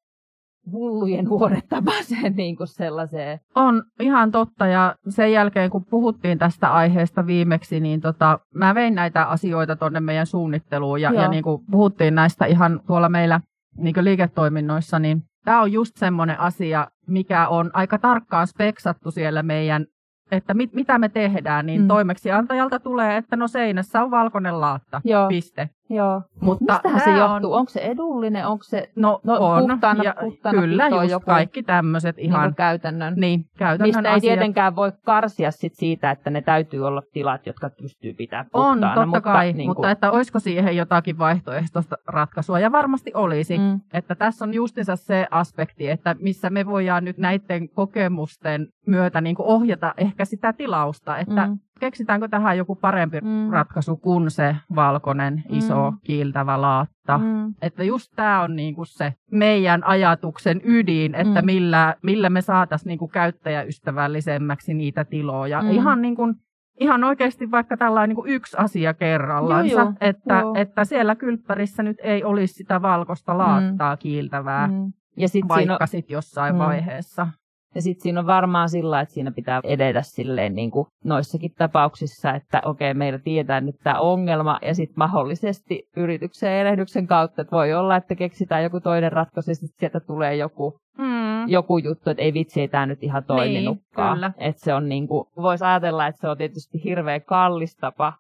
hullujen 0.72 1.30
huonettapaiseen 1.30 2.36
niin 2.36 2.56
kuin 2.56 2.68
sellaiseen. 2.68 3.40
On 3.56 3.84
ihan 4.00 4.32
totta 4.32 4.68
ja 4.68 4.96
sen 5.10 5.32
jälkeen 5.32 5.70
kun 5.70 5.86
puhuttiin 5.86 6.38
tästä 6.38 6.74
aiheesta 6.74 7.28
viimeksi, 7.28 7.80
niin 7.80 8.02
tota, 8.02 8.40
mä 8.56 8.76
vein 8.76 8.96
näitä 8.96 9.26
asioita 9.26 9.76
tuonne 9.76 10.00
meidän 10.00 10.26
suunnitteluun 10.26 11.02
ja, 11.02 11.14
ja 11.14 11.28
niin 11.28 11.44
kuin 11.44 11.62
puhuttiin 11.72 12.16
näistä 12.16 12.46
ihan 12.46 12.82
tuolla 12.88 13.10
meillä 13.10 13.42
niin 13.78 13.94
kuin 13.94 14.04
liiketoiminnoissa, 14.04 15.00
niin 15.00 15.24
tämä 15.46 15.62
on 15.62 15.72
just 15.72 15.98
semmoinen 15.98 16.40
asia, 16.40 16.88
mikä 17.08 17.48
on 17.48 17.72
aika 17.74 17.98
tarkkaan 17.98 18.48
speksattu 18.48 19.12
siellä 19.12 19.44
meidän 19.44 19.86
että 20.32 20.54
mit, 20.54 20.74
mitä 20.74 20.98
me 20.98 21.10
tehdään, 21.10 21.66
niin 21.66 21.82
mm. 21.82 21.88
toimeksiantajalta 21.88 22.80
tulee, 22.80 23.18
että 23.18 23.36
no 23.36 23.48
seinässä 23.48 24.04
on 24.04 24.12
valkoinen 24.12 24.62
laatta, 24.62 25.02
Joo. 25.04 25.28
piste. 25.28 25.70
Joo. 25.92 26.22
Mutta 26.42 26.74
Mistähän 26.74 27.02
se 27.02 27.12
johtuu? 27.12 27.54
On... 27.54 27.60
Onko 27.60 27.70
se 27.70 27.80
edullinen? 27.80 28.48
Onko 28.48 28.64
se 28.64 28.90
no, 28.96 29.22
no, 29.24 29.38
on. 29.40 29.68
puhtaana, 29.68 30.04
ja, 30.04 30.16
puhtaana 30.20 30.62
Kyllä, 30.62 30.88
just 30.88 31.12
joku, 31.12 31.26
kaikki 31.26 31.64
tämmöiset 31.64 32.20
ihan 32.20 32.48
niin 32.48 32.56
käytännön. 32.56 33.14
Niin, 33.18 33.46
käytännön 33.58 33.88
Mistä 33.88 34.00
asiat. 34.00 34.14
ei 34.14 34.22
tietenkään 34.22 34.76
voi 34.76 34.92
karsia 35.06 35.52
sit 35.52 35.74
siitä, 35.76 36.12
että 36.12 36.30
ne 36.30 36.42
täytyy 36.42 36.88
olla 36.88 37.02
tilat, 37.14 37.46
jotka 37.46 37.70
pystyy 37.82 38.14
pitämään 38.14 38.46
puhtaana. 38.52 38.88
On, 38.88 38.96
totta 38.96 39.06
mutta, 39.06 39.22
kai, 39.22 39.54
niin 39.54 39.56
kuin... 39.56 39.68
mutta 39.68 39.92
että 39.92 40.12
olisiko 40.12 40.40
siihen 40.40 40.78
jotakin 40.78 41.18
vaihtoehtoista 41.18 41.96
ratkaisua? 42.08 42.60
Ja 42.60 42.72
varmasti 42.72 43.12
olisi. 43.14 43.58
Mm. 43.58 43.80
Että 43.94 44.16
tässä 44.16 44.46
on 44.46 44.54
justiinsa 44.54 44.96
se 44.96 45.28
aspekti, 45.32 45.90
että 45.90 46.16
missä 46.20 46.50
me 46.50 46.66
voidaan 46.66 47.06
nyt 47.06 47.18
näiden 47.18 47.70
kokemusten 47.70 48.68
myötä 48.88 49.22
niin 49.22 49.36
kuin 49.36 49.48
ohjata 49.48 49.94
ehkä 49.98 50.26
sitä 50.26 50.54
tilausta, 50.54 51.18
että 51.18 51.48
mm 51.48 51.60
keksitäänkö 51.82 52.28
tähän 52.28 52.58
joku 52.58 52.76
parempi 52.76 53.22
mm. 53.22 53.50
ratkaisu 53.50 53.98
kuin 53.98 54.32
se 54.32 54.56
valkoinen, 54.76 55.34
mm. 55.34 55.58
iso, 55.58 55.94
kiiltävä 56.04 56.62
laatta. 56.62 57.18
Mm. 57.18 57.54
Että 57.62 57.84
just 57.84 58.12
tämä 58.16 58.42
on 58.42 58.56
niinku 58.56 58.86
se 58.86 59.14
meidän 59.32 59.84
ajatuksen 59.84 60.62
ydin, 60.64 61.16
että 61.16 61.42
mm. 61.42 61.46
millä, 61.46 61.96
millä 62.04 62.30
me 62.30 62.42
saataisiin 62.42 62.88
niinku 62.88 63.08
käyttäjäystävällisemmäksi 63.08 64.74
niitä 64.74 65.06
tiloja. 65.06 65.62
Mm. 65.62 65.72
Ihan 65.72 66.02
niin 66.02 66.16
kuin 66.16 66.36
ihan 66.80 67.04
oikeasti 67.04 67.52
vaikka 67.52 67.78
tällainen 67.78 68.16
niin 68.16 68.36
yksi 68.36 68.58
asia 68.60 68.94
kerrallaan, 68.94 69.66
että, 70.02 70.40
joo. 70.40 70.56
että 70.56 70.86
siellä 70.86 71.16
kylppärissä 71.16 71.84
nyt 71.84 71.98
ei 72.04 72.24
olisi 72.24 72.54
sitä 72.54 72.82
valkoista 72.82 73.38
laattaa 73.38 73.96
mm. 73.96 74.00
kiiltävää, 74.00 74.68
mm. 74.68 74.94
ja 75.18 75.28
sit 75.28 75.48
vaikka 75.48 75.86
sitten 75.86 76.14
jossain 76.14 76.56
mm. 76.56 76.60
vaiheessa. 76.60 77.28
Ja 77.76 77.82
sitten 77.82 78.04
siinä 78.04 78.20
on 78.20 78.28
varmaan 78.28 78.70
sillä, 78.70 79.02
että 79.02 79.14
siinä 79.14 79.32
pitää 79.32 79.62
edetä 79.64 80.02
silleen 80.02 80.56
niin 80.56 80.72
kuin 80.72 80.88
noissakin 81.04 81.52
tapauksissa, 81.58 82.34
että 82.34 82.62
okei, 82.66 82.94
meillä 82.94 83.20
tietää 83.20 83.62
nyt 83.62 83.76
tämä 83.84 84.00
ongelma 84.00 84.60
ja 84.62 84.76
sitten 84.76 84.96
mahdollisesti 84.98 85.84
yrityksen 85.98 86.52
erehdyksen 86.52 87.08
kautta, 87.08 87.42
että 87.42 87.56
voi 87.56 87.74
olla, 87.74 87.96
että 87.96 88.16
keksitään 88.16 88.64
joku 88.64 88.80
toinen 88.80 89.12
ratkaisu 89.12 89.52
ja 89.52 89.56
sitten 89.56 89.80
sieltä 89.80 90.00
tulee 90.00 90.36
joku, 90.36 90.78
mm. 90.98 91.48
joku 91.48 91.78
juttu, 91.78 92.10
että 92.10 92.24
ei 92.24 92.34
vitsi, 92.34 92.62
ei 92.62 92.68
tämä 92.68 92.86
nyt 92.86 93.04
ihan 93.04 93.24
toiminutkaan. 93.24 94.22
Niin, 94.22 94.34
että 94.38 94.64
se 94.64 94.74
on 94.74 94.90
niin 94.90 95.08
kuin, 95.08 95.26
voisi 95.36 95.66
ajatella, 95.66 96.08
että 96.08 96.22
se 96.22 96.30
on 96.30 96.38
tietysti 96.38 96.84
hirveän 96.84 97.22
kallis 97.22 97.76
tapa 97.76 98.14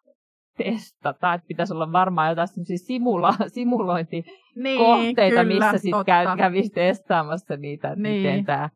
testata, 0.57 1.33
että 1.33 1.47
pitäisi 1.47 1.73
olla 1.73 1.91
varmaan 1.91 2.29
jotain 2.29 2.47
simula- 2.47 3.47
simulointikohteita, 3.47 5.43
niin, 5.43 5.47
missä 5.47 5.77
sitten 5.77 6.37
kävisi 6.37 6.69
testaamassa 6.69 7.57
niitä, 7.57 7.87
että 7.87 8.01
niin. 8.01 8.21
miten 8.21 8.45
tämä 8.45 8.69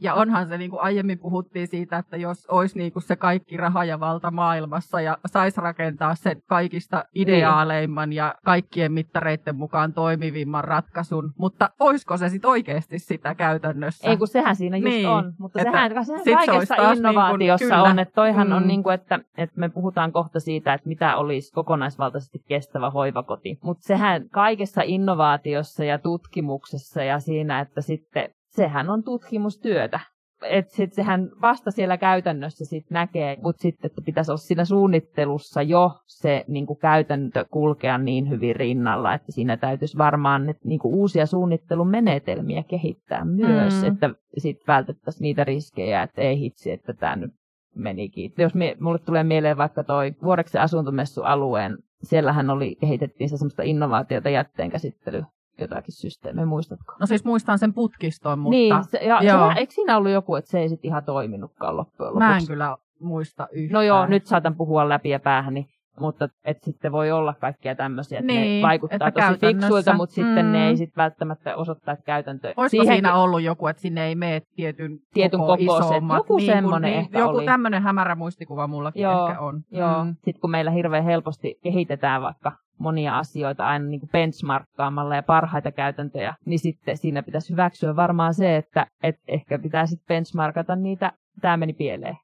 ja 0.00 0.14
onhan 0.14 0.48
se, 0.48 0.58
niin 0.58 0.70
kuin 0.70 0.82
aiemmin 0.82 1.18
puhuttiin 1.18 1.68
siitä, 1.68 1.98
että 1.98 2.16
jos 2.16 2.46
olisi 2.46 2.78
niin 2.78 2.92
kuin 2.92 3.02
se 3.02 3.16
kaikki 3.16 3.56
raha 3.56 3.84
ja 3.84 4.00
valta 4.00 4.30
maailmassa 4.30 5.00
ja 5.00 5.18
saisi 5.26 5.60
rakentaa 5.60 6.14
sen 6.14 6.42
kaikista 6.46 7.04
ideaaleimman 7.14 8.12
ja 8.12 8.34
kaikkien 8.44 8.92
mittareiden 8.92 9.56
mukaan 9.56 9.92
toimivimman 9.92 10.64
ratkaisun, 10.64 11.32
mutta 11.38 11.70
olisiko 11.80 12.16
se 12.16 12.28
sitten 12.28 12.50
oikeasti 12.50 12.98
sitä 12.98 13.34
käytännössä? 13.34 14.10
Ei 14.10 14.16
kun 14.16 14.28
sehän 14.28 14.56
siinä 14.56 14.76
just 14.76 14.84
niin, 14.84 15.08
on, 15.08 15.32
mutta 15.38 15.60
että 15.60 15.72
sehän, 15.72 16.04
sehän 16.24 16.46
kaikessa 16.46 16.74
se 16.74 16.92
innovaatiossa 16.92 17.64
niin 17.64 17.80
kuin, 17.82 17.90
on, 17.90 17.98
että 17.98 18.14
toihan 18.14 18.46
mm. 18.46 18.52
on 18.52 18.68
niin 18.68 18.82
kuin, 18.82 18.94
että, 18.94 19.20
että 19.38 19.60
me 19.60 19.68
puhutaan 19.68 20.12
kohta 20.12 20.40
siitä, 20.40 20.74
että 20.74 20.88
mitä 20.88 21.16
olisi 21.16 21.52
kokonaisvaltaisesti 21.52 22.42
kestävä 22.48 22.90
hoivakoti, 22.90 23.58
mutta 23.62 23.82
sehän 23.86 24.28
kaikessa 24.30 24.82
innovaatiossa 24.84 25.84
ja 25.84 25.98
tutkimuksessa 25.98 27.02
ja 27.02 27.20
siinä, 27.20 27.60
että 27.60 27.80
sitten 27.80 28.30
sehän 28.50 28.90
on 28.90 29.02
tutkimustyötä. 29.02 30.00
Että 30.42 30.74
sit 30.74 30.92
sehän 30.92 31.30
vasta 31.42 31.70
siellä 31.70 31.96
käytännössä 31.98 32.64
sit 32.64 32.90
näkee, 32.90 33.36
mutta 33.42 33.62
sitten 33.62 33.90
että 33.90 34.02
pitäisi 34.04 34.30
olla 34.30 34.38
siinä 34.38 34.64
suunnittelussa 34.64 35.62
jo 35.62 35.90
se 36.06 36.44
niin 36.48 36.66
kuin 36.66 36.78
käytäntö 36.78 37.44
kulkea 37.50 37.98
niin 37.98 38.30
hyvin 38.30 38.56
rinnalla, 38.56 39.14
että 39.14 39.32
siinä 39.32 39.56
täytyisi 39.56 39.98
varmaan 39.98 40.48
että, 40.48 40.68
niin 40.68 40.80
kuin 40.80 40.94
uusia 40.94 41.26
suunnittelumenetelmiä 41.26 42.62
kehittää 42.62 43.24
myös, 43.24 43.82
mm. 43.82 43.88
että 43.88 44.10
sitten 44.38 44.66
vältettäisiin 44.66 45.22
niitä 45.22 45.44
riskejä, 45.44 46.02
että 46.02 46.22
ei 46.22 46.38
hitsi, 46.38 46.70
että 46.70 46.92
tämä 46.92 47.16
nyt 47.16 47.32
menikin. 47.74 48.32
Jos 48.38 48.54
me, 48.54 48.76
mulle 48.80 48.98
tulee 48.98 49.24
mieleen 49.24 49.56
vaikka 49.56 49.84
toi 49.84 50.14
Vuoreksen 50.22 50.60
asuntomessualueen, 50.60 51.78
siellähän 52.02 52.50
oli, 52.50 52.76
kehitettiin 52.80 53.30
se 53.30 53.36
semmoista 53.36 53.62
innovaatiota 53.62 54.30
jätteenkäsittely 54.30 55.22
jotakin 55.60 55.92
systeemiä, 55.92 56.46
muistatko? 56.46 56.94
No 57.00 57.06
siis 57.06 57.24
muistan 57.24 57.58
sen 57.58 57.74
putkiston, 57.74 58.38
mutta... 58.38 58.50
Niin, 58.50 58.84
se, 58.84 58.98
ja 58.98 59.22
joo. 59.22 59.52
Se, 59.52 59.58
eikö 59.58 59.72
siinä 59.72 59.96
ollut 59.96 60.12
joku, 60.12 60.36
että 60.36 60.50
se 60.50 60.60
ei 60.60 60.68
sitten 60.68 60.88
ihan 60.88 61.04
toiminutkaan 61.04 61.76
loppujen 61.76 62.08
lopuksi? 62.08 62.28
Mä 62.28 62.36
en 62.36 62.46
kyllä 62.46 62.76
muista 63.00 63.48
yhtään. 63.52 63.72
No 63.72 63.82
joo, 63.82 64.06
nyt 64.06 64.26
saatan 64.26 64.56
puhua 64.56 64.88
läpi 64.88 65.08
ja 65.08 65.20
päähän, 65.20 65.54
niin 65.54 65.66
mutta 66.00 66.28
et 66.44 66.62
sitten 66.62 66.92
voi 66.92 67.10
olla 67.10 67.34
kaikkia 67.34 67.74
tämmöisiä, 67.74 68.18
että 68.18 68.32
niin, 68.32 68.62
ne 68.62 68.68
vaikuttaa 68.68 69.08
että 69.08 69.28
tosi 69.28 69.40
fiksuilta, 69.40 69.94
mutta 69.94 70.20
mm. 70.20 70.24
sitten 70.24 70.52
ne 70.52 70.66
ei 70.66 70.72
mm. 70.72 70.76
sitten 70.76 71.02
välttämättä 71.02 71.56
osoittaa, 71.56 71.94
että 71.94 72.04
käytäntö... 72.04 72.54
Olisiko 72.56 72.82
Siihen... 72.82 72.96
siinä 72.96 73.14
ollut 73.14 73.42
joku, 73.42 73.66
että 73.66 73.82
sinne 73.82 74.06
ei 74.06 74.14
mene 74.14 74.42
tietyn, 74.56 74.98
tietyn 75.14 75.40
koko 75.40 75.56
isommat? 75.58 76.16
Joku 76.16 76.36
niin, 76.36 76.46
semmoinen 76.46 76.90
niin, 76.90 77.00
ehkä 77.00 77.18
Joku 77.18 77.36
oli. 77.36 77.46
tämmöinen 77.46 77.82
hämärä 77.82 78.14
muistikuva 78.14 78.66
mullakin 78.66 79.02
joo, 79.02 79.28
ehkä 79.28 79.40
on. 79.40 79.60
Joo, 79.70 80.04
mm. 80.04 80.14
sitten 80.24 80.40
kun 80.40 80.50
meillä 80.50 80.70
hirveän 80.70 81.04
helposti 81.04 81.58
kehitetään 81.62 82.22
vaikka 82.22 82.52
monia 82.80 83.18
asioita 83.18 83.66
aina 83.66 83.84
niin 83.84 84.00
kuin 84.00 84.10
benchmarkkaamalla 84.10 85.16
ja 85.16 85.22
parhaita 85.22 85.72
käytäntöjä, 85.72 86.34
niin 86.46 86.58
sitten 86.58 86.96
siinä 86.96 87.22
pitäisi 87.22 87.52
hyväksyä 87.52 87.96
varmaan 87.96 88.34
se, 88.34 88.56
että 88.56 88.86
et 89.02 89.16
ehkä 89.28 89.58
pitää 89.58 89.86
sitten 89.86 90.06
benchmarkata 90.08 90.76
niitä, 90.76 91.12
tämä 91.40 91.56
meni 91.56 91.72
pieleen. 91.72 92.16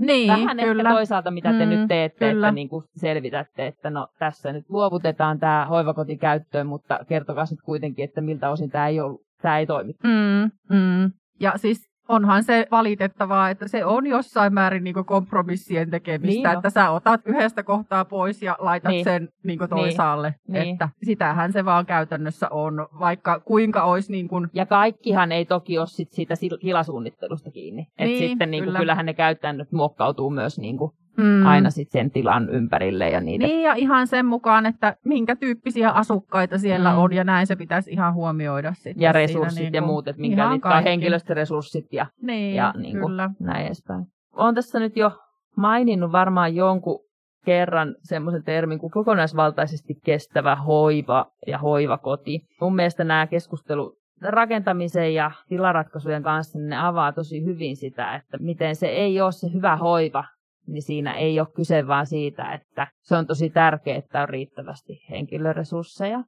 Niin, 0.00 0.28
Vähän 0.28 0.56
kyllä. 0.56 0.82
ehkä 0.82 0.94
toisaalta, 0.94 1.30
mitä 1.30 1.52
te 1.52 1.66
mm, 1.66 1.70
nyt 1.70 1.88
teette, 1.88 2.30
kyllä. 2.30 2.48
että 2.48 2.54
niin 2.54 2.68
kuin 2.68 2.84
selvitätte, 2.96 3.66
että 3.66 3.90
no 3.90 4.08
tässä 4.18 4.52
nyt 4.52 4.64
luovutetaan 4.68 5.38
tämä 5.38 5.66
hoivakoti 5.70 6.16
käyttöön, 6.16 6.66
mutta 6.66 6.98
kertokaa 7.08 7.44
nyt 7.50 7.62
kuitenkin, 7.64 8.04
että 8.04 8.20
miltä 8.20 8.50
osin 8.50 8.70
tämä 8.70 8.88
ei, 8.88 9.00
ollut, 9.00 9.20
tämä 9.42 9.58
ei 9.58 9.66
toimi. 9.66 9.92
Mm, 10.04 10.76
mm. 10.76 11.12
Ja 11.40 11.52
siis 11.56 11.93
onhan 12.08 12.44
se 12.44 12.66
valitettavaa, 12.70 13.50
että 13.50 13.68
se 13.68 13.84
on 13.84 14.06
jossain 14.06 14.54
määrin 14.54 14.84
niin 14.84 14.94
kompromissien 15.06 15.90
tekemistä, 15.90 16.48
niin 16.48 16.56
että 16.56 16.70
sä 16.70 16.90
otat 16.90 17.20
yhdestä 17.24 17.62
kohtaa 17.62 18.04
pois 18.04 18.42
ja 18.42 18.56
laitat 18.58 18.90
niin. 18.90 19.04
sen 19.04 19.28
niin 19.44 19.58
toisaalle. 19.70 20.34
Niin. 20.48 20.72
Että 20.72 20.88
sitähän 21.02 21.52
se 21.52 21.64
vaan 21.64 21.86
käytännössä 21.86 22.48
on, 22.50 22.88
vaikka 22.98 23.40
kuinka 23.40 23.84
olisi... 23.84 24.12
Niin 24.12 24.28
kuin... 24.28 24.48
Ja 24.54 24.66
kaikkihan 24.66 25.32
ei 25.32 25.44
toki 25.44 25.78
ole 25.78 25.86
sit 25.86 26.12
siitä 26.12 26.34
kilasuunnittelusta 26.60 27.50
kiinni. 27.50 27.86
Niin, 27.98 28.10
Et 28.10 28.28
sitten 28.28 28.50
niin 28.50 28.60
kuin, 28.60 28.68
kyllä. 28.68 28.78
kyllähän 28.78 29.06
ne 29.06 29.14
käytännöt 29.14 29.72
muokkautuu 29.72 30.30
myös 30.30 30.58
niin 30.58 30.78
kuin 30.78 30.90
mm. 31.16 31.46
aina 31.46 31.70
sitten 31.70 32.00
sen 32.00 32.10
tilan 32.10 32.50
ympärille. 32.50 33.10
Ja. 33.10 33.20
Niin, 33.20 33.62
ja 33.62 33.74
ihan 33.74 34.06
sen 34.06 34.26
mukaan, 34.26 34.66
että 34.66 34.96
minkä 35.04 35.36
tyyppisiä 35.36 35.90
asukkaita 35.90 36.58
siellä 36.58 36.92
mm. 36.92 36.98
on, 36.98 37.12
ja 37.12 37.24
näin 37.24 37.46
se 37.46 37.56
pitäisi 37.56 37.90
ihan 37.90 38.14
huomioida 38.14 38.74
sitten. 38.74 39.00
Ja 39.00 39.12
resurssit 39.12 39.58
niin 39.58 39.72
kuin, 39.72 39.74
ja 39.74 39.82
muut, 39.82 40.08
että 40.08 40.20
minkä 40.20 40.50
niitä 40.50 40.68
on 40.68 40.82
henkilöstöresurssit 40.82 41.92
ja, 41.92 42.06
niin, 42.22 42.54
ja 42.54 42.74
niin 42.76 43.00
kuin, 43.00 43.16
näin 43.40 43.66
edespäin. 43.66 44.04
Olen 44.36 44.54
tässä 44.54 44.78
nyt 44.78 44.96
jo 44.96 45.10
maininnut 45.56 46.12
varmaan 46.12 46.54
jonkun 46.54 47.04
kerran 47.44 47.94
semmoisen 48.02 48.44
termin 48.44 48.78
kuin 48.78 48.90
kokonaisvaltaisesti 48.90 49.94
kestävä 50.04 50.56
hoiva 50.56 51.26
ja 51.46 51.58
hoivakoti. 51.58 52.40
Mun 52.60 52.74
mielestä 52.74 53.04
nämä 53.04 53.26
keskustelut 53.26 53.94
rakentamisen 54.22 55.14
ja 55.14 55.30
tilaratkaisujen 55.48 56.22
kanssa, 56.22 56.58
niin 56.58 56.68
ne 56.68 56.78
avaa 56.86 57.12
tosi 57.12 57.44
hyvin 57.44 57.76
sitä, 57.76 58.14
että 58.14 58.38
miten 58.40 58.76
se 58.76 58.86
ei 58.86 59.20
ole 59.20 59.32
se 59.32 59.52
hyvä 59.52 59.76
hoiva, 59.76 60.24
niin 60.66 60.82
siinä 60.82 61.14
ei 61.14 61.40
ole 61.40 61.48
kyse 61.54 61.86
vaan 61.86 62.06
siitä, 62.06 62.52
että 62.52 62.86
se 63.02 63.16
on 63.16 63.26
tosi 63.26 63.50
tärkeää, 63.50 63.98
että 63.98 64.22
on 64.22 64.28
riittävästi 64.28 65.04
henkilöresursseja. 65.10 66.24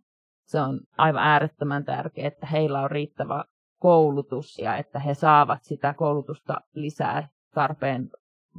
Se 0.46 0.61
on 0.61 0.80
aivan 0.98 1.22
äärettömän 1.22 1.84
tärkeää, 1.84 2.28
että 2.28 2.46
heillä 2.46 2.80
on 2.80 2.90
riittävä 2.90 3.44
koulutus 3.80 4.58
ja 4.58 4.76
että 4.76 4.98
he 4.98 5.14
saavat 5.14 5.58
sitä 5.62 5.94
koulutusta 5.94 6.61
lisää 6.74 7.28
tarpeen 7.54 8.11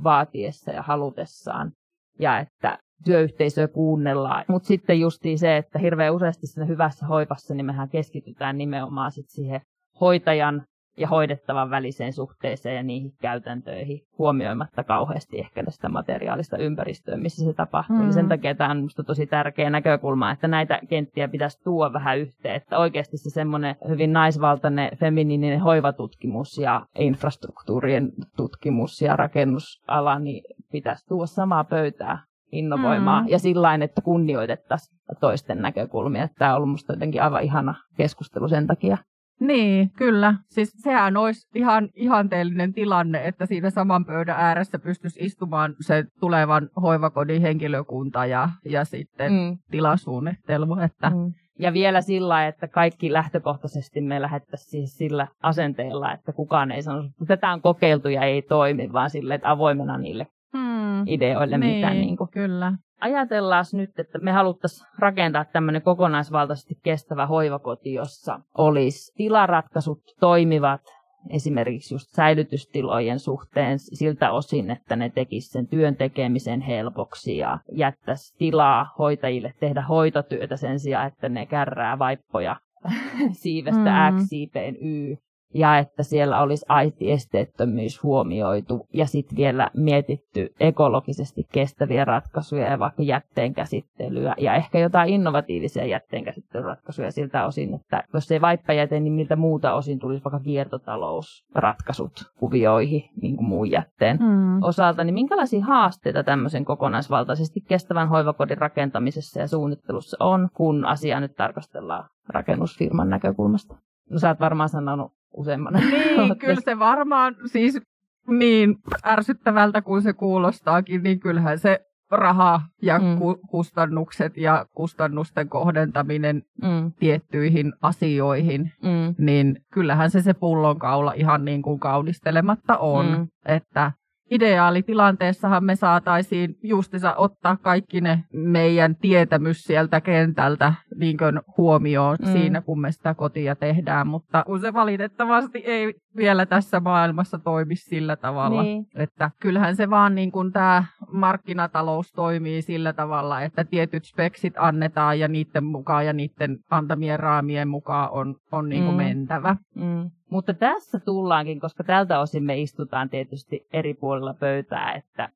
vaatiessa 0.03 0.71
ja 0.71 0.81
halutessaan. 0.81 1.71
Ja 2.19 2.39
että 2.39 2.79
työyhteisöä 3.03 3.67
kuunnellaan. 3.67 4.45
Mutta 4.47 4.67
sitten 4.67 4.99
justiin 4.99 5.39
se, 5.39 5.57
että 5.57 5.79
hirveän 5.79 6.13
useasti 6.13 6.47
siinä 6.47 6.65
hyvässä 6.65 7.05
hoivassa 7.05 7.53
niin 7.53 7.65
mehän 7.65 7.89
keskitytään 7.89 8.57
nimenomaan 8.57 9.11
sit 9.11 9.29
siihen 9.29 9.61
hoitajan 10.01 10.65
ja 10.97 11.07
hoidettavan 11.07 11.69
väliseen 11.69 12.13
suhteeseen 12.13 12.75
ja 12.75 12.83
niihin 12.83 13.11
käytäntöihin, 13.21 13.99
huomioimatta 14.17 14.83
kauheasti 14.83 15.39
ehkä 15.39 15.63
sitä 15.67 15.89
materiaalista 15.89 16.57
ympäristöä, 16.57 17.17
missä 17.17 17.45
se 17.45 17.53
tapahtuu. 17.53 18.03
Mm. 18.03 18.11
sen 18.11 18.29
takia 18.29 18.55
tämä 18.55 18.71
on 18.71 18.77
minusta 18.77 19.03
tosi 19.03 19.27
tärkeä 19.27 19.69
näkökulma, 19.69 20.31
että 20.31 20.47
näitä 20.47 20.79
kenttiä 20.89 21.27
pitäisi 21.27 21.63
tuoda 21.63 21.93
vähän 21.93 22.19
yhteen, 22.19 22.55
että 22.55 22.77
oikeasti 22.77 23.17
se 23.17 23.29
semmoinen 23.29 23.75
hyvin 23.87 24.13
naisvaltainen 24.13 24.97
feminiininen 24.97 25.59
hoivatutkimus 25.59 26.57
ja 26.57 26.85
infrastruktuurien 26.99 28.11
tutkimus 28.37 29.01
ja 29.01 29.15
rakennusala, 29.15 30.19
niin 30.19 30.43
pitäisi 30.71 31.05
tuoda 31.07 31.27
samaa 31.27 31.63
pöytää 31.63 32.27
innovoimaan 32.51 33.23
mm. 33.23 33.29
ja 33.29 33.39
sillä 33.39 33.75
että 33.83 34.01
kunnioitettaisiin 34.01 34.97
toisten 35.19 35.61
näkökulmia. 35.61 36.27
Tämä 36.37 36.51
on 36.51 36.57
ollut 36.57 36.69
minusta 36.69 36.93
jotenkin 36.93 37.23
aivan 37.23 37.43
ihana 37.43 37.75
keskustelu 37.97 38.47
sen 38.47 38.67
takia. 38.67 38.97
Niin, 39.39 39.91
kyllä. 39.91 40.33
Siis 40.49 40.73
sehän 40.77 41.17
olisi 41.17 41.47
ihan 41.55 41.89
ihanteellinen 41.95 42.73
tilanne, 42.73 43.27
että 43.27 43.45
siinä 43.45 43.69
saman 43.69 44.05
pöydän 44.05 44.35
ääressä 44.39 44.79
pystyisi 44.79 45.25
istumaan 45.25 45.75
se 45.79 46.05
tulevan 46.19 46.69
hoivakodin 46.81 47.41
henkilökunta 47.41 48.25
ja, 48.25 48.49
ja 48.65 48.85
sitten 48.85 49.31
mm. 49.31 49.57
tilasuunnittelu. 49.71 50.79
Että... 50.79 51.09
Mm. 51.09 51.33
Ja 51.59 51.73
vielä 51.73 52.01
sillä, 52.01 52.47
että 52.47 52.67
kaikki 52.67 53.13
lähtökohtaisesti 53.13 54.01
me 54.01 54.21
lähettäisiin 54.21 54.69
siis 54.69 54.97
sillä 54.97 55.27
asenteella, 55.43 56.13
että 56.13 56.33
kukaan 56.33 56.71
ei 56.71 56.81
sano, 56.81 57.03
että 57.03 57.25
tätä 57.27 57.51
on 57.51 57.61
kokeiltu 57.61 58.09
ja 58.09 58.21
ei 58.21 58.41
toimi, 58.41 58.93
vaan 58.93 59.09
sille, 59.09 59.33
että 59.33 59.51
avoimena 59.51 59.97
niille 59.97 60.27
hmm. 60.57 61.07
ideoille, 61.07 61.57
niin, 61.57 61.75
mitä 61.75 61.89
niin 61.89 62.17
kuin, 62.17 62.29
kyllä 62.29 62.73
ajatellaan 63.01 63.65
nyt, 63.73 63.99
että 63.99 64.19
me 64.19 64.31
haluttaisiin 64.31 64.87
rakentaa 64.99 65.45
tämmöinen 65.45 65.81
kokonaisvaltaisesti 65.81 66.79
kestävä 66.83 67.25
hoivakoti, 67.25 67.93
jossa 67.93 68.39
olisi 68.57 69.13
tilaratkaisut 69.15 69.99
toimivat 70.19 70.81
esimerkiksi 71.29 71.93
just 71.93 72.09
säilytystilojen 72.15 73.19
suhteen 73.19 73.79
siltä 73.79 74.31
osin, 74.31 74.71
että 74.71 74.95
ne 74.95 75.09
tekisivät 75.09 75.51
sen 75.51 75.67
työn 75.67 75.95
tekemisen 75.95 76.61
helpoksi 76.61 77.37
ja 77.37 77.59
jättäisi 77.71 78.35
tilaa 78.37 78.95
hoitajille 78.99 79.53
tehdä 79.59 79.81
hoitotyötä 79.81 80.57
sen 80.57 80.79
sijaan, 80.79 81.07
että 81.07 81.29
ne 81.29 81.45
kärrää 81.45 81.99
vaippoja 81.99 82.55
siivestä 83.41 84.11
mm. 84.11 84.17
X, 84.17 84.33
Y 84.81 85.15
ja 85.57 85.77
että 85.77 86.03
siellä 86.03 86.41
olisi 86.41 86.65
aitiesteettömyys 86.69 88.03
huomioitu 88.03 88.87
ja 88.93 89.05
sitten 89.05 89.37
vielä 89.37 89.69
mietitty 89.73 90.53
ekologisesti 90.59 91.47
kestäviä 91.51 92.05
ratkaisuja 92.05 92.71
ja 92.71 92.79
vaikka 92.79 93.03
jätteenkäsittelyä 93.03 94.35
ja 94.37 94.55
ehkä 94.55 94.79
jotain 94.79 95.09
innovatiivisia 95.09 95.85
jätteenkäsittelyratkaisuja 95.85 97.11
siltä 97.11 97.45
osin, 97.45 97.73
että 97.73 98.03
jos 98.13 98.31
ei 98.31 98.41
vaippajäte, 98.41 98.99
niin 98.99 99.13
miltä 99.13 99.35
muuta 99.35 99.73
osin 99.73 99.99
tulisi 99.99 100.23
vaikka 100.23 100.39
kiertotalousratkaisut 100.39 102.11
kuvioihin 102.39 103.09
niin 103.21 103.35
kuin 103.35 103.47
muun 103.47 103.71
jätteen 103.71 104.17
mm. 104.21 104.63
osalta, 104.63 105.03
niin 105.03 105.13
minkälaisia 105.13 105.65
haasteita 105.65 106.23
tämmöisen 106.23 106.65
kokonaisvaltaisesti 106.65 107.61
kestävän 107.61 108.09
hoivakodin 108.09 108.57
rakentamisessa 108.57 109.39
ja 109.39 109.47
suunnittelussa 109.47 110.17
on, 110.19 110.49
kun 110.53 110.85
asiaa 110.85 111.19
nyt 111.19 111.35
tarkastellaan 111.35 112.09
rakennusfirman 112.29 113.09
näkökulmasta? 113.09 113.75
No 114.09 114.19
sä 114.19 114.27
oot 114.27 114.39
varmaan 114.39 114.69
sanonut 114.69 115.16
useamman. 115.33 115.73
Niin, 115.73 116.39
kyllä 116.39 116.61
se 116.65 116.79
varmaan, 116.79 117.35
siis 117.45 117.81
niin 118.27 118.75
ärsyttävältä 119.05 119.81
kuin 119.81 120.01
se 120.01 120.13
kuulostaakin, 120.13 121.03
niin 121.03 121.19
kyllähän 121.19 121.59
se 121.59 121.79
raha 122.11 122.61
ja 122.81 122.99
mm. 122.99 123.17
ku- 123.17 123.39
kustannukset 123.49 124.37
ja 124.37 124.65
kustannusten 124.73 125.49
kohdentaminen 125.49 126.43
mm. 126.61 126.91
tiettyihin 126.99 127.73
asioihin, 127.81 128.71
mm. 128.83 129.15
niin 129.25 129.59
kyllähän 129.73 130.11
se 130.11 130.21
se 130.21 130.33
pullonkaula 130.33 131.13
ihan 131.13 131.45
niin 131.45 131.61
kuin 131.61 131.79
kaunistelematta 131.79 132.77
on, 132.77 133.05
mm. 133.05 133.27
että 133.45 133.91
ideaalitilanteessahan 134.31 135.63
me 135.63 135.75
saataisiin 135.75 136.57
justissa 136.63 137.15
ottaa 137.15 137.57
kaikki 137.57 138.01
ne 138.01 138.23
meidän 138.33 138.95
tietämys 138.95 139.63
sieltä 139.63 140.01
kentältä 140.01 140.73
niin 140.95 141.17
huomioon 141.57 142.17
mm. 142.21 142.31
siinä, 142.31 142.61
kun 142.61 142.81
me 142.81 142.91
sitä 142.91 143.13
kotia 143.13 143.55
tehdään, 143.55 144.07
mutta 144.07 144.43
kun 144.43 144.59
se 144.59 144.73
valitettavasti 144.73 145.57
ei 145.65 145.93
vielä 146.17 146.45
tässä 146.45 146.79
maailmassa 146.79 147.39
toimi 147.39 147.75
sillä 147.75 148.15
tavalla, 148.15 148.63
niin. 148.63 148.85
että 148.95 149.31
kyllähän 149.39 149.75
se 149.75 149.89
vaan 149.89 150.15
niin 150.15 150.31
kuin 150.31 150.51
tämä 150.51 150.83
markkinatalous 151.11 152.11
toimii 152.11 152.61
sillä 152.61 152.93
tavalla, 152.93 153.41
että 153.41 153.63
tietyt 153.63 154.05
speksit 154.05 154.53
annetaan 154.57 155.19
ja 155.19 155.27
niiden 155.27 155.63
mukaan 155.63 156.05
ja 156.05 156.13
niiden 156.13 156.57
antamien 156.69 157.19
raamien 157.19 157.67
mukaan 157.67 158.09
on, 158.11 158.35
on 158.51 158.69
niin 158.69 158.83
kuin 158.83 158.95
mm. 158.95 159.03
mentävä. 159.03 159.55
Mm. 159.75 160.11
Mutta 160.29 160.53
tässä 160.53 160.99
tullaankin, 160.99 161.59
koska 161.59 161.83
tältä 161.83 162.19
osin 162.19 162.43
me 162.43 162.57
istutaan 162.57 163.09
tietysti 163.09 163.67
eri 163.73 163.93
puolilla 163.93 164.33
pöytää, 164.33 164.93
että 164.93 165.29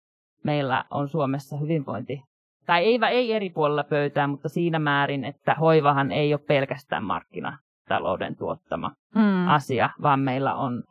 meillä 0.44 0.86
on 0.90 1.08
Suomessa 1.08 1.58
hyvinvointi, 1.58 2.24
tai 2.66 2.86
ei, 2.86 3.00
ei 3.12 3.34
eri 3.34 3.50
puolilla 3.50 3.84
pöytää, 3.84 4.28
mutta 4.28 4.50
siinä 4.50 4.80
määrin, 4.80 5.26
että 5.26 5.56
hoivahan 5.56 6.12
ei 6.12 6.34
ole 6.34 6.42
pelkästään 6.48 7.04
markkinatalouden 7.04 8.36
tuottama 8.36 8.92
mm. 9.16 9.48
asia, 9.48 9.90
vaan 10.02 10.20
meillä 10.20 10.56
on 10.56 10.84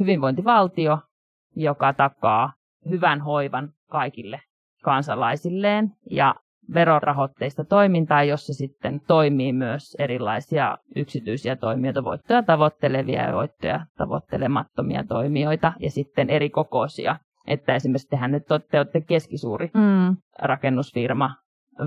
hyvinvointivaltio, 0.00 0.98
joka 1.56 1.92
takaa 1.92 2.52
hyvän 2.90 3.20
hoivan 3.20 3.72
kaikille 3.90 4.40
kansalaisilleen 4.82 5.92
ja 6.10 6.34
verorahoitteista 6.74 7.64
toimintaa, 7.64 8.24
jossa 8.24 8.54
sitten 8.54 9.00
toimii 9.06 9.52
myös 9.52 9.96
erilaisia 9.98 10.78
yksityisiä 10.96 11.56
toimijoita, 11.56 12.04
voittoja 12.04 12.42
tavoittelevia 12.42 13.22
ja 13.22 13.32
voittoja 13.32 13.86
tavoittelemattomia 13.98 15.04
toimijoita 15.04 15.72
ja 15.80 15.90
sitten 15.90 16.30
eri 16.30 16.50
kokoisia. 16.50 17.16
Että 17.46 17.74
esimerkiksi 17.74 18.08
tehän 18.08 18.32
nyt 18.32 18.50
olette, 18.50 18.78
olette 18.78 19.00
keskisuuri 19.00 19.70
mm. 19.74 20.16
rakennusfirma 20.38 21.34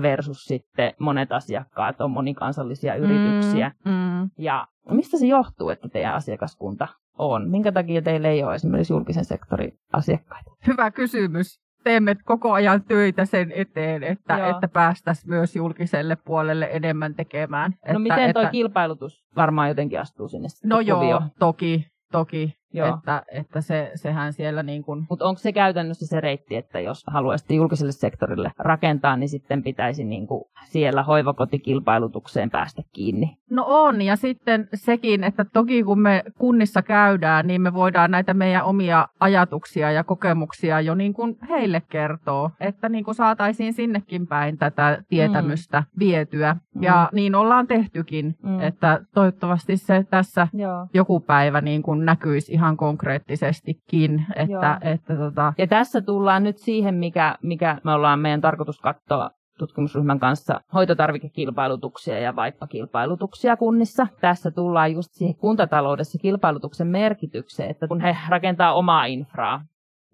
versus 0.02 0.44
sitten 0.44 0.94
monet 0.98 1.32
asiakkaat 1.32 2.00
on 2.00 2.10
monikansallisia 2.10 2.94
mm, 2.94 3.04
yrityksiä. 3.04 3.72
Mm, 3.84 3.90
mm. 3.92 4.30
Ja 4.38 4.66
mistä 4.90 5.18
se 5.18 5.26
johtuu, 5.26 5.68
että 5.70 5.88
teidän 5.88 6.14
asiakaskunta 6.14 6.88
on? 7.18 7.50
Minkä 7.50 7.72
takia 7.72 8.02
teillä 8.02 8.28
ei 8.28 8.42
ole 8.44 8.54
esimerkiksi 8.54 8.92
julkisen 8.92 9.24
sektorin 9.24 9.72
asiakkaita? 9.92 10.50
Hyvä 10.66 10.90
kysymys 10.90 11.60
teemme 11.84 12.16
koko 12.24 12.52
ajan 12.52 12.84
töitä 12.84 13.24
sen 13.24 13.52
eteen, 13.54 14.02
että, 14.02 14.48
että 14.48 14.68
päästäisiin 14.68 15.30
myös 15.30 15.56
julkiselle 15.56 16.16
puolelle 16.16 16.68
enemmän 16.72 17.14
tekemään. 17.14 17.70
No 17.70 17.76
että, 17.84 17.98
miten 17.98 18.32
tuo 18.32 18.42
että... 18.42 18.52
kilpailutus 18.52 19.24
varmaan 19.36 19.68
jotenkin 19.68 20.00
astuu 20.00 20.28
sinne 20.28 20.48
No 20.64 20.76
kuvio. 20.76 21.10
joo, 21.10 21.22
toki, 21.38 21.86
toki. 22.12 22.59
Joo. 22.72 22.94
Että, 22.94 23.22
että 23.32 23.60
se, 23.60 23.90
sehän 23.94 24.32
siellä 24.32 24.62
niin 24.62 24.82
kuin... 24.82 25.06
Mutta 25.10 25.24
onko 25.24 25.38
se 25.38 25.52
käytännössä 25.52 26.06
se 26.06 26.20
reitti, 26.20 26.56
että 26.56 26.80
jos 26.80 27.04
haluaisi 27.06 27.56
julkiselle 27.56 27.92
sektorille 27.92 28.52
rakentaa, 28.58 29.16
niin 29.16 29.28
sitten 29.28 29.62
pitäisi 29.62 30.04
niin 30.04 30.26
kuin 30.26 30.44
siellä 30.64 31.02
hoivakotikilpailutukseen 31.02 32.50
päästä 32.50 32.82
kiinni? 32.92 33.36
No 33.50 33.64
on, 33.68 34.02
ja 34.02 34.16
sitten 34.16 34.68
sekin, 34.74 35.24
että 35.24 35.44
toki 35.44 35.82
kun 35.82 36.00
me 36.00 36.24
kunnissa 36.38 36.82
käydään, 36.82 37.46
niin 37.46 37.62
me 37.62 37.74
voidaan 37.74 38.10
näitä 38.10 38.34
meidän 38.34 38.64
omia 38.64 39.08
ajatuksia 39.20 39.90
ja 39.90 40.04
kokemuksia 40.04 40.80
jo 40.80 40.94
niin 40.94 41.14
kuin 41.14 41.36
heille 41.48 41.82
kertoa, 41.88 42.50
että 42.60 42.88
niin 42.88 43.04
kuin 43.04 43.14
saataisiin 43.14 43.72
sinnekin 43.72 44.26
päin 44.26 44.58
tätä 44.58 45.02
tietämystä 45.08 45.80
mm. 45.80 45.98
vietyä. 45.98 46.56
Mm. 46.74 46.82
Ja 46.82 47.08
niin 47.12 47.34
ollaan 47.34 47.66
tehtykin, 47.66 48.36
mm. 48.42 48.60
että 48.60 49.00
toivottavasti 49.14 49.76
se 49.76 50.06
tässä 50.10 50.48
Joo. 50.52 50.86
joku 50.94 51.20
päivä 51.20 51.60
niin 51.60 51.82
kuin 51.82 52.04
näkyisi 52.04 52.56
ihan 52.60 52.76
konkreettisestikin. 52.76 54.26
Että, 54.36 54.78
että 54.82 55.16
tota... 55.16 55.52
Ja 55.58 55.66
tässä 55.66 56.00
tullaan 56.00 56.42
nyt 56.42 56.58
siihen, 56.58 56.94
mikä, 56.94 57.38
mikä 57.42 57.78
me 57.84 57.92
ollaan 57.92 58.18
meidän 58.18 58.40
tarkoitus 58.40 58.80
katsoa 58.80 59.30
tutkimusryhmän 59.58 60.18
kanssa 60.18 60.60
hoitotarvikekilpailutuksia 60.74 62.18
ja 62.18 62.36
vaippakilpailutuksia 62.36 63.56
kunnissa. 63.56 64.06
Tässä 64.20 64.50
tullaan 64.50 64.92
just 64.92 65.12
siihen 65.12 65.36
kuntataloudessa 65.36 66.18
kilpailutuksen 66.18 66.86
merkitykseen, 66.86 67.70
että 67.70 67.88
kun 67.88 68.00
he 68.00 68.16
rakentaa 68.28 68.74
omaa 68.74 69.04
infraa, 69.04 69.64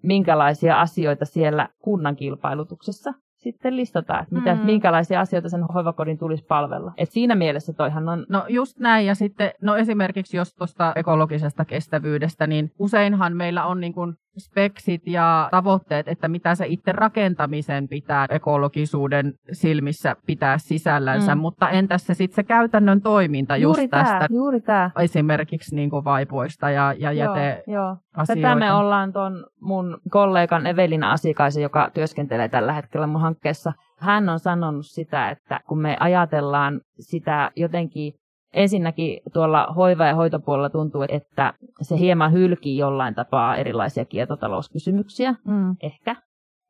minkälaisia 0.03 0.81
asioita 0.81 1.25
siellä 1.25 1.69
kunnan 1.79 2.17
kilpailutuksessa 2.17 3.13
sitten 3.47 3.77
listataan, 3.77 4.23
että 4.23 4.35
mitä, 4.35 4.55
mm. 4.55 4.61
minkälaisia 4.61 5.21
asioita 5.21 5.49
sen 5.49 5.63
hoivakodin 5.63 6.19
tulisi 6.19 6.45
palvella. 6.45 6.93
Et 6.97 7.11
siinä 7.11 7.35
mielessä 7.35 7.73
toihan 7.73 8.09
on... 8.09 8.27
No 8.29 8.45
just 8.49 8.79
näin, 8.79 9.07
ja 9.07 9.15
sitten 9.15 9.51
no 9.63 9.77
esimerkiksi 9.77 10.37
jos 10.37 10.55
tuosta 10.55 10.93
ekologisesta 10.97 11.65
kestävyydestä, 11.65 12.47
niin 12.47 12.73
useinhan 12.79 13.37
meillä 13.37 13.65
on 13.65 13.81
niin 13.81 13.93
kuin 13.93 14.15
speksit 14.39 15.03
ja 15.07 15.49
tavoitteet, 15.51 16.09
että 16.09 16.29
mitä 16.29 16.55
se 16.55 16.67
itse 16.69 16.93
rakentamisen 16.93 17.89
pitää 17.89 18.27
ekologisuuden 18.31 19.35
silmissä 19.53 20.17
pitää 20.27 20.59
sisällänsä, 20.59 21.35
mm. 21.35 21.41
mutta 21.41 21.71
entäs 21.71 22.07
se 22.07 22.15
sitten 22.15 22.37
se 22.37 22.43
käytännön 22.43 23.01
toiminta 23.01 23.57
juuri 23.57 23.83
just 23.83 23.91
tää, 23.91 24.05
tästä 24.05 24.27
juuri 24.31 24.61
tää. 24.61 24.91
esimerkiksi 25.01 25.77
niin 25.77 25.91
kuin 25.91 26.05
vaipoista 26.05 26.71
ja, 26.71 26.95
ja 26.99 27.13
jäte 27.13 27.63
joo, 27.67 27.97
Tätä 28.27 28.55
me 28.55 28.73
ollaan 28.73 29.13
tuon 29.13 29.47
mun 29.61 29.99
kollegan 30.11 30.67
Evelina 30.67 31.13
Asikaisen, 31.13 31.63
joka 31.63 31.91
työskentelee 31.95 32.49
tällä 32.49 32.73
hetkellä 32.73 33.07
mun 33.07 33.21
hankkeessa, 33.21 33.73
hän 33.99 34.29
on 34.29 34.39
sanonut 34.39 34.87
sitä, 34.87 35.31
että 35.31 35.61
kun 35.69 35.79
me 35.79 35.97
ajatellaan 36.01 36.81
sitä 37.01 37.51
jotenkin 37.57 38.13
ensinnäkin 38.53 39.21
tuolla 39.33 39.67
hoiva- 39.77 40.07
ja 40.07 40.15
hoitopuolella 40.15 40.71
tuntuu, 40.71 41.05
että 41.09 41.55
se 41.83 41.99
hieman 41.99 42.33
hylkii 42.33 42.79
jollain 42.79 43.15
tapaa 43.15 43.57
erilaisia 43.57 44.05
kiertotalouskysymyksiä, 44.05 45.35
mm. 45.45 45.77
ehkä. 45.83 46.17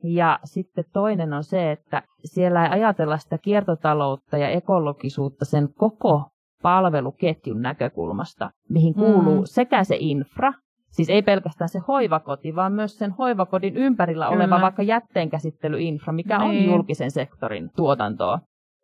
Ja 0.05 0.39
sitten 0.45 0.85
toinen 0.93 1.33
on 1.33 1.45
se, 1.45 1.73
että 1.73 2.03
siellä 2.25 2.65
ei 2.65 2.71
ajatella 2.71 3.19
sitä 3.19 3.39
kiertotaloutta 3.39 4.39
ja 4.39 4.49
ekologisuutta 4.49 5.45
sen 5.45 5.69
koko 5.75 6.25
palveluketjun 6.63 7.63
näkökulmasta, 7.63 8.51
mihin 8.69 8.95
kuuluu 8.95 9.39
mm. 9.39 9.45
sekä 9.45 9.85
se 9.85 9.97
infra, 10.01 10.53
siis 10.91 11.11
ei 11.11 11.23
pelkästään 11.23 11.69
se 11.69 11.79
hoivakoti, 11.89 12.55
vaan 12.57 12.73
myös 12.73 12.99
sen 12.99 13.11
hoivakodin 13.11 13.77
ympärillä 13.77 14.29
Kyllä. 14.29 14.45
oleva 14.45 14.61
vaikka 14.61 14.83
jätteenkäsittelyinfra, 14.83 16.13
mikä 16.13 16.39
niin. 16.39 16.49
on 16.49 16.75
julkisen 16.75 17.11
sektorin 17.11 17.71
tuotantoa. 17.77 18.39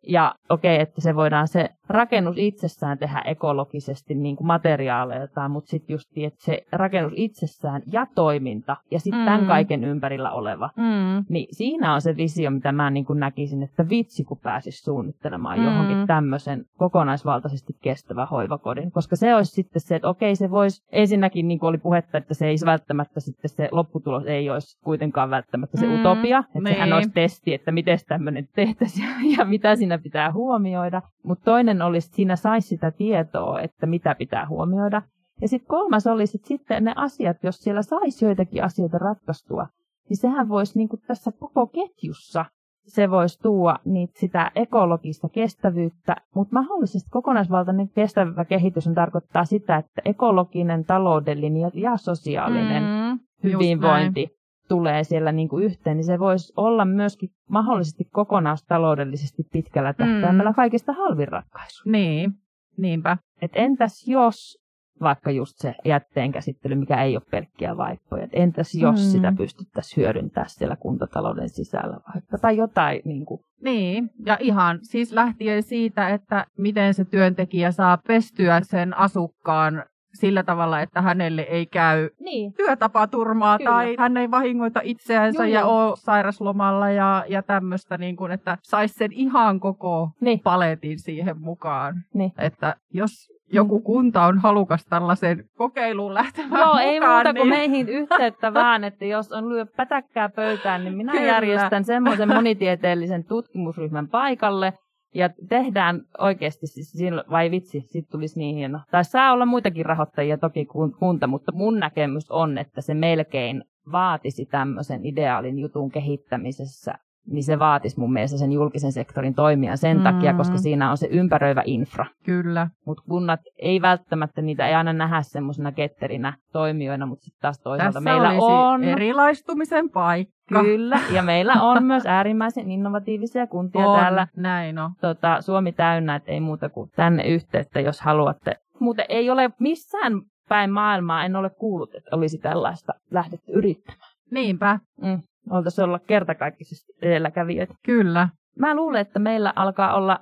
Ja 0.07 0.35
okei, 0.49 0.75
okay, 0.75 0.83
että 0.83 1.01
se 1.01 1.15
voidaan 1.15 1.47
se 1.47 1.69
rakennus 1.89 2.37
itsessään 2.37 2.97
tehdä 2.97 3.21
ekologisesti 3.25 4.15
niin 4.15 4.35
kuin 4.35 4.47
materiaaleiltaan, 4.47 5.51
mutta 5.51 5.69
sitten 5.69 5.93
just, 5.93 6.09
että 6.17 6.43
se 6.43 6.65
rakennus 6.71 7.13
itsessään 7.15 7.81
ja 7.91 8.07
toiminta 8.15 8.77
ja 8.91 8.99
sitten 8.99 9.21
mm. 9.21 9.25
tämän 9.25 9.45
kaiken 9.45 9.83
ympärillä 9.83 10.31
oleva, 10.31 10.69
mm. 10.77 11.25
niin 11.29 11.47
siinä 11.51 11.93
on 11.93 12.01
se 12.01 12.17
visio, 12.17 12.51
mitä 12.51 12.71
mä 12.71 12.89
niin 12.89 13.05
kuin 13.05 13.19
näkisin, 13.19 13.63
että 13.63 13.89
vitsi 13.89 14.23
kun 14.23 14.37
pääsisi 14.37 14.83
suunnittelemaan 14.83 15.59
mm. 15.59 15.65
johonkin 15.65 16.07
tämmöisen 16.07 16.65
kokonaisvaltaisesti 16.77 17.73
kestävä 17.81 18.25
hoivakodin, 18.25 18.91
koska 18.91 19.15
se 19.15 19.35
olisi 19.35 19.51
sitten 19.51 19.81
se, 19.81 19.95
että 19.95 20.09
okei 20.09 20.35
se 20.35 20.51
voisi, 20.51 20.83
ensinnäkin 20.91 21.47
niin 21.47 21.59
kuin 21.59 21.67
oli 21.69 21.77
puhetta, 21.77 22.17
että 22.17 22.33
se 22.33 22.47
ei 22.47 22.55
välttämättä 22.65 23.19
sitten 23.19 23.49
se 23.49 23.69
lopputulos 23.71 24.25
ei 24.25 24.49
olisi 24.49 24.77
kuitenkaan 24.83 25.29
välttämättä 25.29 25.77
se 25.77 25.85
mm. 25.85 25.99
utopia, 25.99 26.39
että 26.39 26.59
niin. 26.59 26.67
sehän 26.67 26.93
olisi 26.93 27.09
testi, 27.09 27.53
että 27.53 27.71
miten 27.71 27.99
tämmöinen 28.07 28.47
tehtäisiin 28.55 29.37
ja 29.37 29.45
mitä 29.45 29.75
siinä 29.75 29.92
pitää 29.97 30.31
huomioida, 30.31 31.01
mutta 31.23 31.45
toinen 31.45 31.81
olisi, 31.81 32.07
että 32.07 32.15
siinä 32.15 32.35
saisi 32.35 32.67
sitä 32.67 32.91
tietoa, 32.91 33.61
että 33.61 33.85
mitä 33.85 34.15
pitää 34.15 34.47
huomioida. 34.47 35.01
Ja 35.41 35.47
sitten 35.47 35.67
kolmas 35.67 36.07
olisi, 36.07 36.37
että 36.37 36.47
sitten 36.47 36.83
ne 36.83 36.93
asiat, 36.95 37.37
jos 37.43 37.57
siellä 37.57 37.81
saisi 37.81 38.25
joitakin 38.25 38.63
asioita 38.63 38.97
ratkaistua, 38.97 39.67
niin 40.09 40.17
sehän 40.17 40.49
voisi 40.49 40.77
niin 40.77 40.89
tässä 41.07 41.31
koko 41.31 41.67
ketjussa, 41.67 42.45
se 42.87 43.09
voisi 43.09 43.39
tuoda 43.41 43.79
niitä 43.85 44.19
sitä 44.19 44.51
ekologista 44.55 45.29
kestävyyttä, 45.29 46.15
mutta 46.35 46.53
mahdollisesti 46.53 47.09
kokonaisvaltainen 47.09 47.89
kestävä 47.89 48.45
kehitys 48.45 48.87
on 48.87 48.95
tarkoittaa 48.95 49.45
sitä, 49.45 49.77
että 49.77 50.01
ekologinen, 50.05 50.85
taloudellinen 50.85 51.71
ja 51.73 51.97
sosiaalinen 51.97 52.83
mm, 52.83 53.19
hyvinvointi 53.43 54.42
tulee 54.67 55.03
siellä 55.03 55.31
niin 55.31 55.49
kuin 55.49 55.63
yhteen, 55.63 55.97
niin 55.97 56.05
se 56.05 56.19
voisi 56.19 56.53
olla 56.57 56.85
myöskin 56.85 57.29
mahdollisesti 57.49 58.03
kokonaistaloudellisesti 58.11 59.43
pitkällä 59.51 59.93
tähtäimellä 59.93 60.51
mm. 60.51 60.55
kaikista 60.55 60.93
halvin 60.93 61.27
ratkaisu. 61.27 61.89
Niin, 61.89 62.31
niinpä. 62.77 63.17
Et 63.41 63.51
entäs 63.55 64.07
jos 64.07 64.63
vaikka 65.01 65.31
just 65.31 65.53
se 65.57 65.75
jätteenkäsittely, 65.85 66.75
mikä 66.75 67.03
ei 67.03 67.15
ole 67.15 67.23
pelkkiä 67.31 67.77
vaippoja. 67.77 68.23
Et 68.23 68.29
entäs 68.33 68.75
jos 68.75 68.99
mm. 68.99 69.11
sitä 69.11 69.33
pystyttäisiin 69.37 70.03
hyödyntämään 70.03 70.49
siellä 70.49 70.75
kuntatalouden 70.75 71.49
sisällä 71.49 71.97
vaikka, 72.13 72.37
tai 72.37 72.57
jotain. 72.57 73.01
Niin, 73.05 73.25
kuin. 73.25 73.41
niin, 73.61 74.09
ja 74.25 74.37
ihan 74.41 74.79
siis 74.81 75.11
lähtien 75.11 75.63
siitä, 75.63 76.09
että 76.09 76.45
miten 76.57 76.93
se 76.93 77.05
työntekijä 77.05 77.71
saa 77.71 77.97
pestyä 78.07 78.59
sen 78.63 78.97
asukkaan 78.97 79.83
sillä 80.13 80.43
tavalla, 80.43 80.81
että 80.81 81.01
hänelle 81.01 81.41
ei 81.41 81.65
käy 81.65 82.09
niin. 82.19 82.53
työtapaturmaa 82.53 83.57
Kyllä. 83.57 83.71
tai 83.71 83.95
hän 83.99 84.17
ei 84.17 84.31
vahingoita 84.31 84.79
itseänsä 84.83 85.45
Joo, 85.45 85.53
ja 85.53 85.65
ole 85.65 85.95
sairaslomalla 85.95 86.89
ja, 86.89 87.25
ja 87.27 87.43
tämmöistä, 87.43 87.97
niin 87.97 88.15
kuin, 88.15 88.31
että 88.31 88.57
saisi 88.61 88.93
sen 88.93 89.11
ihan 89.11 89.59
koko 89.59 90.09
niin. 90.21 90.39
paletin 90.39 90.99
siihen 90.99 91.41
mukaan. 91.41 91.95
Niin. 92.13 92.31
Että 92.37 92.75
jos 92.93 93.33
joku 93.53 93.79
kunta 93.79 94.25
on 94.25 94.37
halukas 94.37 94.85
tällaiseen 94.85 95.43
kokeiluun 95.57 96.13
lähtemään 96.13 96.61
Joo, 96.61 96.67
mukaan, 96.67 96.83
ei 96.83 96.99
muuta 96.99 97.33
kuin 97.33 97.35
niin... 97.35 97.49
meihin 97.49 97.89
yhteyttä 97.89 98.53
vaan, 98.63 98.83
että 98.83 99.05
jos 99.05 99.31
on 99.31 99.49
lyö 99.49 99.65
pätäkkää 99.77 100.29
pöytään, 100.29 100.83
niin 100.83 100.97
minä 100.97 101.11
Kyllä. 101.11 101.25
järjestän 101.25 101.83
semmoisen 101.83 102.29
monitieteellisen 102.29 103.23
tutkimusryhmän 103.23 104.07
paikalle, 104.07 104.73
ja 105.13 105.29
tehdään 105.49 106.01
oikeasti, 106.17 106.67
siis, 106.67 106.93
vai 107.31 107.51
vitsi, 107.51 107.81
sitten 107.81 108.11
tulisi 108.11 108.39
niin 108.39 108.55
hieno. 108.55 108.79
Tai 108.91 109.05
saa 109.05 109.31
olla 109.31 109.45
muitakin 109.45 109.85
rahoittajia 109.85 110.37
toki 110.37 110.67
kunta, 110.99 111.27
mutta 111.27 111.51
mun 111.51 111.79
näkemys 111.79 112.31
on, 112.31 112.57
että 112.57 112.81
se 112.81 112.93
melkein 112.93 113.63
vaatisi 113.91 114.45
tämmöisen 114.45 115.05
ideaalin 115.05 115.59
jutun 115.59 115.91
kehittämisessä 115.91 116.93
niin 117.25 117.43
se 117.43 117.59
vaatisi 117.59 117.99
mun 117.99 118.13
mielestä 118.13 118.37
sen 118.37 118.51
julkisen 118.51 118.91
sektorin 118.91 119.35
toimia 119.35 119.75
sen 119.75 119.97
mm. 119.97 120.03
takia, 120.03 120.33
koska 120.33 120.57
siinä 120.57 120.91
on 120.91 120.97
se 120.97 121.07
ympäröivä 121.11 121.63
infra. 121.65 122.05
Kyllä. 122.25 122.67
Mutta 122.85 123.03
kunnat 123.09 123.39
ei 123.59 123.81
välttämättä, 123.81 124.41
niitä 124.41 124.67
ei 124.67 124.73
aina 124.73 124.93
nähdä 124.93 125.21
semmoisena 125.21 125.71
ketterinä 125.71 126.33
toimijoina, 126.51 127.05
mutta 127.05 127.23
sitten 127.23 127.41
taas 127.41 127.59
toisaalta 127.59 127.93
Tässä 127.93 128.09
meillä 128.09 128.29
on... 128.39 128.83
erilaistumisen 128.83 129.89
paikka. 129.89 130.32
Kyllä, 130.49 130.99
ja 131.11 131.23
meillä 131.23 131.53
on 131.53 131.83
myös 131.91 132.05
äärimmäisen 132.05 132.71
innovatiivisia 132.71 133.47
kuntia 133.47 133.87
on, 133.87 133.99
täällä. 133.99 134.27
näin 134.37 134.79
on. 134.79 134.91
Tota, 135.01 135.41
Suomi 135.41 135.71
täynnä, 135.71 136.15
että 136.15 136.31
ei 136.31 136.39
muuta 136.39 136.69
kuin 136.69 136.89
tänne 136.95 137.23
yhteyttä, 137.23 137.79
jos 137.79 138.01
haluatte. 138.01 138.55
Muuten 138.79 139.05
ei 139.09 139.29
ole 139.29 139.49
missään 139.59 140.21
päin 140.49 140.71
maailmaa, 140.71 141.25
en 141.25 141.35
ole 141.35 141.49
kuullut, 141.49 141.95
että 141.95 142.15
olisi 142.15 142.37
tällaista 142.37 142.93
lähdetty 143.11 143.51
yrittämään. 143.51 144.09
Niinpä. 144.31 144.79
Mm 145.01 145.19
oltaisiin 145.49 145.85
olla 145.85 145.99
kertakaikkisesti 145.99 146.93
edelläkävijöitä. 147.01 147.73
Kyllä. 147.85 148.29
Mä 148.59 148.75
luulen, 148.75 149.01
että 149.01 149.19
meillä 149.19 149.53
alkaa 149.55 149.95
olla 149.95 150.19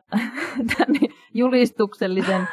julistuksellisen 1.34 2.48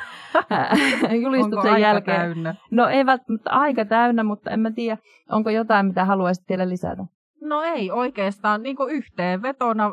julistuksen 1.23 1.71
onko 1.71 1.83
jälkeen. 1.83 2.21
Täynnä? 2.21 2.55
No 2.71 2.87
ei 2.87 3.07
välttämättä 3.07 3.51
aika 3.51 3.85
täynnä, 3.85 4.23
mutta 4.23 4.51
en 4.51 4.61
mä 4.61 4.71
tiedä, 4.71 4.99
onko 5.31 5.51
jotain, 5.51 5.87
mitä 5.87 6.05
haluaisit 6.05 6.49
vielä 6.49 6.69
lisätä. 6.69 7.05
No 7.41 7.62
ei 7.62 7.91
oikeastaan 7.91 8.62
niin 8.62 8.76
yhteenvetona 8.91 9.93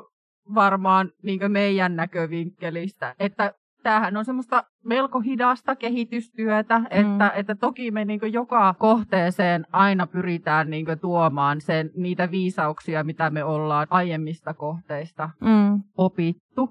varmaan 0.55 1.11
niin 1.23 1.51
meidän 1.51 1.95
näkövinkkelistä, 1.95 3.15
että 3.19 3.53
tämähän 3.83 4.17
on 4.17 4.25
semmoista 4.25 4.63
melko 4.85 5.19
hidasta 5.19 5.75
kehitystyötä, 5.75 6.79
mm. 6.79 6.85
että, 6.89 7.29
että 7.35 7.55
toki 7.55 7.91
me 7.91 8.05
niin 8.05 8.33
joka 8.33 8.75
kohteeseen 8.79 9.65
aina 9.71 10.07
pyritään 10.07 10.69
niin 10.69 10.85
tuomaan 11.01 11.61
sen, 11.61 11.91
niitä 11.95 12.31
viisauksia, 12.31 13.03
mitä 13.03 13.29
me 13.29 13.43
ollaan 13.43 13.87
aiemmista 13.89 14.53
kohteista 14.53 15.29
mm. 15.41 15.81
opittu. 15.97 16.69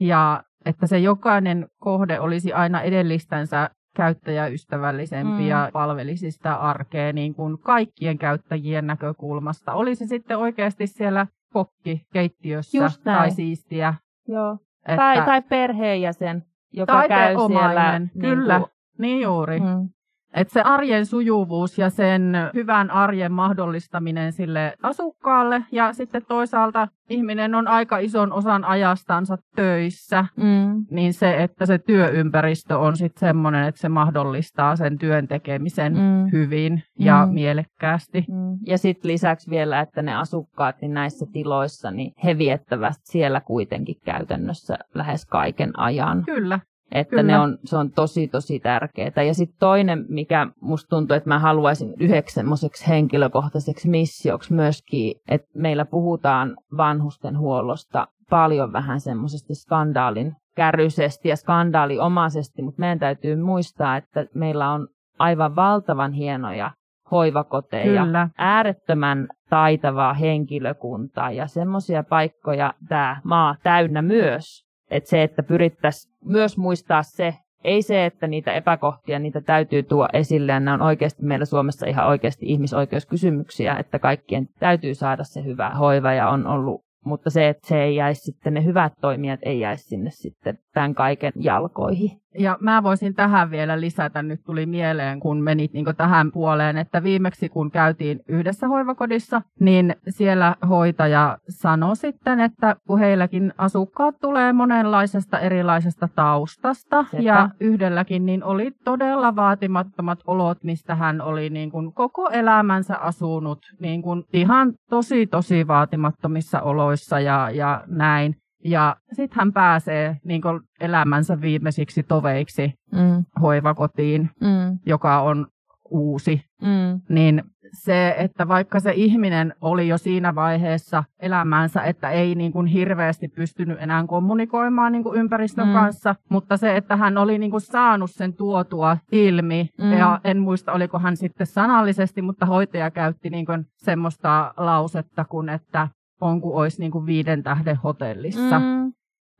Ja 0.00 0.42
että 0.64 0.86
se 0.86 0.98
jokainen 0.98 1.68
kohde 1.80 2.20
olisi 2.20 2.52
aina 2.52 2.80
edellistänsä 2.80 3.70
käyttäjäystävällisempi 3.98 5.42
mm. 5.42 5.48
ja 5.48 5.70
palvelisi 5.72 6.30
sitä 6.30 6.54
arkea 6.54 7.12
niin 7.12 7.34
kuin 7.34 7.58
kaikkien 7.58 8.18
käyttäjien 8.18 8.86
näkökulmasta. 8.86 9.72
Olisi 9.72 10.06
sitten 10.06 10.38
oikeasti 10.38 10.86
siellä 10.86 11.26
kokki 11.52 12.06
keittiössä 12.12 12.88
tai 13.04 13.30
siistiä 13.30 13.94
Joo. 14.28 14.58
Että, 14.86 14.96
tai, 14.96 15.24
tai 15.24 15.42
perheenjäsen, 15.42 16.44
joka 16.72 16.92
tai 16.92 17.08
käy 17.08 17.34
siellä. 17.46 17.98
Niin 17.98 18.10
kyllä, 18.20 18.58
niin, 18.58 18.62
kuin, 18.62 18.72
niin 18.98 19.22
juuri. 19.22 19.60
Mm. 19.60 19.88
Että 20.34 20.52
se 20.52 20.60
arjen 20.60 21.06
sujuvuus 21.06 21.78
ja 21.78 21.90
sen 21.90 22.36
hyvän 22.54 22.90
arjen 22.90 23.32
mahdollistaminen 23.32 24.32
sille 24.32 24.74
asukkaalle 24.82 25.64
ja 25.72 25.92
sitten 25.92 26.22
toisaalta 26.28 26.88
ihminen 27.10 27.54
on 27.54 27.68
aika 27.68 27.98
ison 27.98 28.32
osan 28.32 28.64
ajastansa 28.64 29.36
töissä, 29.56 30.24
mm. 30.36 30.86
niin 30.90 31.14
se, 31.14 31.42
että 31.42 31.66
se 31.66 31.78
työympäristö 31.78 32.78
on 32.78 32.96
sitten 32.96 33.20
semmoinen, 33.20 33.68
että 33.68 33.80
se 33.80 33.88
mahdollistaa 33.88 34.76
sen 34.76 34.98
työn 34.98 35.28
tekemisen 35.28 35.92
mm. 35.92 36.32
hyvin 36.32 36.82
ja 36.98 37.26
mm. 37.26 37.34
mielekkäästi. 37.34 38.24
Mm. 38.28 38.58
Ja 38.66 38.78
sitten 38.78 39.10
lisäksi 39.10 39.50
vielä, 39.50 39.80
että 39.80 40.02
ne 40.02 40.16
asukkaat 40.16 40.76
niin 40.80 40.94
näissä 40.94 41.26
tiloissa, 41.32 41.90
niin 41.90 42.12
he 42.24 42.38
viettävät 42.38 42.96
siellä 43.04 43.40
kuitenkin 43.40 43.96
käytännössä 44.04 44.78
lähes 44.94 45.26
kaiken 45.26 45.78
ajan. 45.78 46.24
Kyllä. 46.24 46.60
Että 46.92 47.22
ne 47.22 47.38
on, 47.38 47.58
se 47.64 47.76
on 47.76 47.90
tosi, 47.90 48.28
tosi 48.28 48.60
tärkeää. 48.60 49.22
Ja 49.26 49.34
sitten 49.34 49.58
toinen, 49.58 50.04
mikä 50.08 50.46
musta 50.60 50.88
tuntuu, 50.88 51.16
että 51.16 51.28
mä 51.28 51.38
haluaisin 51.38 51.94
yhdeksi 52.00 52.34
semmoiseksi 52.34 52.88
henkilökohtaiseksi 52.88 53.88
missioksi 53.88 54.54
myöskin, 54.54 55.14
että 55.28 55.48
meillä 55.54 55.84
puhutaan 55.84 56.56
vanhusten 56.76 57.38
huollosta 57.38 58.08
paljon 58.30 58.72
vähän 58.72 59.00
semmoisesta 59.00 59.54
skandaalin 59.54 60.32
kärryisesti 60.56 61.28
ja 61.28 61.36
skandaaliomaisesti, 61.36 62.62
mutta 62.62 62.80
meidän 62.80 62.98
täytyy 62.98 63.36
muistaa, 63.36 63.96
että 63.96 64.26
meillä 64.34 64.70
on 64.70 64.88
aivan 65.18 65.56
valtavan 65.56 66.12
hienoja 66.12 66.70
hoivakoteja, 67.10 68.04
Kyllä. 68.04 68.28
äärettömän 68.38 69.28
taitavaa 69.50 70.14
henkilökuntaa 70.14 71.30
ja 71.30 71.46
semmoisia 71.46 72.02
paikkoja 72.02 72.74
tämä 72.88 73.20
maa 73.24 73.56
täynnä 73.62 74.02
myös. 74.02 74.67
Että 74.90 75.10
se, 75.10 75.22
että 75.22 75.42
pyrittäisiin 75.42 76.14
myös 76.24 76.58
muistaa 76.58 77.02
se, 77.02 77.34
ei 77.64 77.82
se, 77.82 78.06
että 78.06 78.26
niitä 78.26 78.52
epäkohtia, 78.52 79.18
niitä 79.18 79.40
täytyy 79.40 79.82
tuoda 79.82 80.08
esille, 80.12 80.52
ja 80.52 80.60
nämä 80.60 80.74
on 80.74 80.82
oikeasti 80.82 81.22
meillä 81.22 81.44
Suomessa 81.44 81.86
ihan 81.86 82.06
oikeasti 82.06 82.46
ihmisoikeuskysymyksiä, 82.46 83.76
että 83.76 83.98
kaikkien 83.98 84.48
täytyy 84.58 84.94
saada 84.94 85.24
se 85.24 85.44
hyvä 85.44 85.70
hoiva, 85.70 86.12
ja 86.12 86.28
on 86.28 86.46
ollut 86.46 86.88
mutta 87.04 87.30
se, 87.30 87.48
että 87.48 87.68
se 87.68 87.82
ei 87.82 87.96
jäisi 87.96 88.20
sitten, 88.20 88.54
ne 88.54 88.64
hyvät 88.64 88.92
toimijat 89.00 89.40
ei 89.42 89.60
jäisi 89.60 89.84
sinne 89.84 90.10
sitten 90.10 90.58
tämän 90.74 90.94
kaiken 90.94 91.32
jalkoihin. 91.36 92.10
Ja 92.38 92.58
mä 92.60 92.82
voisin 92.82 93.14
tähän 93.14 93.50
vielä 93.50 93.80
lisätä, 93.80 94.22
nyt 94.22 94.40
tuli 94.44 94.66
mieleen, 94.66 95.20
kun 95.20 95.42
menit 95.42 95.72
niin 95.72 95.96
tähän 95.96 96.32
puoleen, 96.32 96.76
että 96.76 97.02
viimeksi 97.02 97.48
kun 97.48 97.70
käytiin 97.70 98.20
yhdessä 98.28 98.68
hoivakodissa, 98.68 99.42
niin 99.60 99.96
siellä 100.08 100.56
hoitaja 100.68 101.38
sanoi 101.48 101.96
sitten, 101.96 102.40
että 102.40 102.76
kun 102.86 102.98
heilläkin 102.98 103.52
asukkaat 103.58 104.14
tulee 104.20 104.52
monenlaisesta 104.52 105.38
erilaisesta 105.38 106.08
taustasta 106.14 107.04
Sepä. 107.10 107.22
ja 107.22 107.50
yhdelläkin, 107.60 108.26
niin 108.26 108.44
oli 108.44 108.70
todella 108.84 109.36
vaatimattomat 109.36 110.18
olot, 110.26 110.64
mistä 110.64 110.94
hän 110.94 111.20
oli 111.20 111.50
niin 111.50 111.70
kuin 111.70 111.92
koko 111.92 112.28
elämänsä 112.30 112.96
asunut 112.96 113.58
niin 113.80 114.02
kuin 114.02 114.24
ihan 114.32 114.72
tosi 114.90 115.26
tosi 115.26 115.66
vaatimattomissa 115.66 116.60
oloissa 116.60 117.20
ja, 117.20 117.50
ja 117.50 117.84
näin. 117.86 118.36
Ja 118.70 118.96
sitten 119.12 119.38
hän 119.38 119.52
pääsee 119.52 120.16
niin 120.24 120.42
elämänsä 120.80 121.40
viimeisiksi 121.40 122.02
toveiksi 122.02 122.74
mm. 122.92 123.24
hoivakotiin, 123.42 124.30
mm. 124.40 124.78
joka 124.86 125.20
on 125.20 125.46
uusi. 125.90 126.42
Mm. 126.62 127.00
Niin 127.08 127.42
se, 127.72 128.14
että 128.18 128.48
vaikka 128.48 128.80
se 128.80 128.92
ihminen 128.92 129.54
oli 129.60 129.88
jo 129.88 129.98
siinä 129.98 130.34
vaiheessa 130.34 131.04
elämänsä, 131.20 131.82
että 131.82 132.10
ei 132.10 132.34
niin 132.34 132.52
kuin 132.52 132.66
hirveästi 132.66 133.28
pystynyt 133.28 133.82
enää 133.82 134.04
kommunikoimaan 134.06 134.92
niin 134.92 135.02
kuin 135.02 135.20
ympäristön 135.20 135.66
mm. 135.66 135.72
kanssa, 135.72 136.14
mutta 136.28 136.56
se, 136.56 136.76
että 136.76 136.96
hän 136.96 137.18
oli 137.18 137.38
niin 137.38 137.50
kuin 137.50 137.60
saanut 137.60 138.10
sen 138.10 138.34
tuotua 138.34 138.96
ilmi, 139.12 139.68
mm. 139.78 139.92
ja 139.92 140.20
en 140.24 140.38
muista 140.38 140.72
oliko 140.72 140.98
hän 140.98 141.16
sitten 141.16 141.46
sanallisesti, 141.46 142.22
mutta 142.22 142.46
hoitaja 142.46 142.90
käytti 142.90 143.30
niin 143.30 143.46
kuin 143.46 143.66
semmoista 143.76 144.54
lausetta 144.56 145.24
kuin, 145.24 145.48
että 145.48 145.88
on 146.20 146.40
kuin 146.40 146.56
olisi 146.56 146.80
niin 146.80 146.92
kuin 146.92 147.06
viiden 147.06 147.42
tähden 147.42 147.76
hotellissa. 147.76 148.58
Mm. 148.58 148.92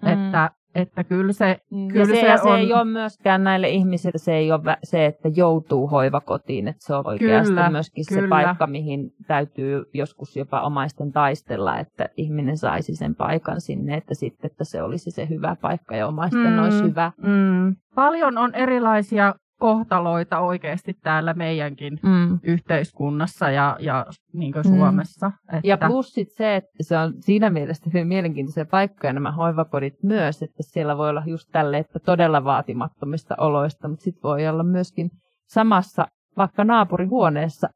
Että, 0.03 0.51
että 0.75 1.05
kyllä 1.05 1.33
se, 1.33 1.59
mm. 1.71 1.89
kyllä 1.89 2.01
ja 2.01 2.07
se, 2.07 2.21
se, 2.21 2.33
on... 2.33 2.39
se 2.39 2.61
ei 2.61 2.73
ole 2.73 2.85
myöskään 2.85 3.45
näille 3.45 3.69
ihmisille, 3.69 4.19
se 4.19 4.35
ei 4.35 4.53
ole 4.53 4.77
se, 4.83 5.07
että 5.07 5.29
joutuu 5.37 5.87
hoivakotiin, 5.87 6.69
että 6.69 6.87
se 6.87 6.95
on 6.95 7.07
oikeasti 7.07 7.53
kyllä, 7.53 7.71
myöskin 7.71 8.05
kyllä. 8.09 8.23
se 8.23 8.29
paikka, 8.29 8.67
mihin 8.67 9.11
täytyy 9.27 9.85
joskus 9.95 10.37
jopa 10.37 10.61
omaisten 10.61 11.13
taistella, 11.13 11.79
että 11.79 12.09
ihminen 12.17 12.57
saisi 12.57 12.97
sen 12.97 13.15
paikan 13.15 13.61
sinne, 13.61 13.95
että 13.95 14.15
sitten 14.15 14.51
että 14.51 14.65
se 14.65 14.83
olisi 14.83 15.11
se 15.11 15.29
hyvä 15.29 15.57
paikka 15.61 15.97
ja 15.97 16.07
omaisten 16.07 16.53
mm, 16.53 16.59
olisi 16.59 16.83
hyvä. 16.83 17.13
Mm. 17.17 17.77
Paljon 17.95 18.39
on 18.39 18.55
erilaisia 18.55 19.35
kohtaloita 19.59 20.39
oikeasti 20.39 20.95
täällä 20.95 21.35
meidänkin 21.35 21.99
mm. 22.03 22.39
yhteiskunnassa 22.43 23.51
ja, 23.51 23.77
ja 23.81 24.07
niin 24.33 24.53
kuin 24.53 24.67
mm. 24.67 24.77
Suomessa. 24.77 25.33
Että... 25.53 25.61
Ja 25.65 25.79
plus 25.79 26.13
sit 26.13 26.29
se, 26.37 26.57
että 26.57 26.71
se 26.81 26.99
on 26.99 27.15
siinä 27.21 27.51
mielessä 27.51 27.85
hyvin 27.87 28.09
mielenkiintoisia 28.09 28.67
paikkoja 28.67 29.13
nämä 29.13 29.33
hoivakodit 29.33 29.95
myös, 30.03 30.43
että 30.43 30.63
siellä 30.63 30.99
voi 30.99 31.11
olla 31.11 31.23
just 31.27 31.49
tälle, 31.53 31.79
että 31.79 31.99
todella 31.99 32.45
vaatimattomista 32.45 33.35
oloista, 33.39 33.89
mutta 33.89 34.03
sitten 34.03 34.23
voi 34.23 34.49
olla 34.49 34.63
myöskin 34.63 35.11
samassa 35.49 36.07
vaikka 36.37 36.65
naapurihuoneessa 36.65 37.69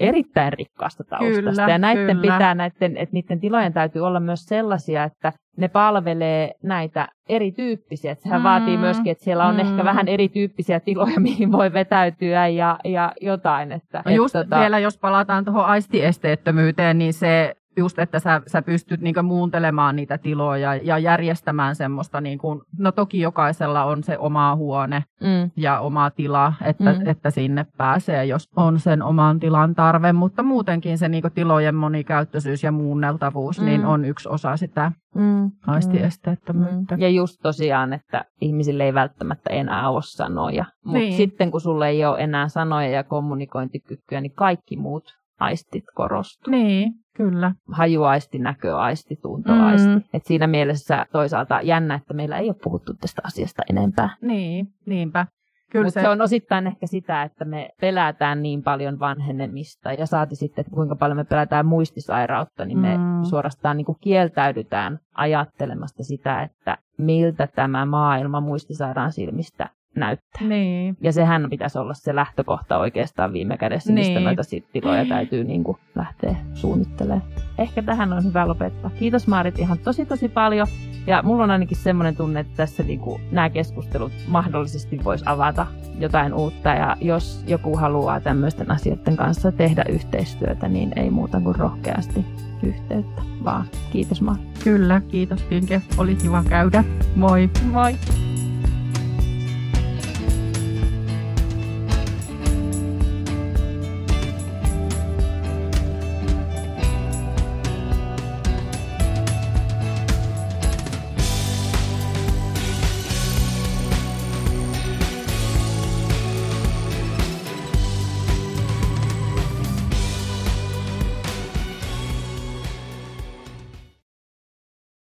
erittäin 0.00 0.52
rikkaasta 0.52 1.04
taustasta. 1.04 1.50
Kyllä, 1.50 1.72
ja 1.72 1.78
näiden 1.78 2.16
kyllä. 2.16 2.34
pitää, 2.34 2.54
näiden, 2.54 2.96
että 2.96 3.12
niiden 3.12 3.40
tilojen 3.40 3.72
täytyy 3.72 4.06
olla 4.06 4.20
myös 4.20 4.44
sellaisia, 4.44 5.04
että 5.04 5.32
ne 5.56 5.68
palvelee 5.68 6.54
näitä 6.62 7.08
erityyppisiä. 7.28 8.12
Että 8.12 8.22
sehän 8.22 8.40
mm. 8.40 8.44
vaatii 8.44 8.76
myöskin, 8.76 9.12
että 9.12 9.24
siellä 9.24 9.46
on 9.46 9.54
mm. 9.54 9.60
ehkä 9.60 9.84
vähän 9.84 10.08
erityyppisiä 10.08 10.80
tiloja, 10.80 11.20
mihin 11.30 11.52
voi 11.52 11.72
vetäytyä 11.72 12.48
ja, 12.48 12.78
ja 12.84 13.12
jotain. 13.20 13.72
Että, 13.72 14.02
no 14.04 14.10
just 14.10 14.32
tota... 14.32 14.60
vielä, 14.60 14.78
jos 14.78 14.98
palataan 14.98 15.44
tuohon 15.44 15.64
aistiesteettömyyteen, 15.64 16.98
niin 16.98 17.12
se 17.12 17.54
just, 17.76 17.98
että 17.98 18.18
sä, 18.18 18.42
sä 18.46 18.62
pystyt 18.62 19.00
niinku 19.00 19.22
muuntelemaan 19.22 19.96
niitä 19.96 20.18
tiloja 20.18 20.74
ja 20.74 20.98
järjestämään 20.98 21.76
semmoista, 21.76 22.20
niinku, 22.20 22.62
no 22.78 22.92
toki 22.92 23.20
jokaisella 23.20 23.84
on 23.84 24.02
se 24.02 24.18
oma 24.18 24.56
huone 24.56 25.04
mm. 25.20 25.50
ja 25.56 25.80
oma 25.80 26.10
tila, 26.10 26.52
että, 26.64 26.92
mm. 26.92 27.06
että 27.06 27.30
sinne 27.30 27.66
pääsee, 27.76 28.24
jos 28.24 28.48
on 28.56 28.80
sen 28.80 29.02
oman 29.02 29.40
tilan 29.40 29.74
tarve, 29.74 30.12
mutta 30.12 30.42
muutenkin 30.42 30.98
se 30.98 31.08
niinku 31.08 31.30
tilojen 31.30 31.74
monikäyttöisyys 31.74 32.62
ja 32.62 32.72
muunneltavuus 32.72 33.60
niin 33.60 33.66
mm. 33.66 33.70
niin 33.70 33.86
on 33.86 34.04
yksi 34.04 34.28
osa 34.28 34.56
sitä 34.56 34.92
mm. 35.14 35.50
aistiesteettömyyttä. 35.66 36.96
Mm. 36.96 37.00
Ja 37.00 37.08
just 37.08 37.40
tosiaan, 37.42 37.92
että 37.92 38.24
ihmisille 38.40 38.84
ei 38.84 38.94
välttämättä 38.94 39.50
enää 39.50 39.90
ole 39.90 40.02
sanoja, 40.02 40.64
mutta 40.84 40.98
niin. 40.98 41.16
sitten 41.16 41.50
kun 41.50 41.60
sulle 41.60 41.88
ei 41.88 42.04
ole 42.04 42.20
enää 42.20 42.48
sanoja 42.48 42.88
ja 42.88 43.04
kommunikointikykyä, 43.04 44.20
niin 44.20 44.34
kaikki 44.34 44.76
muut 44.76 45.23
aistit 45.44 45.84
korostuu. 45.94 46.50
Niin, 46.50 46.92
kyllä. 47.16 47.52
Hajuaisti, 47.72 48.38
näköaisti, 48.38 49.16
tuntoaisti. 49.22 49.88
Mm. 49.88 50.02
Et 50.12 50.24
siinä 50.24 50.46
mielessä 50.46 51.06
toisaalta 51.12 51.60
jännä, 51.62 51.94
että 51.94 52.14
meillä 52.14 52.38
ei 52.38 52.48
ole 52.48 52.56
puhuttu 52.64 52.94
tästä 52.94 53.22
asiasta 53.24 53.62
enempää. 53.70 54.16
Niin, 54.20 54.66
niinpä. 54.86 55.26
Mutta 55.74 55.90
se... 55.90 56.00
se 56.00 56.08
on 56.08 56.20
osittain 56.20 56.66
ehkä 56.66 56.86
sitä, 56.86 57.22
että 57.22 57.44
me 57.44 57.70
pelätään 57.80 58.42
niin 58.42 58.62
paljon 58.62 58.98
vanhenemista 58.98 59.92
ja 59.92 60.06
saati 60.06 60.36
sitten, 60.36 60.62
että 60.62 60.74
kuinka 60.74 60.96
paljon 60.96 61.16
me 61.16 61.24
pelätään 61.24 61.66
muistisairautta, 61.66 62.64
niin 62.64 62.78
me 62.78 62.96
mm. 62.96 63.22
suorastaan 63.22 63.76
niin 63.76 63.84
kuin 63.84 63.98
kieltäydytään 64.00 64.98
ajattelemasta 65.14 66.02
sitä, 66.02 66.42
että 66.42 66.78
miltä 66.98 67.46
tämä 67.46 67.86
maailma 67.86 68.40
muistisairaan 68.40 69.12
silmistä 69.12 69.70
näyttää. 69.96 70.48
Niin. 70.48 70.96
Ja 71.00 71.12
sehän 71.12 71.46
pitäisi 71.50 71.78
olla 71.78 71.94
se 71.94 72.14
lähtökohta 72.14 72.78
oikeastaan 72.78 73.32
viime 73.32 73.56
kädessä, 73.56 73.92
niin. 73.92 74.06
mistä 74.06 74.20
noita 74.20 74.42
tiloja 74.72 75.04
täytyy 75.04 75.44
niin 75.44 75.64
kuin 75.64 75.78
lähteä 75.94 76.36
suunnittelemaan. 76.54 77.22
Ehkä 77.58 77.82
tähän 77.82 78.12
on 78.12 78.24
hyvä 78.24 78.48
lopettaa. 78.48 78.90
Kiitos 78.98 79.26
Maarit 79.26 79.58
ihan 79.58 79.78
tosi 79.78 80.06
tosi 80.06 80.28
paljon. 80.28 80.66
Ja 81.06 81.22
mulla 81.22 81.44
on 81.44 81.50
ainakin 81.50 81.76
semmoinen 81.76 82.16
tunne, 82.16 82.40
että 82.40 82.56
tässä 82.56 82.82
niin 82.82 83.00
kuin 83.00 83.22
nämä 83.30 83.50
keskustelut 83.50 84.12
mahdollisesti 84.28 85.04
voisi 85.04 85.24
avata 85.28 85.66
jotain 85.98 86.34
uutta. 86.34 86.68
Ja 86.68 86.96
jos 87.00 87.44
joku 87.46 87.76
haluaa 87.76 88.20
tämmöisten 88.20 88.70
asioiden 88.70 89.16
kanssa 89.16 89.52
tehdä 89.52 89.84
yhteistyötä, 89.88 90.68
niin 90.68 90.98
ei 90.98 91.10
muuta 91.10 91.40
kuin 91.40 91.56
rohkeasti 91.56 92.24
yhteyttä. 92.62 93.22
Vaan 93.44 93.64
kiitos 93.92 94.22
Maarit. 94.22 94.44
Kyllä, 94.64 95.00
kiitos 95.08 95.42
Tinke. 95.42 95.82
Oli 95.98 96.14
kiva 96.14 96.44
käydä. 96.48 96.84
Moi. 97.16 97.50
Moi. 97.72 97.94